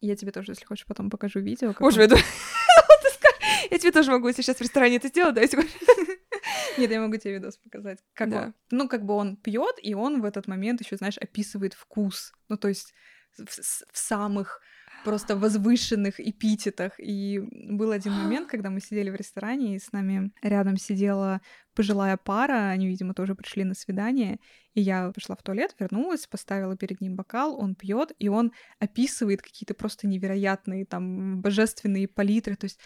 я 0.00 0.16
тебе 0.16 0.32
тоже, 0.32 0.52
если 0.52 0.64
хочешь, 0.64 0.86
потом 0.86 1.10
покажу 1.10 1.40
видео. 1.40 1.74
Боже, 1.78 2.00
я 3.70 3.78
тебе 3.78 3.92
тоже 3.92 4.10
могу 4.10 4.32
сейчас 4.32 4.56
в 4.56 4.60
ресторане 4.60 4.96
это 4.96 5.08
сделать, 5.08 5.34
да, 5.34 5.42
Нет, 6.78 6.90
я 6.90 7.00
могу 7.00 7.16
тебе 7.16 7.34
видос 7.34 7.58
показать. 7.58 7.98
Как 8.14 8.30
да. 8.30 8.42
он, 8.42 8.54
ну, 8.70 8.88
как 8.88 9.04
бы 9.04 9.14
он 9.14 9.36
пьет, 9.36 9.76
и 9.82 9.94
он 9.94 10.22
в 10.22 10.24
этот 10.24 10.48
момент 10.48 10.80
еще, 10.80 10.96
знаешь, 10.96 11.18
описывает 11.18 11.74
вкус. 11.74 12.32
Ну, 12.48 12.56
то 12.56 12.68
есть 12.68 12.94
в, 13.36 13.44
в 13.44 13.98
самых 13.98 14.60
просто 15.04 15.36
возвышенных 15.36 16.20
эпитетах. 16.20 16.92
И 16.98 17.40
был 17.52 17.90
один 17.90 18.12
момент, 18.22 18.48
когда 18.48 18.70
мы 18.70 18.80
сидели 18.80 19.10
в 19.10 19.14
ресторане, 19.14 19.76
и 19.76 19.78
с 19.78 19.92
нами 19.92 20.32
рядом 20.42 20.76
сидела 20.76 21.40
пожилая 21.74 22.16
пара, 22.16 22.70
они, 22.70 22.88
видимо, 22.88 23.14
тоже 23.14 23.34
пришли 23.34 23.64
на 23.64 23.74
свидание, 23.74 24.38
и 24.74 24.80
я 24.80 25.10
пошла 25.12 25.36
в 25.36 25.42
туалет, 25.42 25.74
вернулась, 25.78 26.26
поставила 26.26 26.76
перед 26.76 27.00
ним 27.00 27.16
бокал, 27.16 27.58
он 27.58 27.74
пьет, 27.74 28.12
и 28.18 28.28
он 28.28 28.52
описывает 28.78 29.40
какие-то 29.40 29.74
просто 29.74 30.06
невероятные 30.06 30.84
там 30.84 31.40
божественные 31.40 32.08
палитры, 32.08 32.56
то 32.56 32.66
есть 32.66 32.80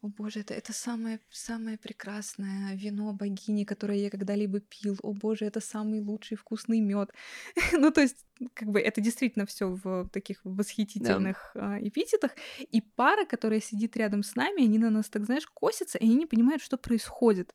о 0.00 0.08
боже, 0.08 0.40
это, 0.40 0.54
это 0.54 0.72
самое, 0.72 1.18
самое 1.30 1.76
прекрасное 1.76 2.76
вино 2.76 3.12
богини, 3.12 3.64
которое 3.64 3.98
я 3.98 4.10
когда-либо 4.10 4.60
пил. 4.60 4.96
О 5.02 5.12
боже, 5.12 5.44
это 5.44 5.60
самый 5.60 6.00
лучший 6.00 6.36
вкусный 6.36 6.80
мед. 6.80 7.10
ну, 7.72 7.90
то 7.90 8.00
есть, 8.00 8.24
как 8.54 8.68
бы 8.68 8.80
это 8.80 9.00
действительно 9.00 9.44
все 9.44 9.66
в 9.68 10.08
таких 10.10 10.40
восхитительных 10.44 11.50
да. 11.54 11.80
эпитетах. 11.80 12.36
И 12.70 12.80
пара, 12.80 13.24
которая 13.24 13.60
сидит 13.60 13.96
рядом 13.96 14.22
с 14.22 14.36
нами, 14.36 14.64
они 14.64 14.78
на 14.78 14.90
нас 14.90 15.08
так, 15.08 15.24
знаешь, 15.24 15.46
косятся, 15.46 15.98
и 15.98 16.04
они 16.04 16.14
не 16.14 16.26
понимают, 16.26 16.62
что 16.62 16.76
происходит. 16.76 17.54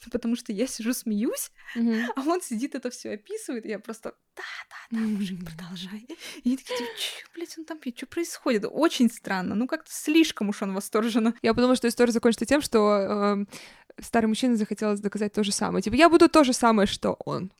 потому 0.12 0.36
что 0.36 0.52
я 0.52 0.66
сижу, 0.66 0.92
смеюсь, 0.92 1.50
mm-hmm. 1.76 2.06
а 2.16 2.20
он 2.22 2.40
сидит 2.42 2.74
это 2.74 2.90
все 2.90 3.12
описывает, 3.12 3.66
и 3.66 3.68
я 3.68 3.78
просто 3.78 4.14
да, 4.36 4.42
да, 4.70 4.98
да, 4.98 5.06
мужик, 5.06 5.40
mm-hmm. 5.40 5.44
продолжай. 5.44 6.06
И 6.42 6.48
они 6.48 6.56
такие, 6.56 6.76
что, 6.76 7.30
блядь, 7.34 7.58
он 7.58 7.64
там 7.64 7.78
пьет, 7.78 7.96
что 7.96 8.06
происходит? 8.06 8.64
Очень 8.70 9.10
странно, 9.10 9.54
ну 9.54 9.66
как-то 9.66 9.90
слишком 9.92 10.48
уж 10.48 10.62
он 10.62 10.74
восторженно. 10.74 11.34
Я 11.42 11.54
подумала, 11.54 11.76
что 11.76 11.88
история 11.88 12.12
закончится 12.12 12.46
тем, 12.46 12.60
что 12.60 13.46
э, 13.48 13.56
старый 13.98 14.28
мужчина 14.28 14.56
захотелось 14.56 15.00
доказать 15.00 15.32
то 15.32 15.44
же 15.44 15.52
самое. 15.52 15.82
Типа, 15.82 15.94
я 15.94 16.08
буду 16.08 16.28
то 16.28 16.44
же 16.44 16.52
самое, 16.52 16.86
что 16.86 17.16
он. 17.24 17.52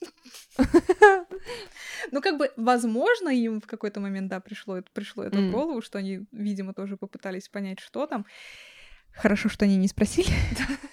Ну, 2.13 2.23
как 2.23 2.39
бы, 2.39 2.51
возможно, 2.57 3.29
им 3.29 3.61
в 3.61 3.67
какой-то 3.67 4.01
момент, 4.01 4.29
да, 4.29 4.41
пришло, 4.41 4.81
пришло 4.95 5.23
это 5.25 5.39
в 5.39 5.51
голову, 5.51 5.83
что 5.83 5.99
они, 5.99 6.25
видимо, 6.33 6.73
тоже 6.73 6.97
попытались 6.97 7.49
понять, 7.49 7.79
что 7.79 8.07
там. 8.07 8.25
Хорошо, 9.13 9.49
что 9.49 9.65
они 9.65 9.77
не 9.77 9.89
спросили. 9.89 10.29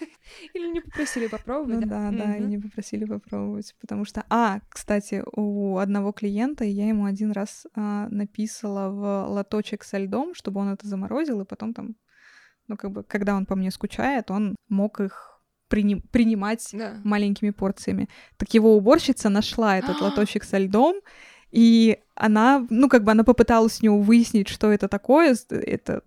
Или 0.54 0.68
не 0.72 0.82
попросили 0.82 1.28
попробовать. 1.28 1.82
Ну, 1.82 1.88
да, 1.88 2.12
да, 2.12 2.18
да, 2.18 2.38
и 2.38 2.44
не 2.44 2.58
попросили 2.58 3.06
попробовать. 3.06 3.76
Потому 3.80 4.06
что... 4.06 4.24
А, 4.30 4.60
кстати, 4.70 5.24
у 5.36 5.78
одного 5.78 6.12
клиента 6.12 6.64
я 6.64 6.88
ему 6.88 7.06
один 7.06 7.32
раз 7.32 7.68
а, 7.76 8.08
написала 8.10 8.90
в 8.90 9.28
лоточек 9.30 9.84
со 9.84 9.98
льдом, 9.98 10.34
чтобы 10.34 10.62
он 10.62 10.70
это 10.70 10.88
заморозил, 10.88 11.42
и 11.42 11.46
потом 11.46 11.74
там, 11.74 11.96
ну, 12.68 12.78
как 12.78 12.92
бы, 12.92 13.04
когда 13.04 13.36
он 13.36 13.46
по 13.46 13.56
мне 13.56 13.72
скучает, 13.72 14.32
он 14.32 14.56
мог 14.70 15.00
их 15.00 15.42
приним- 15.70 16.02
принимать 16.12 16.68
да. 16.74 17.00
маленькими 17.04 17.52
порциями. 17.52 18.10
Так 18.38 18.54
его 18.54 18.76
уборщица 18.76 19.30
нашла 19.30 19.78
этот 19.78 20.02
лоточек 20.02 20.44
со 20.44 20.58
льдом, 20.58 20.96
и 21.52 22.00
она, 22.16 22.66
ну, 22.70 22.90
как 22.90 23.04
бы 23.04 23.12
она 23.12 23.24
попыталась 23.24 23.80
у 23.80 23.86
него 23.86 24.02
выяснить, 24.02 24.48
что 24.48 24.72
это 24.72 24.88
такое, 24.88 25.38
это 25.50 26.02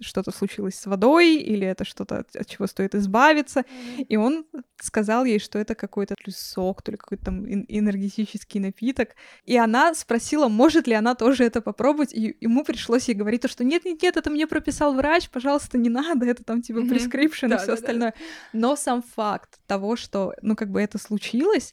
что-то 0.00 0.32
случилось 0.32 0.74
с 0.74 0.86
водой, 0.86 1.36
или 1.36 1.66
это 1.66 1.84
что-то, 1.84 2.24
от 2.34 2.46
чего 2.46 2.66
стоит 2.66 2.94
избавиться. 2.96 3.60
Mm-hmm. 3.60 4.06
И 4.08 4.16
он 4.16 4.44
сказал 4.80 5.24
ей, 5.24 5.38
что 5.38 5.58
это 5.60 5.74
какой-то 5.76 6.16
сок, 6.28 6.82
то 6.82 6.90
ли 6.90 6.96
какой-то 6.96 7.26
там 7.26 7.46
энергетический 7.46 8.58
напиток. 8.58 9.10
И 9.44 9.56
она 9.56 9.94
спросила, 9.94 10.48
может 10.48 10.88
ли 10.88 10.94
она 10.94 11.14
тоже 11.14 11.44
это 11.44 11.60
попробовать, 11.60 12.12
и 12.12 12.36
ему 12.40 12.64
пришлось 12.64 13.08
ей 13.08 13.14
говорить 13.14 13.42
то, 13.42 13.48
что 13.48 13.62
нет-нет-нет, 13.62 14.16
это 14.16 14.30
мне 14.30 14.48
прописал 14.48 14.94
врач, 14.94 15.30
пожалуйста, 15.30 15.78
не 15.78 15.90
надо, 15.90 16.26
это 16.26 16.42
там 16.42 16.60
типа 16.60 16.78
mm-hmm. 16.78 17.24
и 17.24 17.28
все 17.28 17.72
остальное. 17.72 18.14
Но 18.52 18.74
сам 18.74 19.02
факт 19.02 19.60
того, 19.66 19.94
что, 19.94 20.34
ну, 20.42 20.56
как 20.56 20.70
бы 20.70 20.82
это 20.82 20.98
случилось, 20.98 21.72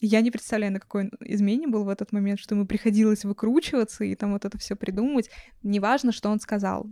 я 0.00 0.20
не 0.20 0.30
представляю, 0.30 0.72
на 0.72 0.80
какой 0.80 1.10
измене 1.20 1.68
был 1.68 1.84
в 1.84 1.88
этот 1.88 2.12
момент, 2.12 2.40
что 2.40 2.54
ему 2.54 2.66
приходилось 2.66 3.24
выкручиваться 3.24 4.04
и 4.04 4.14
там 4.14 4.32
вот 4.32 4.44
это 4.44 4.58
все 4.58 4.76
придумывать. 4.76 5.30
Неважно, 5.62 6.12
что 6.12 6.30
он 6.30 6.40
сказал. 6.40 6.86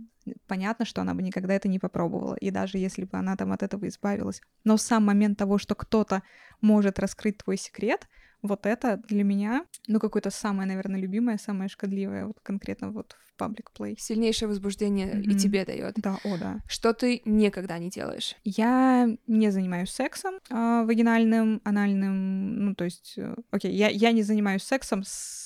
Понятно, 0.47 0.85
что 0.85 1.01
она 1.01 1.13
бы 1.13 1.21
никогда 1.21 1.53
это 1.53 1.67
не 1.67 1.79
попробовала, 1.79 2.35
и 2.35 2.49
даже 2.49 2.77
если 2.77 3.03
бы 3.03 3.17
она 3.17 3.35
там 3.35 3.51
от 3.51 3.61
этого 3.61 3.87
избавилась. 3.87 4.41
Но 4.63 4.77
сам 4.77 5.05
момент 5.05 5.37
того, 5.37 5.57
что 5.57 5.75
кто-то 5.75 6.23
может 6.61 6.97
раскрыть 6.97 7.39
твой 7.39 7.57
секрет, 7.57 8.07
вот 8.43 8.65
это 8.65 8.97
для 9.07 9.23
меня, 9.23 9.65
ну, 9.87 9.99
какое-то 9.99 10.29
самое, 10.29 10.67
наверное, 10.67 10.99
любимое, 10.99 11.37
самое 11.37 11.69
шкодливое, 11.69 12.27
вот 12.27 12.39
конкретно 12.43 12.91
вот 12.91 13.15
в 13.35 13.41
public 13.41 13.67
play. 13.75 13.95
Сильнейшее 13.97 14.49
возбуждение 14.49 15.07
mm-hmm. 15.07 15.23
и 15.23 15.35
тебе 15.35 15.65
дает. 15.65 15.95
Да, 15.95 16.17
о, 16.23 16.37
да. 16.37 16.59
Что 16.67 16.93
ты 16.93 17.21
никогда 17.25 17.79
не 17.79 17.89
делаешь? 17.89 18.35
Я 18.43 19.09
не 19.27 19.49
занимаюсь 19.49 19.89
сексом 19.89 20.35
э, 20.49 20.83
вагинальным, 20.85 21.61
анальным, 21.63 22.65
ну, 22.65 22.75
то 22.75 22.83
есть, 22.83 23.13
э, 23.17 23.33
окей, 23.49 23.73
я, 23.73 23.87
я 23.89 24.11
не 24.11 24.21
занимаюсь 24.21 24.63
сексом 24.63 25.03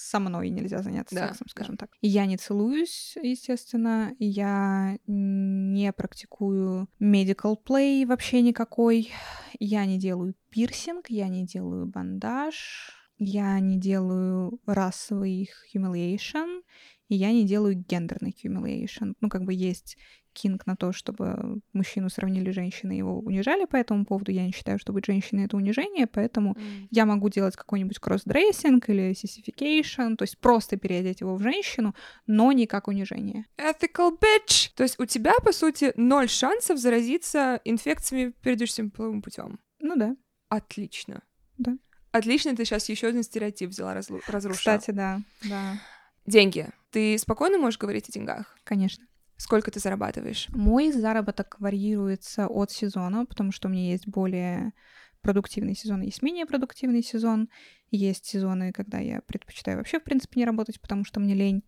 со 0.07 0.19
мной 0.19 0.49
нельзя 0.49 0.81
заняться 0.81 1.15
да, 1.15 1.27
сексом, 1.27 1.47
скажем 1.49 1.75
да. 1.75 1.85
так. 1.85 1.97
Я 2.01 2.25
не 2.25 2.37
целуюсь, 2.37 3.15
естественно, 3.21 4.15
я 4.19 4.97
не 5.05 5.91
практикую 5.91 6.87
medical 6.99 7.55
play 7.61 8.05
вообще 8.05 8.41
никакой, 8.41 9.11
я 9.59 9.85
не 9.85 9.97
делаю 9.97 10.35
пирсинг, 10.49 11.09
я 11.09 11.27
не 11.27 11.45
делаю 11.45 11.85
бандаж, 11.85 12.91
я 13.17 13.59
не 13.59 13.77
делаю 13.79 14.59
расовый 14.65 15.49
humiliation, 15.73 16.61
и 17.09 17.15
я 17.15 17.31
не 17.31 17.45
делаю 17.45 17.75
гендерный 17.75 18.35
humiliation. 18.43 19.13
Ну, 19.21 19.29
как 19.29 19.43
бы 19.43 19.53
есть 19.53 19.97
кинк 20.37 20.67
на 20.67 20.75
то, 20.75 20.93
чтобы 20.93 21.61
мужчину 21.73 22.09
сравнили 22.09 22.51
с 22.51 22.54
женщиной 22.54 22.93
и 22.93 22.97
его 22.97 23.19
унижали 23.19 23.65
по 23.65 23.75
этому 23.75 24.05
поводу. 24.05 24.31
Я 24.31 24.45
не 24.45 24.51
считаю, 24.51 24.77
что 24.77 24.93
быть 24.93 25.05
женщиной— 25.05 25.45
это 25.45 25.57
унижение, 25.57 26.05
поэтому 26.05 26.53
mm. 26.53 26.87
я 26.91 27.05
могу 27.05 27.29
делать 27.29 27.55
какой-нибудь 27.55 27.97
cross-dressing 27.99 28.87
или 28.89 29.11
sissification, 29.11 30.15
то 30.15 30.23
есть 30.23 30.37
просто 30.37 30.77
переодеть 30.77 31.21
его 31.21 31.35
в 31.35 31.41
женщину, 31.41 31.95
но 32.27 32.51
не 32.51 32.67
как 32.67 32.87
унижение. 32.87 33.45
Ethical 33.57 34.11
bitch! 34.19 34.71
То 34.75 34.83
есть 34.83 34.99
у 34.99 35.05
тебя, 35.05 35.33
по 35.43 35.51
сути, 35.51 35.91
ноль 35.95 36.29
шансов 36.29 36.77
заразиться 36.77 37.59
инфекциями 37.65 38.33
передышным 38.43 38.91
половым 38.91 39.21
путем. 39.21 39.59
Ну 39.79 39.95
да. 39.95 40.15
Отлично. 40.49 41.23
Да. 41.57 41.77
Отлично, 42.11 42.55
ты 42.55 42.63
сейчас 42.63 42.89
еще 42.89 43.07
один 43.07 43.23
стереотип 43.23 43.69
взяла, 43.69 43.93
разрушила. 43.93 44.53
Кстати, 44.53 44.91
да, 44.91 45.21
да. 45.43 45.79
Деньги. 46.25 46.67
Ты 46.91 47.17
спокойно 47.17 47.57
можешь 47.57 47.79
говорить 47.79 48.09
о 48.09 48.11
деньгах? 48.11 48.57
Конечно. 48.63 49.05
Сколько 49.37 49.71
ты 49.71 49.79
зарабатываешь? 49.79 50.47
Мой 50.49 50.91
заработок 50.91 51.55
варьируется 51.59 52.47
от 52.47 52.71
сезона, 52.71 53.25
потому 53.25 53.51
что 53.51 53.67
у 53.67 53.71
меня 53.71 53.91
есть 53.91 54.07
более 54.07 54.73
продуктивный 55.21 55.75
сезон, 55.75 56.01
есть 56.01 56.21
менее 56.21 56.45
продуктивный 56.45 57.03
сезон. 57.03 57.49
Есть 57.91 58.25
сезоны, 58.25 58.71
когда 58.71 58.97
я 58.99 59.21
предпочитаю 59.21 59.77
вообще, 59.77 59.99
в 59.99 60.03
принципе, 60.03 60.39
не 60.39 60.45
работать, 60.45 60.81
потому 60.81 61.05
что 61.05 61.19
мне 61.19 61.33
лень. 61.33 61.63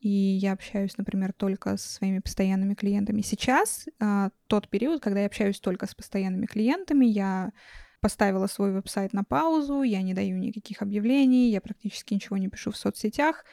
И 0.00 0.08
я 0.08 0.52
общаюсь, 0.52 0.96
например, 0.96 1.32
только 1.32 1.76
со 1.76 1.88
своими 1.88 2.18
постоянными 2.18 2.74
клиентами. 2.74 3.20
Сейчас 3.22 3.86
а, 4.00 4.30
тот 4.48 4.68
период, 4.68 5.00
когда 5.00 5.20
я 5.20 5.26
общаюсь 5.26 5.60
только 5.60 5.86
с 5.86 5.94
постоянными 5.94 6.46
клиентами, 6.46 7.06
я 7.06 7.52
поставила 8.00 8.48
свой 8.48 8.72
веб-сайт 8.72 9.12
на 9.12 9.22
паузу, 9.22 9.82
я 9.82 10.02
не 10.02 10.12
даю 10.12 10.36
никаких 10.38 10.82
объявлений, 10.82 11.50
я 11.50 11.60
практически 11.60 12.14
ничего 12.14 12.36
не 12.36 12.48
пишу 12.48 12.72
в 12.72 12.76
соцсетях. 12.76 13.44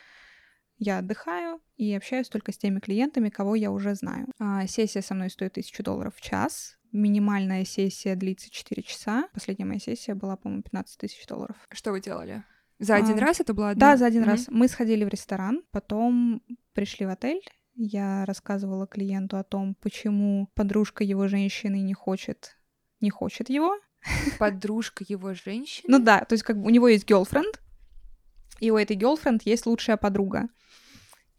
Я 0.79 0.99
отдыхаю 0.99 1.59
и 1.75 1.93
общаюсь 1.93 2.29
только 2.29 2.53
с 2.53 2.57
теми 2.57 2.79
клиентами, 2.79 3.29
кого 3.29 3.55
я 3.55 3.69
уже 3.69 3.95
знаю. 3.95 4.27
А, 4.39 4.65
сессия 4.65 5.01
со 5.01 5.13
мной 5.13 5.29
стоит 5.29 5.51
1000 5.51 5.83
долларов 5.83 6.15
в 6.15 6.21
час. 6.21 6.77
Минимальная 6.93 7.65
сессия 7.65 8.15
длится 8.15 8.49
4 8.49 8.81
часа. 8.83 9.27
Последняя 9.33 9.65
моя 9.65 9.79
сессия 9.79 10.15
была, 10.15 10.37
по-моему, 10.37 10.63
15 10.63 10.97
тысяч 10.97 11.27
долларов. 11.27 11.57
Что 11.69 11.91
вы 11.91 11.99
делали? 11.99 12.43
За 12.79 12.95
один 12.95 13.17
а, 13.17 13.21
раз 13.21 13.41
это 13.41 13.53
было 13.53 13.71
одна? 13.71 13.91
Да, 13.91 13.97
за 13.97 14.05
один 14.05 14.23
mm-hmm. 14.23 14.27
раз. 14.27 14.47
Мы 14.47 14.69
сходили 14.69 15.03
в 15.03 15.09
ресторан, 15.09 15.63
потом 15.71 16.41
пришли 16.73 17.05
в 17.05 17.09
отель. 17.09 17.41
Я 17.75 18.25
рассказывала 18.25 18.87
клиенту 18.87 19.37
о 19.37 19.43
том, 19.43 19.75
почему 19.75 20.49
подружка 20.53 21.03
его 21.03 21.27
женщины 21.27 21.81
не 21.81 21.93
хочет, 21.93 22.57
не 23.01 23.09
хочет 23.09 23.49
его. 23.49 23.77
Подружка 24.39 25.03
его 25.07 25.33
женщины? 25.33 25.85
Ну 25.87 25.99
да, 25.99 26.23
то 26.23 26.33
есть 26.33 26.43
как 26.43 26.57
бы 26.57 26.67
у 26.67 26.69
него 26.69 26.87
есть 26.87 27.09
girlfriend, 27.09 27.59
и 28.59 28.71
у 28.71 28.77
этой 28.77 28.95
girlfriend 28.95 29.41
есть 29.45 29.65
лучшая 29.65 29.97
подруга. 29.97 30.49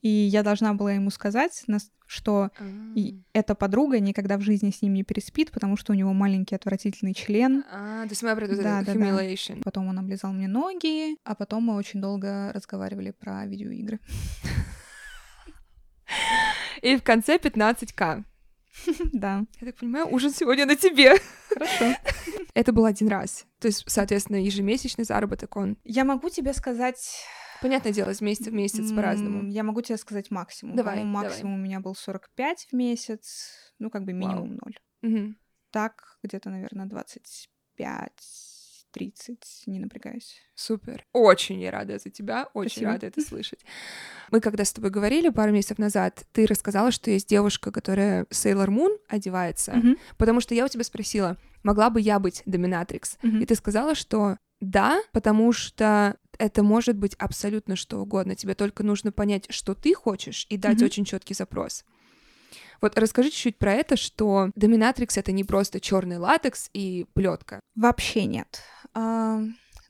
И 0.03 0.09
я 0.09 0.43
должна 0.43 0.73
была 0.73 0.93
ему 0.93 1.11
сказать, 1.11 1.65
что 2.07 2.51
и 2.97 3.23
эта 3.33 3.55
подруга 3.55 4.01
никогда 4.01 4.39
в 4.39 4.41
жизни 4.41 4.71
с 4.71 4.83
ним 4.83 4.95
не 4.95 5.05
переспит, 5.05 5.53
потому 5.53 5.77
что 5.77 5.93
у 5.93 5.95
него 5.95 6.13
маленький 6.13 6.55
отвратительный 6.55 7.15
член. 7.15 7.65
А, 7.71 8.05
то 8.05 8.11
есть 8.11 8.23
мы 8.23 8.35
да, 8.35 8.83
да, 8.83 8.95
humiliation. 8.95 9.57
Да. 9.57 9.63
Потом 9.65 9.89
он 9.89 9.99
облизал 9.99 10.33
мне 10.33 10.49
ноги, 10.49 11.17
а 11.25 11.35
потом 11.35 11.65
мы 11.65 11.77
очень 11.77 12.01
долго 12.01 12.51
разговаривали 12.53 13.11
про 13.11 13.47
видеоигры. 13.47 14.01
И 16.83 16.97
в 16.97 17.03
конце 17.03 17.37
15к. 17.37 18.25
Да. 19.13 19.45
Я 19.61 19.67
так 19.67 19.77
понимаю, 19.77 20.07
ужин 20.09 20.31
сегодня 20.31 20.67
на 20.67 20.77
тебе. 20.77 21.15
Хорошо. 21.49 21.95
Это 22.55 22.73
был 22.73 22.85
один 22.85 23.09
раз. 23.09 23.47
То 23.59 23.69
есть, 23.69 23.85
соответственно, 23.87 24.37
ежемесячный 24.37 25.05
заработок 25.05 25.57
он... 25.57 25.77
Я 25.85 26.05
могу 26.05 26.29
тебе 26.29 26.53
сказать 26.53 27.27
Понятное 27.61 27.93
дело, 27.93 28.15
с 28.15 28.23
месяца 28.23 28.51
в 28.51 28.55
месяц 28.55 28.91
по-разному. 28.91 29.47
Я 29.51 29.63
могу 29.63 29.83
тебе 29.83 29.99
сказать 29.99 30.31
максимум. 30.31 30.77
Давай, 30.77 31.05
максимум 31.05 31.53
давай. 31.53 31.61
у 31.61 31.63
меня 31.63 31.81
был 31.81 31.95
45 31.95 32.69
в 32.71 32.73
месяц, 32.73 33.75
ну, 33.79 33.91
как 33.91 34.05
бы 34.05 34.15
минимум 34.15 34.57
ноль. 34.57 34.79
Угу. 35.03 35.35
Так, 35.71 36.19
где-то, 36.23 36.49
наверное, 36.49 36.87
25 36.87 38.11
30, 38.93 39.63
не 39.67 39.79
напрягаюсь. 39.79 40.41
Супер. 40.55 41.05
Очень 41.13 41.61
я 41.61 41.71
рада 41.71 41.99
за 41.99 42.11
тебя, 42.11 42.49
очень 42.55 42.71
Спасибо. 42.71 42.93
рада 42.93 43.07
это 43.07 43.21
слышать. 43.21 43.61
Мы 44.31 44.41
когда 44.41 44.65
с 44.65 44.73
тобой 44.73 44.91
говорили 44.91 45.29
пару 45.29 45.53
месяцев 45.53 45.79
назад, 45.79 46.25
ты 46.33 46.47
рассказала, 46.47 46.91
что 46.91 47.11
есть 47.11 47.29
девушка, 47.29 47.71
которая 47.73 48.25
Sailor 48.25 48.69
Moon 48.69 48.97
одевается, 49.09 49.73
mm-hmm. 49.73 49.99
потому 50.19 50.41
что 50.41 50.55
я 50.55 50.65
у 50.65 50.69
тебя 50.69 50.85
спросила, 50.85 51.37
могла 51.63 51.91
бы 51.91 52.01
я 52.01 52.19
быть 52.19 52.43
доминатрикс? 52.47 53.19
Mm-hmm. 53.23 53.43
И 53.43 53.47
ты 53.47 53.55
сказала, 53.55 53.95
что 53.95 54.37
да, 54.61 55.01
потому 55.13 55.53
что 55.53 56.17
это 56.39 56.63
может 56.63 56.97
быть 56.97 57.15
абсолютно 57.15 57.77
что 57.77 58.01
угодно. 58.01 58.35
Тебе 58.35 58.55
только 58.55 58.83
нужно 58.83 59.13
понять, 59.13 59.47
что 59.51 59.75
ты 59.75 59.95
хочешь, 59.95 60.47
и 60.49 60.57
дать 60.57 60.81
mm-hmm. 60.81 60.85
очень 60.85 61.05
четкий 61.05 61.35
запрос. 61.35 61.85
Вот 62.81 62.99
расскажи 62.99 63.31
чуть-чуть 63.31 63.59
про 63.59 63.75
это, 63.75 63.97
что 63.97 64.51
доминатрикс 64.55 65.19
это 65.19 65.33
не 65.33 65.45
просто 65.45 65.81
черный 65.81 66.17
латекс 66.17 66.71
и 66.73 67.07
плетка. 67.13 67.61
Вообще 67.75 68.25
нет. 68.25 68.63
А, 68.95 69.41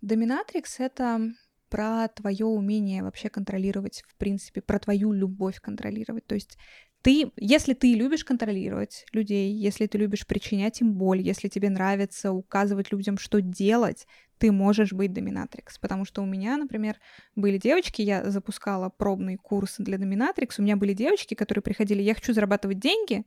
доминатрикс 0.03 0.81
это 0.81 1.33
про 1.69 2.09
твое 2.09 2.47
умение 2.47 3.03
вообще 3.03 3.29
контролировать, 3.29 4.03
в 4.09 4.17
принципе, 4.17 4.61
про 4.61 4.79
твою 4.79 5.13
любовь 5.13 5.61
контролировать. 5.61 6.27
То 6.27 6.35
есть 6.35 6.59
ты, 7.03 7.33
если 7.37 7.73
ты 7.73 7.95
любишь 7.95 8.25
контролировать 8.25 9.07
людей, 9.13 9.55
если 9.55 9.87
ты 9.87 9.97
любишь 9.97 10.27
причинять 10.27 10.81
им 10.81 10.95
боль, 10.95 11.21
если 11.21 11.49
тебе 11.49 11.71
нравится 11.71 12.33
указывать 12.33 12.93
людям, 12.93 13.17
что 13.17 13.41
делать, 13.41 14.07
ты 14.39 14.53
можешь 14.53 14.93
быть 14.93 15.13
доминатрикс. 15.13 15.79
Потому 15.79 16.05
что 16.05 16.23
у 16.23 16.27
меня, 16.27 16.57
например, 16.57 16.97
были 17.37 17.57
девочки, 17.57 18.03
я 18.03 18.29
запускала 18.31 18.91
пробный 18.91 19.37
курс 19.37 19.77
для 19.79 19.97
доминатрикс, 19.97 20.59
у 20.59 20.63
меня 20.63 20.77
были 20.77 20.93
девочки, 20.93 21.35
которые 21.35 21.63
приходили, 21.63 22.03
я 22.03 22.15
хочу 22.15 22.35
зарабатывать 22.35 22.81
деньги, 22.81 23.25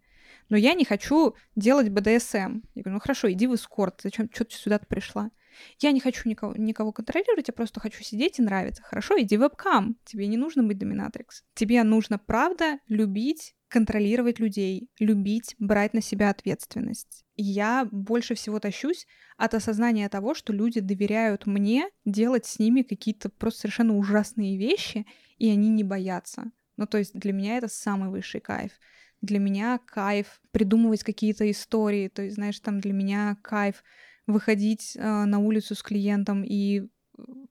но 0.49 0.57
я 0.57 0.73
не 0.73 0.85
хочу 0.85 1.35
делать 1.55 1.89
БДСМ. 1.89 2.61
Я 2.75 2.83
говорю, 2.83 2.95
ну 2.95 2.99
хорошо, 2.99 3.31
иди 3.31 3.47
в 3.47 3.55
эскорт, 3.55 4.01
зачем, 4.03 4.29
что 4.31 4.45
ты 4.45 4.55
сюда 4.55 4.79
пришла? 4.79 5.31
Я 5.79 5.91
не 5.91 5.99
хочу 5.99 6.27
никого, 6.29 6.53
никого 6.55 6.91
контролировать, 6.91 7.47
я 7.47 7.53
просто 7.53 7.79
хочу 7.79 8.03
сидеть 8.03 8.39
и 8.39 8.41
нравиться. 8.41 8.83
Хорошо, 8.83 9.19
иди 9.21 9.37
вебкам. 9.37 9.97
Тебе 10.05 10.27
не 10.27 10.37
нужно 10.37 10.63
быть 10.63 10.77
доминатрикс. 10.77 11.43
Тебе 11.53 11.83
нужно, 11.83 12.17
правда, 12.19 12.79
любить 12.87 13.55
контролировать 13.73 14.39
людей, 14.39 14.87
любить, 14.99 15.55
брать 15.57 15.95
на 15.95 16.01
себя 16.01 16.29
ответственность. 16.29 17.25
Я 17.35 17.87
больше 17.91 18.35
всего 18.35 18.59
тащусь 18.59 19.07
от 19.35 19.55
осознания 19.55 20.07
того, 20.09 20.35
что 20.35 20.53
люди 20.53 20.79
доверяют 20.79 21.47
мне 21.47 21.89
делать 22.05 22.45
с 22.45 22.59
ними 22.59 22.83
какие-то 22.83 23.29
просто 23.29 23.61
совершенно 23.61 23.97
ужасные 23.97 24.59
вещи, 24.59 25.07
и 25.39 25.49
они 25.49 25.69
не 25.69 25.83
боятся. 25.83 26.51
Ну, 26.77 26.85
то 26.85 26.99
есть 26.99 27.17
для 27.17 27.33
меня 27.33 27.57
это 27.57 27.67
самый 27.67 28.09
высший 28.09 28.41
кайф. 28.41 28.73
Для 29.21 29.39
меня 29.39 29.79
кайф 29.79 30.39
придумывать 30.51 31.03
какие-то 31.03 31.49
истории. 31.49 32.09
То 32.09 32.21
есть, 32.21 32.35
знаешь, 32.35 32.59
там 32.59 32.79
для 32.79 32.93
меня 32.93 33.37
кайф 33.41 33.83
выходить 34.27 34.95
э, 34.95 35.25
на 35.25 35.39
улицу 35.39 35.75
с 35.75 35.83
клиентом 35.83 36.43
и, 36.43 36.89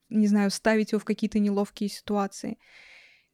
не 0.08 0.26
знаю, 0.26 0.50
ставить 0.50 0.92
его 0.92 1.00
в 1.00 1.04
какие-то 1.04 1.38
неловкие 1.38 1.88
ситуации. 1.88 2.58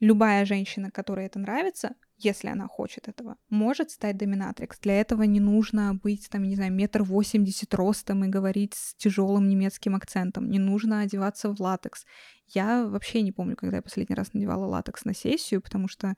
Любая 0.01 0.45
женщина, 0.45 0.91
которой 0.91 1.27
это 1.27 1.41
нравится, 1.41 1.97
если 2.17 2.49
она 2.49 2.69
хочет 2.69 3.09
этого, 3.09 3.37
может 3.49 3.91
стать 3.91 4.17
доминатрикс. 4.17 4.79
Для 4.81 5.01
этого 5.01 5.25
не 5.25 5.41
нужно 5.41 5.95
быть, 5.95 6.29
там, 6.31 6.45
не 6.45 6.55
знаю, 6.55 6.73
метр 6.73 7.03
восемьдесят 7.03 7.75
ростом 7.75 8.25
и 8.25 8.29
говорить 8.29 8.75
с 8.75 8.95
тяжелым 8.95 9.49
немецким 9.49 9.97
акцентом. 9.97 10.51
Не 10.51 10.59
нужно 10.59 11.01
одеваться 11.01 11.53
в 11.53 11.61
латекс. 11.61 12.07
Я 12.47 12.87
вообще 12.87 13.23
не 13.23 13.33
помню, 13.33 13.57
когда 13.57 13.77
я 13.77 13.83
последний 13.83 14.15
раз 14.15 14.33
надевала 14.35 14.67
латекс 14.67 15.05
на 15.05 15.15
сессию, 15.15 15.61
потому 15.61 15.89
что 15.89 16.15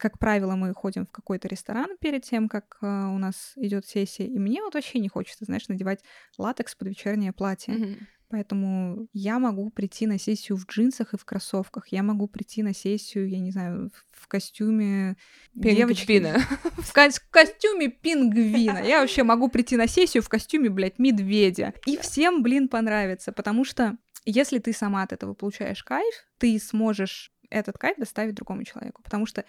как 0.00 0.18
правило, 0.18 0.56
мы 0.56 0.72
ходим 0.72 1.04
в 1.04 1.12
какой-то 1.12 1.46
ресторан 1.46 1.90
перед 2.00 2.24
тем, 2.24 2.48
как 2.48 2.78
э, 2.80 2.86
у 2.86 3.18
нас 3.18 3.52
идет 3.56 3.86
сессия, 3.86 4.26
и 4.26 4.38
мне 4.38 4.62
вот 4.62 4.74
вообще 4.74 4.98
не 4.98 5.08
хочется, 5.08 5.44
знаешь, 5.44 5.68
надевать 5.68 6.00
латекс 6.38 6.74
под 6.74 6.88
вечернее 6.88 7.32
платье. 7.32 7.74
Mm-hmm. 7.74 7.96
Поэтому 8.30 9.08
я 9.12 9.38
могу 9.38 9.70
прийти 9.70 10.06
на 10.06 10.18
сессию 10.18 10.56
в 10.56 10.64
джинсах 10.64 11.12
и 11.12 11.18
в 11.18 11.24
кроссовках. 11.24 11.88
Я 11.88 12.02
могу 12.02 12.28
прийти 12.28 12.62
на 12.62 12.72
сессию, 12.72 13.28
я 13.28 13.40
не 13.40 13.50
знаю, 13.50 13.90
в 14.12 14.28
костюме 14.28 15.16
пингвина. 15.60 16.38
В, 16.78 16.92
ко- 16.92 17.10
в 17.10 17.30
костюме 17.30 17.88
пингвина. 17.88 18.78
Я 18.78 19.00
вообще 19.00 19.24
могу 19.24 19.48
прийти 19.48 19.76
на 19.76 19.88
сессию 19.88 20.22
в 20.22 20.28
костюме, 20.28 20.70
блядь, 20.70 20.98
медведя. 20.98 21.74
И 21.86 21.98
всем, 21.98 22.42
блин, 22.42 22.68
понравится, 22.68 23.32
потому 23.32 23.64
что 23.64 23.98
если 24.24 24.60
ты 24.60 24.72
сама 24.72 25.02
от 25.02 25.12
этого 25.12 25.34
получаешь 25.34 25.82
кайф, 25.82 26.14
ты 26.38 26.58
сможешь 26.58 27.32
этот 27.50 27.78
кайф 27.78 27.96
доставить 27.98 28.34
другому 28.34 28.64
человеку. 28.64 29.02
Потому 29.02 29.26
что, 29.26 29.44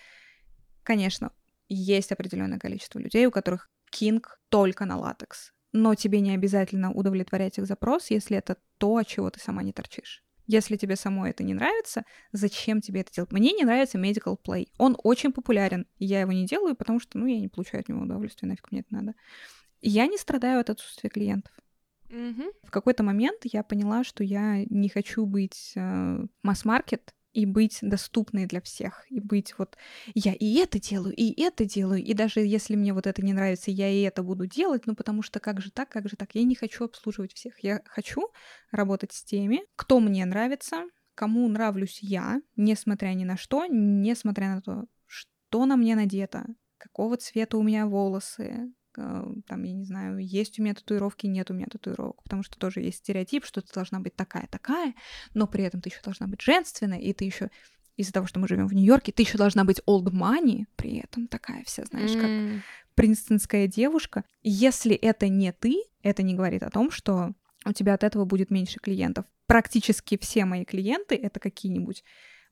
конечно, 0.84 1.32
есть 1.70 2.12
определенное 2.12 2.60
количество 2.60 3.00
людей, 3.00 3.26
у 3.26 3.32
которых 3.32 3.70
кинг 3.90 4.40
только 4.50 4.86
на 4.86 4.98
латекс 4.98 5.54
но 5.74 5.96
тебе 5.96 6.20
не 6.22 6.32
обязательно 6.32 6.92
удовлетворять 6.92 7.58
их 7.58 7.66
запрос, 7.66 8.12
если 8.12 8.38
это 8.38 8.58
то, 8.78 8.98
от 8.98 9.08
чего 9.08 9.30
ты 9.30 9.40
сама 9.40 9.64
не 9.64 9.74
торчишь. 9.74 10.24
Если 10.48 10.76
тебе 10.76 10.96
самой 10.96 11.30
это 11.30 11.44
не 11.44 11.54
нравится, 11.54 12.04
зачем 12.34 12.82
тебе 12.82 13.02
это 13.02 13.14
делать? 13.14 13.32
Мне 13.32 13.54
не 13.54 13.64
нравится 13.64 13.98
medical 13.98 14.38
play. 14.42 14.68
Он 14.78 14.98
очень 15.02 15.32
популярен. 15.32 15.88
Я 15.98 16.22
его 16.22 16.34
не 16.34 16.46
делаю, 16.46 16.76
потому 16.76 17.00
что, 17.00 17.18
ну, 17.18 17.26
я 17.26 17.40
не 17.40 17.48
получаю 17.48 17.82
от 17.82 17.90
него 17.90 18.02
удовольствия, 18.02 18.50
нафиг 18.50 18.70
мне 18.72 18.82
это 18.82 18.94
надо. 18.94 19.14
Я 19.82 20.08
не 20.08 20.18
страдаю 20.18 20.60
от 20.60 20.70
отсутствия 20.70 21.10
клиентов. 21.10 21.54
Mm-hmm. 22.10 22.52
В 22.64 22.72
какой-то 22.72 23.04
момент 23.04 23.38
я 23.44 23.64
поняла, 23.64 24.04
что 24.04 24.24
я 24.24 24.66
не 24.66 24.90
хочу 24.90 25.26
быть 25.26 25.72
э, 25.76 26.26
масс-маркет, 26.44 27.14
и 27.34 27.46
быть 27.46 27.80
доступной 27.82 28.46
для 28.46 28.62
всех, 28.62 29.06
и 29.10 29.20
быть 29.20 29.58
вот 29.58 29.78
я 30.14 30.34
и 30.34 30.56
это 30.56 30.80
делаю, 30.80 31.16
и 31.16 31.40
это 31.42 31.66
делаю, 31.66 32.04
и 32.04 32.14
даже 32.14 32.42
если 32.42 32.76
мне 32.76 32.94
вот 32.94 33.08
это 33.08 33.22
не 33.22 33.34
нравится, 33.34 33.72
я 33.72 33.90
и 33.90 34.02
это 34.02 34.24
буду 34.24 34.46
делать, 34.46 34.86
ну 34.86 34.96
потому 34.96 35.22
что 35.22 35.40
как 35.40 35.62
же 35.62 35.72
так, 35.72 35.90
как 35.90 36.10
же 36.10 36.16
так, 36.16 36.36
я 36.36 36.44
не 36.44 36.56
хочу 36.56 36.86
обслуживать 36.86 37.34
всех, 37.34 37.60
я 37.60 37.82
хочу 37.86 38.30
работать 38.72 39.14
с 39.14 39.24
теми, 39.24 39.62
кто 39.76 40.00
мне 40.00 40.26
нравится, 40.26 40.86
кому 41.16 41.48
нравлюсь 41.48 42.00
я, 42.02 42.42
несмотря 42.56 43.10
ни 43.10 43.24
на 43.24 43.38
что, 43.38 43.66
несмотря 43.66 44.56
на 44.56 44.62
то, 44.62 44.86
что 45.06 45.66
на 45.66 45.78
мне 45.78 45.96
надето, 45.96 46.46
какого 46.78 47.18
цвета 47.18 47.58
у 47.58 47.64
меня 47.64 47.86
волосы, 47.86 48.74
там, 48.96 49.64
я 49.64 49.74
не 49.74 49.86
знаю, 49.86 50.18
есть 50.18 50.60
у 50.60 50.64
меня 50.64 50.74
татуировки, 50.74 51.28
нет 51.28 51.50
у 51.52 51.54
меня 51.54 51.68
татуировок, 51.70 52.22
потому 52.24 52.44
что 52.44 52.58
тоже 52.58 52.82
есть 52.82 53.00
стереотип, 53.00 53.46
что 53.46 53.62
ты 53.62 53.74
должна 53.74 54.00
быть 54.00 54.16
такая-такая, 54.16 54.94
но 55.34 55.48
при 55.48 55.64
этом 55.64 55.82
ты 55.82 55.90
еще 55.90 56.02
должна 56.04 56.28
быть 56.28 56.42
женственной, 56.42 57.02
и 57.02 57.14
ты 57.14 57.26
еще 57.26 57.50
из-за 57.98 58.14
того, 58.14 58.28
что 58.28 58.40
мы 58.40 58.48
живем 58.48 58.68
в 58.68 58.74
Нью-Йорке, 58.74 59.12
ты 59.12 59.24
еще 59.24 59.38
должна 59.38 59.64
быть 59.64 59.82
old 59.88 60.12
money 60.12 60.66
при 60.76 60.98
этом, 60.98 61.28
такая 61.28 61.64
вся, 61.64 61.86
знаешь, 61.86 62.12
mm. 62.12 62.22
как 62.22 62.64
принстонская 62.96 63.68
девушка. 63.68 64.24
Если 64.44 64.96
это 64.96 65.28
не 65.28 65.52
ты, 65.52 65.84
это 66.02 66.24
не 66.24 66.34
говорит 66.34 66.64
о 66.64 66.70
том, 66.70 66.92
что 66.92 67.34
у 67.66 67.74
тебя 67.74 67.94
от 67.94 68.04
этого 68.04 68.26
будет 68.26 68.50
меньше 68.50 68.80
клиентов. 68.80 69.26
Практически 69.46 70.18
все 70.18 70.46
мои 70.46 70.66
клиенты— 70.66 71.16
это 71.22 71.40
какие-нибудь 71.40 72.04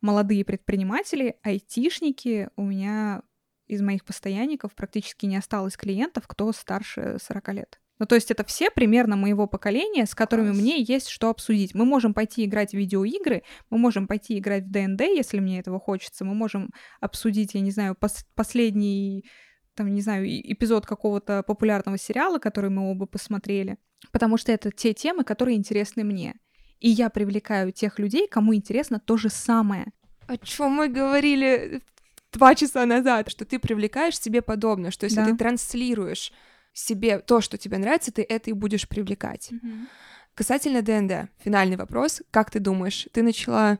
молодые 0.01 0.45
предприниматели, 0.45 1.35
айтишники. 1.43 2.49
У 2.55 2.63
меня 2.63 3.21
из 3.69 3.81
моих 3.81 4.03
постоянников 4.03 4.73
практически 4.75 5.25
не 5.27 5.37
осталось 5.37 5.77
клиентов, 5.77 6.27
кто 6.27 6.51
старше 6.51 7.17
40 7.21 7.53
лет. 7.53 7.79
Ну, 7.99 8.05
то 8.05 8.15
есть 8.15 8.31
это 8.31 8.45
все 8.45 8.71
примерно 8.71 9.15
моего 9.17 9.45
поколения, 9.45 10.05
с 10.05 10.15
которыми 10.15 10.51
мне 10.51 10.81
есть 10.81 11.09
что 11.09 11.29
обсудить. 11.29 11.75
Мы 11.75 11.85
можем 11.85 12.13
пойти 12.13 12.45
играть 12.45 12.71
в 12.71 12.77
видеоигры, 12.77 13.43
мы 13.69 13.77
можем 13.77 14.07
пойти 14.07 14.39
играть 14.39 14.63
в 14.63 14.71
ДНД, 14.71 15.01
если 15.01 15.39
мне 15.39 15.59
этого 15.59 15.79
хочется, 15.79 16.23
мы 16.23 16.33
можем 16.33 16.69
обсудить, 17.01 17.53
я 17.53 17.61
не 17.61 17.71
знаю, 17.71 17.95
пос- 17.99 18.25
последний, 18.35 19.25
там, 19.75 19.93
не 19.93 20.01
знаю, 20.01 20.25
эпизод 20.27 20.85
какого-то 20.85 21.43
популярного 21.43 21.97
сериала, 21.97 22.39
который 22.39 22.69
мы 22.69 22.89
оба 22.89 23.05
посмотрели, 23.05 23.77
потому 24.11 24.37
что 24.37 24.53
это 24.53 24.71
те 24.71 24.93
темы, 24.93 25.25
которые 25.25 25.57
интересны 25.57 26.05
мне. 26.05 26.35
И 26.79 26.89
я 26.89 27.09
привлекаю 27.09 27.73
тех 27.73 27.99
людей, 27.99 28.29
кому 28.29 28.55
интересно 28.55 29.01
то 29.05 29.17
же 29.17 29.29
самое. 29.29 29.91
О 30.27 30.37
чем 30.37 30.71
мы 30.71 30.87
говорили 30.87 31.81
два 32.31 32.55
часа 32.55 32.85
назад, 32.85 33.29
что 33.29 33.45
ты 33.45 33.59
привлекаешь 33.59 34.19
себе 34.19 34.41
подобное, 34.41 34.91
что 34.91 35.05
если 35.05 35.17
да. 35.17 35.25
ты 35.25 35.35
транслируешь 35.35 36.31
себе 36.73 37.19
то, 37.19 37.41
что 37.41 37.57
тебе 37.57 37.77
нравится, 37.77 38.11
ты 38.11 38.21
это 38.21 38.49
и 38.49 38.53
будешь 38.53 38.87
привлекать. 38.87 39.51
Mm-hmm. 39.51 39.87
Касательно 40.35 40.81
ДНД, 40.81 41.29
финальный 41.43 41.75
вопрос. 41.75 42.21
Как 42.31 42.51
ты 42.51 42.59
думаешь, 42.59 43.07
ты 43.11 43.23
начала 43.23 43.79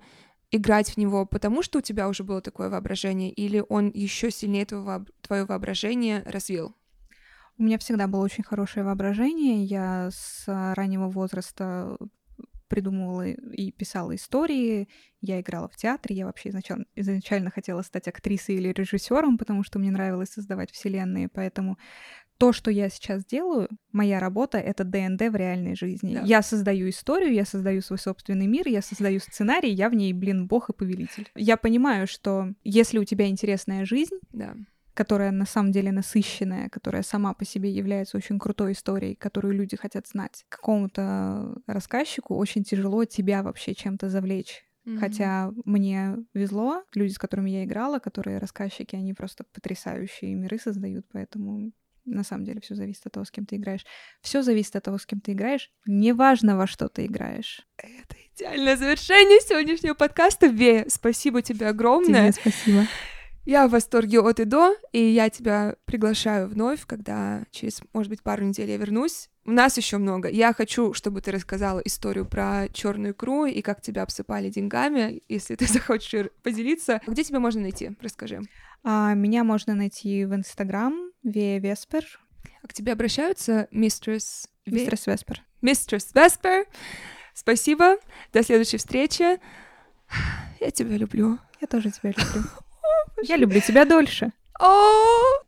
играть 0.52 0.92
в 0.92 0.98
него, 0.98 1.26
потому 1.26 1.62
что 1.62 1.80
у 1.80 1.82
тебя 1.82 2.10
уже 2.10 2.24
было 2.24 2.42
такое 2.42 2.70
воображение, 2.70 3.32
или 3.32 3.64
он 3.70 3.92
еще 3.94 4.32
сильнее 4.32 4.66
твое, 4.66 5.06
твое 5.22 5.46
воображение 5.46 6.24
развил? 6.26 6.76
У 7.58 7.64
меня 7.64 7.78
всегда 7.78 8.08
было 8.08 8.24
очень 8.24 8.44
хорошее 8.44 8.86
воображение. 8.86 9.64
Я 9.64 10.10
с 10.12 10.46
раннего 10.48 11.08
возраста 11.10 11.98
придумывала 12.70 13.28
и 13.28 13.72
писала 13.72 14.16
истории, 14.16 14.88
я 15.22 15.42
играла 15.42 15.68
в 15.68 15.76
театре, 15.76 16.16
я 16.16 16.26
вообще 16.26 16.50
изначально, 16.50 16.86
изначально 16.96 17.52
хотела 17.52 17.82
стать 17.82 18.08
актрисой 18.08 18.56
или 18.56 18.70
режиссером, 18.70 19.38
потому 19.38 19.64
что 19.64 19.80
мне 19.80 19.92
нравилось 19.92 20.30
создавать 20.30 20.72
вселенные, 20.72 21.28
поэтому 21.28 21.78
то, 22.38 22.54
что 22.54 22.72
я 22.72 22.88
сейчас 22.88 23.26
делаю, 23.26 23.68
моя 23.92 24.20
работа— 24.22 24.58
это 24.60 24.86
ДНД 24.86 25.24
в 25.24 25.36
реальной 25.36 25.76
жизни. 25.76 26.14
Да. 26.14 26.22
Я 26.24 26.42
создаю 26.42 26.88
историю, 26.88 27.34
я 27.34 27.44
создаю 27.44 27.82
свой 27.82 28.00
собственный 28.00 28.48
мир, 28.48 28.66
я 28.70 28.82
создаю 28.82 29.20
сценарий, 29.20 29.72
я 29.72 29.90
в 29.90 29.94
ней, 29.94 30.14
блин, 30.14 30.48
бог 30.48 30.70
и 30.70 30.74
повелитель. 30.74 31.30
Я 31.36 31.58
понимаю, 31.58 32.08
что 32.08 32.54
если 32.64 32.98
у 32.98 33.04
тебя 33.04 33.28
интересная 33.28 33.84
жизнь, 33.84 34.20
да. 34.32 34.56
Которая 35.00 35.32
на 35.32 35.46
самом 35.46 35.72
деле 35.72 35.94
насыщенная, 35.94 36.68
которая 36.68 37.04
сама 37.04 37.34
по 37.34 37.46
себе 37.46 37.72
является 37.72 38.18
очень 38.18 38.38
крутой 38.38 38.74
историей, 38.74 39.16
которую 39.16 39.54
люди 39.54 39.78
хотят 39.78 40.06
знать, 40.08 40.44
какому-то 40.50 41.56
рассказчику 41.68 42.36
очень 42.36 42.66
тяжело 42.66 43.06
тебя 43.06 43.42
вообще 43.42 43.74
чем-то 43.74 44.10
завлечь. 44.10 44.66
Mm-hmm. 44.86 44.98
Хотя 44.98 45.54
мне 45.64 46.18
везло, 46.34 46.84
люди, 46.94 47.14
с 47.14 47.18
которыми 47.18 47.50
я 47.50 47.64
играла, 47.64 48.00
которые 48.00 48.40
рассказчики, 48.40 48.98
они 48.98 49.14
просто 49.14 49.46
потрясающие 49.54 50.36
миры 50.36 50.60
создают, 50.60 51.06
поэтому 51.14 51.72
на 52.04 52.26
самом 52.26 52.44
деле 52.44 52.60
все 52.60 52.76
зависит 52.76 53.06
от 53.06 53.14
того, 53.14 53.24
с 53.24 53.32
кем 53.32 53.46
ты 53.46 53.56
играешь. 53.56 53.86
Все 54.22 54.42
зависит 54.42 54.76
от 54.76 54.84
того, 54.84 54.98
с 54.98 55.06
кем 55.06 55.22
ты 55.22 55.32
играешь. 55.32 55.72
Неважно, 55.86 56.58
во 56.58 56.68
что 56.68 56.90
ты 56.90 57.06
играешь. 57.06 57.66
Это 57.78 58.18
идеальное 58.36 58.76
завершение 58.76 59.40
сегодняшнего 59.40 59.94
подкаста. 59.94 60.48
Ве, 60.48 60.88
спасибо 60.90 61.42
тебе 61.42 61.70
огромное. 61.70 62.34
Тебе 62.34 62.42
спасибо. 62.52 62.86
Я 63.46 63.68
в 63.68 63.72
восторге 63.72 64.20
от 64.20 64.40
и 64.40 64.46
до, 64.46 64.76
и 64.92 65.02
я 65.02 65.30
тебя 65.30 65.76
приглашаю 65.86 66.48
вновь, 66.48 66.86
когда 66.86 67.44
через, 67.52 67.82
может 67.94 68.10
быть, 68.10 68.22
пару 68.22 68.44
недель 68.44 68.70
я 68.70 68.78
вернусь. 68.78 69.30
У 69.46 69.52
нас 69.52 69.78
еще 69.78 69.98
много. 69.98 70.30
Я 70.30 70.54
хочу, 70.54 70.94
чтобы 70.94 71.22
ты 71.22 71.32
рассказала 71.32 71.80
историю 71.80 72.26
про 72.26 72.68
черную 72.72 73.14
икру 73.14 73.46
и 73.46 73.62
как 73.62 73.82
тебя 73.82 74.04
обсыпали 74.04 74.50
деньгами, 74.50 75.24
если 75.28 75.56
ты 75.56 75.66
захочешь 75.74 76.28
поделиться. 76.44 77.02
Где 77.08 77.24
тебя 77.24 77.40
можно 77.40 77.62
найти? 77.62 77.92
Расскажи. 78.02 78.42
А, 78.84 79.14
меня 79.16 79.44
можно 79.44 79.74
найти 79.74 80.26
в 80.26 80.36
Инстаграм, 80.36 81.12
Вея 81.24 81.60
Веспер. 81.60 82.06
А 82.62 82.68
к 82.68 82.74
тебе 82.74 82.92
обращаются, 82.92 83.68
мистерс... 83.72 84.48
Мистерс 84.66 85.08
Веспер. 85.08 85.42
Мистерс 85.62 86.12
Веспер. 86.14 86.66
Спасибо. 87.34 87.98
До 88.34 88.44
следующей 88.44 88.78
встречи. 88.78 89.40
Я 90.60 90.72
тебя 90.72 90.98
люблю. 90.98 91.40
Я 91.62 91.68
тоже 91.68 91.90
тебя 91.90 92.12
люблю. 92.12 92.44
Я 93.24 93.38
люблю 93.38 93.60
тебя 93.62 93.86
дольше. 93.86 94.32
О! 94.60 95.40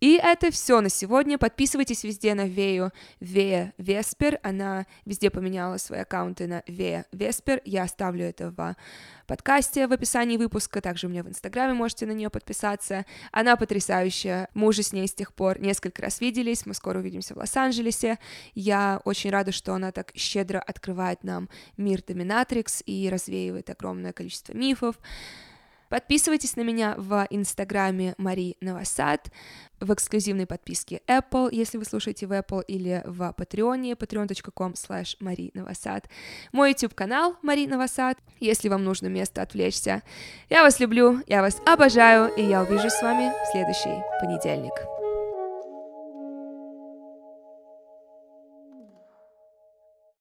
И 0.00 0.14
это 0.14 0.52
все 0.52 0.80
на 0.80 0.88
сегодня. 0.88 1.38
Подписывайтесь 1.38 2.04
везде 2.04 2.34
на 2.34 2.46
Вею 2.46 2.92
Вея 3.18 3.74
Веспер. 3.78 4.38
Она 4.44 4.86
везде 5.04 5.28
поменяла 5.28 5.78
свои 5.78 6.00
аккаунты 6.00 6.46
на 6.46 6.62
Вея 6.68 7.04
Веспер. 7.10 7.60
Я 7.64 7.82
оставлю 7.82 8.24
это 8.24 8.50
в 8.50 8.76
подкасте 9.26 9.88
в 9.88 9.92
описании 9.92 10.36
выпуска. 10.36 10.80
Также 10.80 11.08
у 11.08 11.10
меня 11.10 11.24
в 11.24 11.28
Инстаграме 11.28 11.74
можете 11.74 12.06
на 12.06 12.12
нее 12.12 12.30
подписаться. 12.30 13.06
Она 13.32 13.56
потрясающая. 13.56 14.48
Мы 14.54 14.68
уже 14.68 14.84
с 14.84 14.92
ней 14.92 15.08
с 15.08 15.14
тех 15.14 15.34
пор 15.34 15.58
несколько 15.60 16.02
раз 16.02 16.20
виделись. 16.20 16.64
Мы 16.64 16.74
скоро 16.74 17.00
увидимся 17.00 17.34
в 17.34 17.38
Лос-Анджелесе. 17.38 18.18
Я 18.54 19.00
очень 19.04 19.30
рада, 19.30 19.50
что 19.50 19.74
она 19.74 19.90
так 19.90 20.12
щедро 20.14 20.60
открывает 20.60 21.24
нам 21.24 21.48
мир 21.76 22.02
Доминатрикс 22.06 22.84
и 22.86 23.08
развеивает 23.10 23.68
огромное 23.68 24.12
количество 24.12 24.52
мифов. 24.52 24.96
Подписывайтесь 25.88 26.56
на 26.56 26.62
меня 26.62 26.94
в 26.96 27.26
инстаграме 27.30 28.14
Мари 28.18 28.56
Новосад, 28.60 29.30
в 29.80 29.92
эксклюзивной 29.92 30.46
подписке 30.46 31.00
Apple, 31.06 31.48
если 31.52 31.78
вы 31.78 31.84
слушаете 31.84 32.26
в 32.26 32.32
Apple, 32.32 32.64
или 32.66 33.02
в 33.06 33.32
Патреоне, 33.32 33.92
patreon.com 33.92 34.72
slash 34.72 35.16
Новосад. 35.54 36.08
Мой 36.52 36.70
YouTube-канал 36.70 37.36
Мари 37.42 37.66
Новосад, 37.66 38.18
если 38.40 38.68
вам 38.68 38.84
нужно 38.84 39.06
место 39.06 39.42
отвлечься. 39.42 40.02
Я 40.50 40.62
вас 40.62 40.80
люблю, 40.80 41.22
я 41.26 41.42
вас 41.42 41.60
обожаю, 41.66 42.34
и 42.34 42.42
я 42.42 42.62
увижусь 42.62 42.92
с 42.92 43.02
вами 43.02 43.32
в 43.44 43.52
следующий 43.52 44.02
понедельник. 44.20 44.97